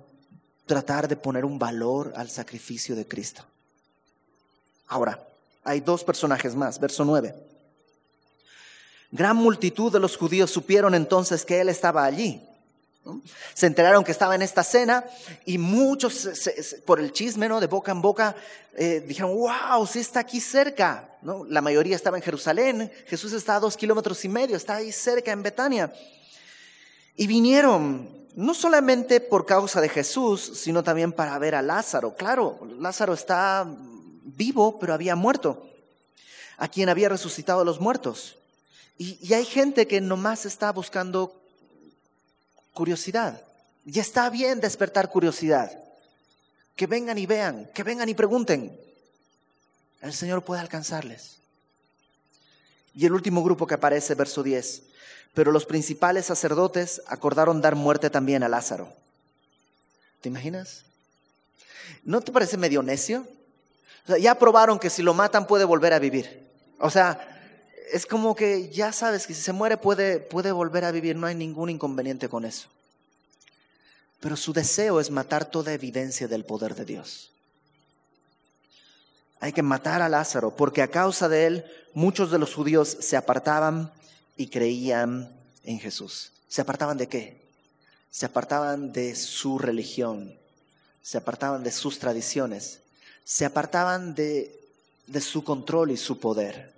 tratar 0.67 1.09
de 1.09 1.17
poner 1.17 1.45
un 1.45 1.59
valor 1.59 2.13
al 2.17 2.29
sacrificio 2.29 2.95
de 2.95 3.09
Cristo. 3.09 3.43
Ahora, 4.89 5.19
hay 5.65 5.81
dos 5.81 6.05
personajes 6.05 6.55
más, 6.55 6.79
verso 6.79 7.05
9. 7.05 7.35
Gran 9.11 9.37
multitud 9.37 9.93
de 9.93 10.01
los 10.01 10.17
judíos 10.17 10.51
supieron 10.51 10.95
entonces 10.95 11.45
que 11.45 11.61
Él 11.61 11.69
estaba 11.69 12.05
allí. 12.05 12.43
Se 13.55 13.67
enteraron 13.67 14.03
que 14.03 14.11
estaba 14.11 14.35
en 14.35 14.43
esta 14.43 14.65
cena 14.65 15.05
y 15.45 15.59
muchos, 15.59 16.29
por 16.85 16.99
el 16.99 17.13
chisme, 17.13 17.49
¿no? 17.49 17.61
De 17.61 17.69
boca 17.69 17.93
en 17.93 18.03
boca, 18.03 18.35
eh, 18.75 19.05
dijeron, 19.07 19.37
wow, 19.37 19.87
sí 19.87 20.01
está 20.01 20.21
aquí 20.21 20.41
cerca. 20.41 21.09
La 21.49 21.61
mayoría 21.61 21.95
estaba 21.95 22.17
en 22.17 22.23
Jerusalén, 22.23 22.91
Jesús 23.07 23.33
está 23.33 23.57
a 23.57 23.61
dos 23.61 23.77
kilómetros 23.77 24.25
y 24.25 24.29
medio, 24.29 24.57
está 24.57 24.77
ahí 24.77 24.91
cerca 24.91 25.31
en 25.31 25.43
Betania. 25.43 25.93
Y 27.15 27.27
vinieron, 27.29 28.27
no 28.35 28.55
solamente 28.55 29.21
por 29.21 29.47
causa 29.47 29.81
de 29.81 29.89
Jesús, 29.89 30.53
sino 30.57 30.83
también 30.83 31.13
para 31.13 31.39
ver 31.39 31.55
a 31.55 31.63
Lázaro. 31.63 32.15
Claro, 32.15 32.59
Lázaro 32.79 33.15
está 33.15 33.67
vivo, 34.25 34.79
pero 34.81 34.93
había 34.93 35.15
muerto, 35.15 35.69
a 36.59 36.67
quien 36.69 36.89
había 36.89 37.09
resucitado 37.09 37.61
a 37.61 37.65
los 37.65 37.81
muertos. 37.81 38.37
Y, 38.99 39.33
hay 39.35 39.45
gente 39.45 39.87
que 39.87 40.01
nomás 40.01 40.47
está 40.47 40.73
buscando 40.73 41.41
curiosidad. 42.73 43.43
Y 43.85 43.99
está 44.01 44.31
bien 44.31 44.61
despertar 44.61 45.11
curiosidad. 45.11 45.79
Que 46.75 46.87
vengan 46.87 47.19
y 47.19 47.27
vean, 47.27 47.71
que 47.75 47.83
vengan 47.83 48.09
y 48.09 48.15
pregunten. 48.15 48.79
El 50.01 50.13
Señor 50.13 50.45
puede 50.45 50.61
alcanzarles. 50.61 51.39
Y 52.95 53.07
el 53.07 53.13
último 53.13 53.43
grupo 53.43 53.67
que 53.67 53.75
aparece, 53.75 54.15
verso 54.15 54.43
10. 54.43 54.83
Pero 55.35 55.53
los 55.53 55.67
principales 55.67 56.27
sacerdotes 56.27 57.03
acordaron 57.07 57.61
dar 57.61 57.75
muerte 57.75 58.09
también 58.09 58.43
a 58.43 58.49
Lázaro. 58.49 58.93
¿Te 60.23 60.29
imaginas? 60.29 60.85
¿No 62.05 62.21
te 62.21 62.33
parece 62.33 62.57
medio 62.57 62.83
necio? 62.83 63.27
ya 64.21 64.39
probaron 64.39 64.79
que 64.79 64.89
si 64.89 65.03
lo 65.03 65.15
matan 65.15 65.47
puede 65.47 65.65
volver 65.65 65.93
a 65.93 65.99
vivir. 65.99 66.49
O 66.79 66.91
sea, 66.91 67.36
es 67.93 68.07
como 68.07 68.35
que 68.35 68.71
ya 68.71 68.93
sabes 68.93 69.27
que 69.27 69.35
si 69.35 69.43
se 69.43 69.53
muere 69.53 69.77
puede, 69.77 70.19
puede 70.19 70.53
volver 70.53 70.85
a 70.85 70.91
vivir, 70.91 71.17
no 71.17 71.27
hay 71.27 71.35
ningún 71.35 71.71
inconveniente 71.71 72.29
con 72.29 72.45
eso. 72.45 72.69
Pero 74.21 74.37
su 74.37 74.53
deseo 74.53 75.01
es 75.01 75.11
matar 75.11 75.51
toda 75.51 75.73
evidencia 75.73 76.27
del 76.27 76.45
poder 76.45 76.75
de 76.75 76.85
Dios. 76.85 77.33
Hay 79.41 79.53
que 79.53 79.63
matar 79.63 80.03
a 80.03 80.09
Lázaro, 80.09 80.57
porque 80.57 80.83
a 80.83 80.89
causa 80.91 81.29
de 81.29 81.47
él 81.47 81.65
muchos 81.93 82.31
de 82.31 82.39
los 82.39 82.55
judíos 82.55 82.97
se 83.01 83.17
apartaban 83.17 83.93
y 84.37 84.49
creían 84.49 85.31
en 85.63 85.79
Jesús. 85.79 86.33
¿Se 86.49 86.63
apartaban 86.63 86.97
de 86.97 87.09
qué? 87.09 87.47
Se 88.11 88.27
apartaban 88.27 88.93
de 88.93 89.15
su 89.15 89.59
religión, 89.59 90.39
se 91.03 91.19
apartaban 91.19 91.63
de 91.63 91.71
sus 91.71 91.99
tradiciones, 91.99 92.81
se 93.25 93.45
apartaban 93.45 94.15
de, 94.15 94.59
de 95.07 95.21
su 95.21 95.45
control 95.45 95.91
y 95.91 95.97
su 95.99 96.19
poder. 96.19 96.76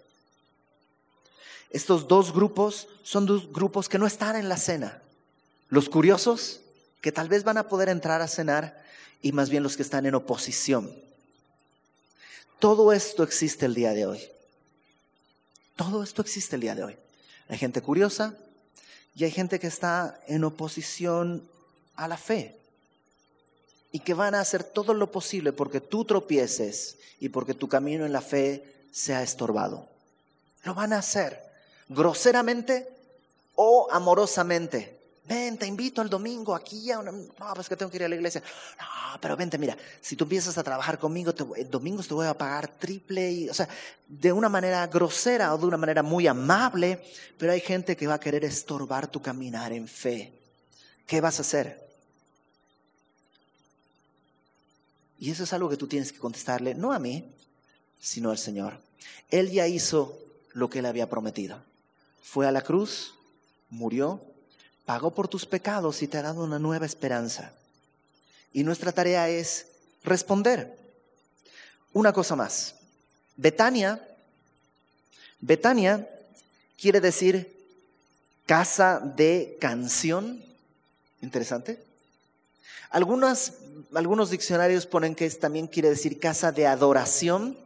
Estos 1.71 2.09
dos 2.09 2.33
grupos 2.33 2.89
son 3.03 3.27
dos 3.27 3.53
grupos 3.53 3.89
que 3.89 3.99
no 3.99 4.07
están 4.07 4.37
en 4.37 4.49
la 4.49 4.57
cena. 4.57 5.03
Los 5.69 5.89
curiosos, 5.89 6.61
que 7.01 7.13
tal 7.13 7.29
vez 7.29 7.45
van 7.45 7.59
a 7.59 7.69
poder 7.69 7.89
entrar 7.89 8.23
a 8.23 8.29
cenar, 8.29 8.83
y 9.21 9.33
más 9.33 9.51
bien 9.51 9.63
los 9.63 9.77
que 9.77 9.83
están 9.83 10.07
en 10.07 10.15
oposición. 10.15 10.91
Todo 12.59 12.93
esto 12.93 13.23
existe 13.23 13.67
el 13.67 13.75
día 13.75 13.93
de 13.93 14.07
hoy. 14.07 14.21
Todo 15.77 16.03
esto 16.03 16.23
existe 16.23 16.57
el 16.57 16.63
día 16.63 16.75
de 16.75 16.85
hoy. 16.85 16.97
Hay 17.49 17.59
gente 17.59 17.81
curiosa 17.83 18.35
y 19.15 19.25
hay 19.25 19.31
gente 19.31 19.59
que 19.59 19.67
está 19.67 20.21
en 20.27 20.45
oposición 20.45 21.49
a 21.97 22.09
la 22.09 22.17
fe 22.17 22.57
y 23.93 24.01
que 24.01 24.15
van 24.15 24.35
a 24.35 24.41
hacer 24.41 24.65
todo 24.65 24.93
lo 24.93 25.11
posible 25.11 25.53
porque 25.53 25.81
tú 25.81 26.05
tropieces 26.05 26.97
y 27.21 27.29
porque 27.29 27.55
tu 27.55 27.69
camino 27.69 28.07
en 28.07 28.13
la 28.13 28.21
fe 28.21 28.65
sea 28.93 29.23
estorbado. 29.23 29.89
Lo 30.65 30.75
van 30.75 30.93
a 30.93 30.99
hacer 30.99 31.48
groseramente 31.89 32.89
o 33.55 33.89
amorosamente. 33.91 34.99
Ven, 35.29 35.59
te 35.59 35.67
invito 35.67 36.01
el 36.01 36.09
domingo 36.09 36.55
aquí 36.55 36.91
a 36.91 36.99
una... 37.01 37.13
No, 37.13 37.55
pues 37.55 37.69
que 37.69 37.77
tengo 37.77 37.91
que 37.91 37.99
ir 37.99 38.05
a 38.05 38.09
la 38.09 38.15
iglesia. 38.15 38.43
No, 38.81 39.21
pero 39.21 39.37
vente, 39.37 39.59
mira, 39.59 39.77
si 40.01 40.17
tú 40.17 40.25
empiezas 40.25 40.57
a 40.57 40.65
trabajar 40.65 40.99
conmigo, 40.99 41.35
el 41.55 41.71
domingo 41.71 42.03
te 42.03 42.15
voy 42.15 42.27
a 42.27 42.37
pagar 42.37 42.69
triple. 42.79 43.31
Y, 43.31 43.51
o 43.51 43.53
sea, 43.53 43.69
de 44.07 44.33
una 44.33 44.49
manera 44.49 44.87
grosera 44.87 45.55
o 45.55 45.59
de 45.59 45.67
una 45.67 45.77
manera 45.77 46.03
muy 46.03 46.27
amable, 46.27 47.05
pero 47.37 47.53
hay 47.53 47.61
gente 47.61 47.95
que 47.95 48.07
va 48.07 48.15
a 48.15 48.21
querer 48.21 48.45
estorbar 48.45 49.09
tu 49.09 49.21
caminar 49.21 49.73
en 49.73 49.87
fe. 49.87 50.33
¿Qué 51.07 51.21
vas 51.21 51.39
a 51.39 51.43
hacer? 51.43 51.87
Y 55.19 55.31
eso 55.31 55.45
es 55.45 55.53
algo 55.53 55.69
que 55.69 55.77
tú 55.77 55.87
tienes 55.89 56.11
que 56.11 56.19
contestarle, 56.19 56.75
no 56.75 56.93
a 56.93 56.99
mí, 56.99 57.35
sino 58.01 58.31
al 58.31 58.39
Señor. 58.39 58.81
Él 59.29 59.51
ya 59.51 59.67
hizo 59.67 60.17
lo 60.53 60.71
que 60.71 60.79
él 60.79 60.87
había 60.87 61.11
prometido 61.11 61.68
fue 62.31 62.47
a 62.47 62.53
la 62.53 62.61
cruz, 62.61 63.15
murió, 63.71 64.21
pagó 64.85 65.15
por 65.15 65.29
tus 65.29 65.47
pecados 65.47 66.03
y 66.03 66.09
te 66.09 66.19
ha 66.19 66.23
dado 66.23 66.45
una 66.45 66.59
nueva 66.59 66.85
esperanza. 66.85 67.53
Y 68.53 68.65
nuestra 68.65 68.93
tarea 68.93 69.31
es 69.31 69.67
responder. 70.05 70.77
Una 71.95 72.13
cosa 72.13 72.37
más. 72.37 72.75
Betania, 73.35 74.07
Betania 75.41 76.07
quiere 76.79 77.01
decir 77.01 77.51
casa 78.45 79.01
de 79.01 79.57
canción. 79.59 80.45
Interesante. 81.23 81.83
algunos 82.91 84.31
diccionarios 84.31 84.85
ponen 84.85 85.15
que 85.15 85.31
también 85.31 85.67
quiere 85.67 85.89
decir 85.89 86.21
casa 86.21 86.53
de 86.53 86.67
adoración 86.67 87.57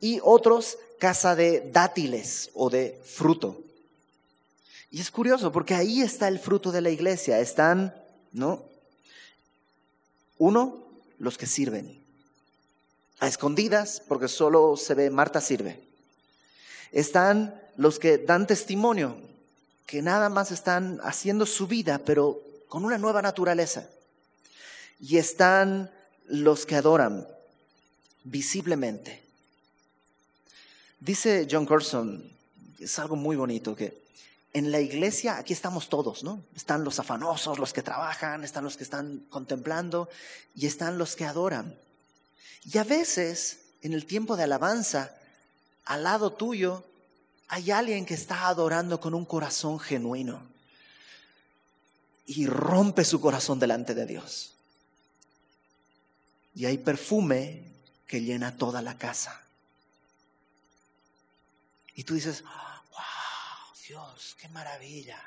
y 0.00 0.20
otros 0.22 0.76
casa 1.02 1.34
de 1.34 1.68
dátiles 1.72 2.50
o 2.54 2.70
de 2.70 2.96
fruto. 3.04 3.60
Y 4.88 5.00
es 5.00 5.10
curioso 5.10 5.50
porque 5.50 5.74
ahí 5.74 6.00
está 6.00 6.28
el 6.28 6.38
fruto 6.38 6.70
de 6.70 6.80
la 6.80 6.90
iglesia. 6.90 7.40
Están, 7.40 7.92
¿no? 8.30 8.62
Uno, 10.38 10.78
los 11.18 11.36
que 11.36 11.48
sirven. 11.48 12.00
A 13.18 13.26
escondidas, 13.26 14.00
porque 14.06 14.28
solo 14.28 14.76
se 14.76 14.94
ve 14.94 15.10
Marta 15.10 15.40
sirve. 15.40 15.80
Están 16.92 17.60
los 17.76 17.98
que 17.98 18.18
dan 18.18 18.46
testimonio, 18.46 19.16
que 19.86 20.02
nada 20.02 20.28
más 20.28 20.52
están 20.52 21.00
haciendo 21.02 21.46
su 21.46 21.66
vida, 21.66 21.98
pero 22.06 22.40
con 22.68 22.84
una 22.84 22.98
nueva 22.98 23.22
naturaleza. 23.22 23.88
Y 25.00 25.16
están 25.16 25.90
los 26.28 26.64
que 26.64 26.76
adoran 26.76 27.26
visiblemente. 28.22 29.31
Dice 31.04 31.48
John 31.50 31.66
Carson, 31.66 32.22
es 32.78 32.96
algo 33.00 33.16
muy 33.16 33.34
bonito, 33.34 33.74
que 33.74 34.04
en 34.52 34.70
la 34.70 34.78
iglesia 34.78 35.36
aquí 35.36 35.52
estamos 35.52 35.88
todos, 35.88 36.22
¿no? 36.22 36.44
Están 36.54 36.84
los 36.84 37.00
afanosos, 37.00 37.58
los 37.58 37.72
que 37.72 37.82
trabajan, 37.82 38.44
están 38.44 38.62
los 38.62 38.76
que 38.76 38.84
están 38.84 39.18
contemplando 39.28 40.08
y 40.54 40.66
están 40.66 40.98
los 40.98 41.16
que 41.16 41.24
adoran. 41.24 41.76
Y 42.72 42.78
a 42.78 42.84
veces, 42.84 43.62
en 43.82 43.94
el 43.94 44.06
tiempo 44.06 44.36
de 44.36 44.44
alabanza, 44.44 45.12
al 45.86 46.04
lado 46.04 46.34
tuyo 46.34 46.84
hay 47.48 47.72
alguien 47.72 48.06
que 48.06 48.14
está 48.14 48.46
adorando 48.46 49.00
con 49.00 49.12
un 49.12 49.24
corazón 49.24 49.80
genuino 49.80 50.40
y 52.26 52.46
rompe 52.46 53.04
su 53.04 53.20
corazón 53.20 53.58
delante 53.58 53.92
de 53.94 54.06
Dios. 54.06 54.54
Y 56.54 56.66
hay 56.66 56.78
perfume 56.78 57.64
que 58.06 58.22
llena 58.22 58.56
toda 58.56 58.82
la 58.82 58.96
casa. 58.96 59.41
Y 61.94 62.04
tú 62.04 62.14
dices, 62.14 62.42
wow, 62.42 63.76
Dios, 63.86 64.36
qué 64.40 64.48
maravilla. 64.48 65.20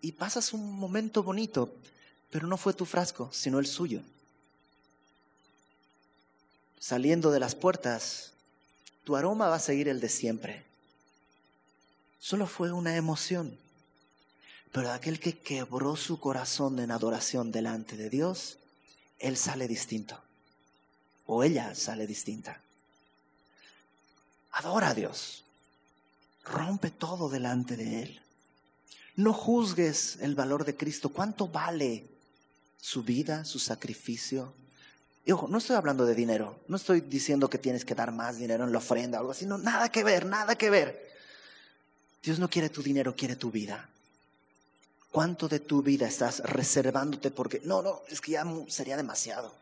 Y 0.00 0.12
pasas 0.12 0.52
un 0.52 0.72
momento 0.72 1.22
bonito, 1.22 1.74
pero 2.30 2.46
no 2.46 2.56
fue 2.56 2.74
tu 2.74 2.84
frasco, 2.84 3.30
sino 3.32 3.58
el 3.58 3.66
suyo. 3.66 4.02
Saliendo 6.78 7.30
de 7.30 7.40
las 7.40 7.54
puertas, 7.54 8.32
tu 9.04 9.16
aroma 9.16 9.48
va 9.48 9.56
a 9.56 9.60
seguir 9.60 9.88
el 9.88 10.00
de 10.00 10.08
siempre. 10.08 10.64
Solo 12.20 12.46
fue 12.46 12.72
una 12.72 12.96
emoción. 12.96 13.58
Pero 14.72 14.92
aquel 14.92 15.18
que 15.18 15.38
quebró 15.38 15.96
su 15.96 16.20
corazón 16.20 16.78
en 16.78 16.90
adoración 16.90 17.52
delante 17.52 17.96
de 17.96 18.10
Dios, 18.10 18.58
él 19.18 19.36
sale 19.36 19.66
distinto. 19.66 20.20
O 21.26 21.42
ella 21.42 21.74
sale 21.74 22.06
distinta. 22.06 22.60
Adora 24.52 24.88
a 24.88 24.94
Dios. 24.94 25.44
Rompe 26.44 26.90
todo 26.90 27.28
delante 27.28 27.76
de 27.76 28.02
Él. 28.02 28.22
No 29.16 29.32
juzgues 29.32 30.18
el 30.20 30.34
valor 30.34 30.64
de 30.64 30.76
Cristo. 30.76 31.10
¿Cuánto 31.10 31.48
vale 31.48 32.06
su 32.80 33.02
vida, 33.02 33.44
su 33.44 33.58
sacrificio? 33.58 34.54
Y 35.26 35.32
ojo, 35.32 35.48
no 35.48 35.58
estoy 35.58 35.76
hablando 35.76 36.06
de 36.06 36.14
dinero. 36.14 36.60
No 36.68 36.76
estoy 36.76 37.00
diciendo 37.00 37.50
que 37.50 37.58
tienes 37.58 37.84
que 37.84 37.94
dar 37.94 38.12
más 38.12 38.38
dinero 38.38 38.64
en 38.64 38.72
la 38.72 38.78
ofrenda 38.78 39.18
o 39.18 39.20
algo 39.20 39.32
así. 39.32 39.44
No, 39.44 39.58
nada 39.58 39.90
que 39.90 40.04
ver, 40.04 40.24
nada 40.24 40.56
que 40.56 40.70
ver. 40.70 41.08
Dios 42.22 42.38
no 42.38 42.48
quiere 42.48 42.70
tu 42.70 42.82
dinero, 42.82 43.14
quiere 43.14 43.36
tu 43.36 43.50
vida. 43.50 43.88
¿Cuánto 45.10 45.48
de 45.48 45.60
tu 45.60 45.82
vida 45.82 46.06
estás 46.06 46.40
reservándote 46.40 47.30
porque 47.30 47.60
no, 47.64 47.82
no, 47.82 48.02
es 48.08 48.20
que 48.20 48.32
ya 48.32 48.44
sería 48.68 48.96
demasiado? 48.96 49.54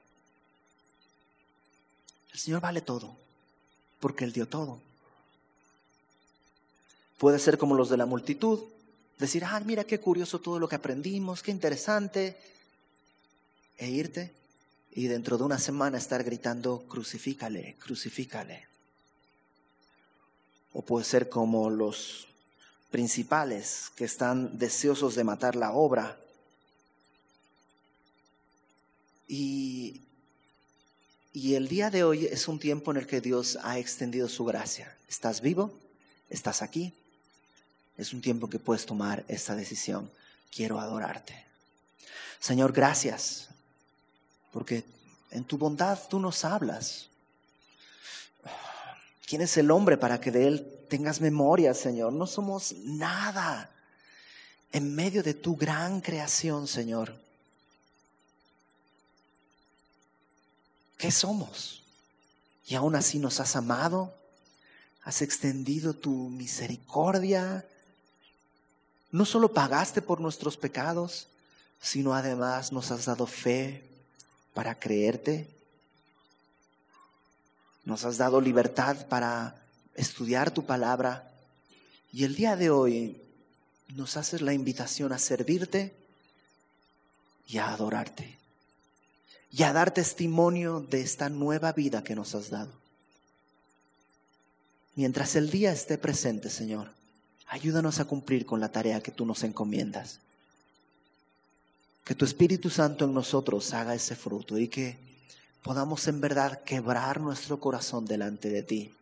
El 2.32 2.38
Señor 2.38 2.60
vale 2.60 2.80
todo, 2.80 3.16
porque 4.00 4.24
Él 4.24 4.32
dio 4.32 4.46
todo. 4.46 4.80
Puede 7.18 7.38
ser 7.38 7.58
como 7.58 7.74
los 7.74 7.88
de 7.88 7.96
la 7.96 8.06
multitud, 8.06 8.60
decir, 9.18 9.44
ah, 9.44 9.60
mira 9.60 9.84
qué 9.84 10.00
curioso 10.00 10.40
todo 10.40 10.58
lo 10.58 10.68
que 10.68 10.76
aprendimos, 10.76 11.42
qué 11.42 11.50
interesante, 11.50 12.36
e 13.78 13.88
irte 13.88 14.32
y 14.92 15.08
dentro 15.08 15.36
de 15.36 15.44
una 15.44 15.58
semana 15.58 15.98
estar 15.98 16.24
gritando, 16.24 16.84
crucifícale, 16.88 17.76
crucifícale. 17.78 18.66
O 20.72 20.82
puede 20.82 21.04
ser 21.04 21.28
como 21.28 21.68
los 21.68 22.26
principales 22.90 23.90
que 23.94 24.04
están 24.04 24.58
deseosos 24.58 25.14
de 25.14 25.24
matar 25.24 25.54
la 25.54 25.72
obra. 25.72 26.18
Y, 29.28 30.00
y 31.36 31.54
el 31.54 31.68
día 31.68 31.90
de 31.90 32.02
hoy 32.02 32.24
es 32.24 32.48
un 32.48 32.58
tiempo 32.58 32.92
en 32.92 32.96
el 32.96 33.06
que 33.06 33.20
Dios 33.20 33.58
ha 33.62 33.78
extendido 33.78 34.26
su 34.26 34.46
gracia. 34.46 34.96
¿Estás 35.06 35.42
vivo? 35.42 35.70
¿Estás 36.30 36.62
aquí? 36.62 36.94
Es 37.98 38.14
un 38.14 38.22
tiempo 38.22 38.48
que 38.48 38.58
puedes 38.58 38.86
tomar 38.86 39.22
esta 39.28 39.54
decisión. 39.54 40.10
Quiero 40.50 40.80
adorarte. 40.80 41.44
Señor, 42.40 42.72
gracias, 42.72 43.48
porque 44.50 44.82
en 45.30 45.44
tu 45.44 45.58
bondad 45.58 45.98
tú 46.08 46.18
nos 46.18 46.42
hablas. 46.42 47.10
¿Quién 49.26 49.42
es 49.42 49.58
el 49.58 49.70
hombre 49.70 49.98
para 49.98 50.18
que 50.18 50.30
de 50.30 50.48
él 50.48 50.86
tengas 50.88 51.20
memoria, 51.20 51.74
Señor? 51.74 52.14
No 52.14 52.26
somos 52.26 52.72
nada 52.78 53.70
en 54.72 54.94
medio 54.94 55.22
de 55.22 55.34
tu 55.34 55.54
gran 55.54 56.00
creación, 56.00 56.66
Señor. 56.66 57.25
¿Qué 60.98 61.10
somos? 61.10 61.82
Y 62.66 62.74
aún 62.74 62.94
así 62.96 63.18
nos 63.18 63.40
has 63.40 63.56
amado, 63.56 64.14
has 65.02 65.22
extendido 65.22 65.94
tu 65.94 66.10
misericordia. 66.30 67.64
No 69.10 69.24
solo 69.24 69.52
pagaste 69.52 70.02
por 70.02 70.20
nuestros 70.20 70.56
pecados, 70.56 71.28
sino 71.80 72.14
además 72.14 72.72
nos 72.72 72.90
has 72.90 73.04
dado 73.04 73.26
fe 73.26 73.84
para 74.54 74.78
creerte 74.78 75.56
nos 77.86 78.04
has 78.04 78.18
dado 78.18 78.40
libertad 78.40 79.06
para 79.06 79.54
estudiar 79.94 80.50
tu 80.50 80.66
palabra 80.66 81.30
y 82.12 82.24
el 82.24 82.34
día 82.34 82.56
de 82.56 82.68
hoy 82.68 83.16
nos 83.94 84.16
haces 84.16 84.42
la 84.42 84.52
invitación 84.52 85.12
a 85.12 85.18
servirte 85.18 85.94
y 87.46 87.58
a 87.58 87.68
adorarte 87.68 88.36
y 89.50 89.62
a 89.62 89.72
dar 89.72 89.92
testimonio 89.92 90.80
de 90.80 91.00
esta 91.00 91.28
nueva 91.28 91.72
vida 91.72 92.02
que 92.02 92.14
nos 92.14 92.34
has 92.34 92.50
dado. 92.50 92.72
Mientras 94.94 95.36
el 95.36 95.50
día 95.50 95.72
esté 95.72 95.98
presente, 95.98 96.48
Señor, 96.48 96.88
ayúdanos 97.48 98.00
a 98.00 98.06
cumplir 98.06 98.46
con 98.46 98.60
la 98.60 98.72
tarea 98.72 99.02
que 99.02 99.12
tú 99.12 99.26
nos 99.26 99.42
encomiendas. 99.44 100.20
Que 102.04 102.14
tu 102.14 102.24
Espíritu 102.24 102.70
Santo 102.70 103.04
en 103.04 103.12
nosotros 103.12 103.74
haga 103.74 103.94
ese 103.94 104.16
fruto 104.16 104.58
y 104.58 104.68
que 104.68 104.96
podamos 105.62 106.06
en 106.08 106.20
verdad 106.20 106.62
quebrar 106.62 107.20
nuestro 107.20 107.58
corazón 107.58 108.06
delante 108.06 108.48
de 108.48 108.62
ti. 108.62 108.94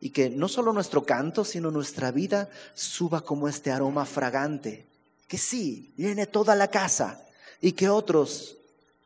Y 0.00 0.10
que 0.10 0.30
no 0.30 0.46
solo 0.46 0.72
nuestro 0.72 1.04
canto, 1.04 1.44
sino 1.44 1.70
nuestra 1.72 2.12
vida 2.12 2.48
suba 2.74 3.22
como 3.22 3.48
este 3.48 3.72
aroma 3.72 4.04
fragante. 4.04 4.86
Que 5.26 5.38
sí, 5.38 5.92
llene 5.96 6.26
toda 6.26 6.54
la 6.54 6.68
casa. 6.68 7.26
Y 7.60 7.72
que 7.72 7.88
otros, 7.88 8.57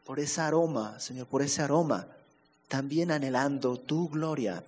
por 0.04 0.20
ese 0.20 0.40
aroma, 0.40 0.98
Señor, 1.00 1.26
por 1.26 1.42
ese 1.42 1.62
aroma, 1.62 2.06
también 2.68 3.10
anhelando 3.10 3.78
tu 3.78 4.08
gloria, 4.08 4.64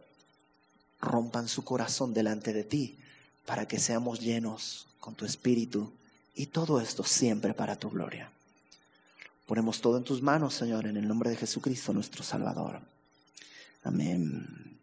rompan 1.01 1.49
su 1.49 1.65
corazón 1.65 2.15
delante 2.15 2.53
de 2.53 2.65
ti, 2.65 2.99
para 3.47 3.67
que 3.67 3.79
seamos 3.79 4.21
llenos 4.21 4.87
con 5.01 5.15
tu 5.15 5.25
espíritu. 5.25 5.93
Y 6.35 6.47
todo 6.47 6.81
esto 6.81 7.05
siempre 7.05 7.55
para 7.55 7.77
tu 7.77 7.91
gloria. 7.91 8.31
Ponemos 9.47 9.81
todo 9.81 9.99
en 9.99 10.05
tus 10.05 10.23
manos, 10.23 10.55
Señor, 10.55 10.87
en 10.87 10.97
el 10.97 11.07
nombre 11.07 11.31
de 11.31 11.37
Jesucristo, 11.37 11.93
nuestro 11.93 12.25
Salvador. 12.25 12.81
Amén. 13.83 14.74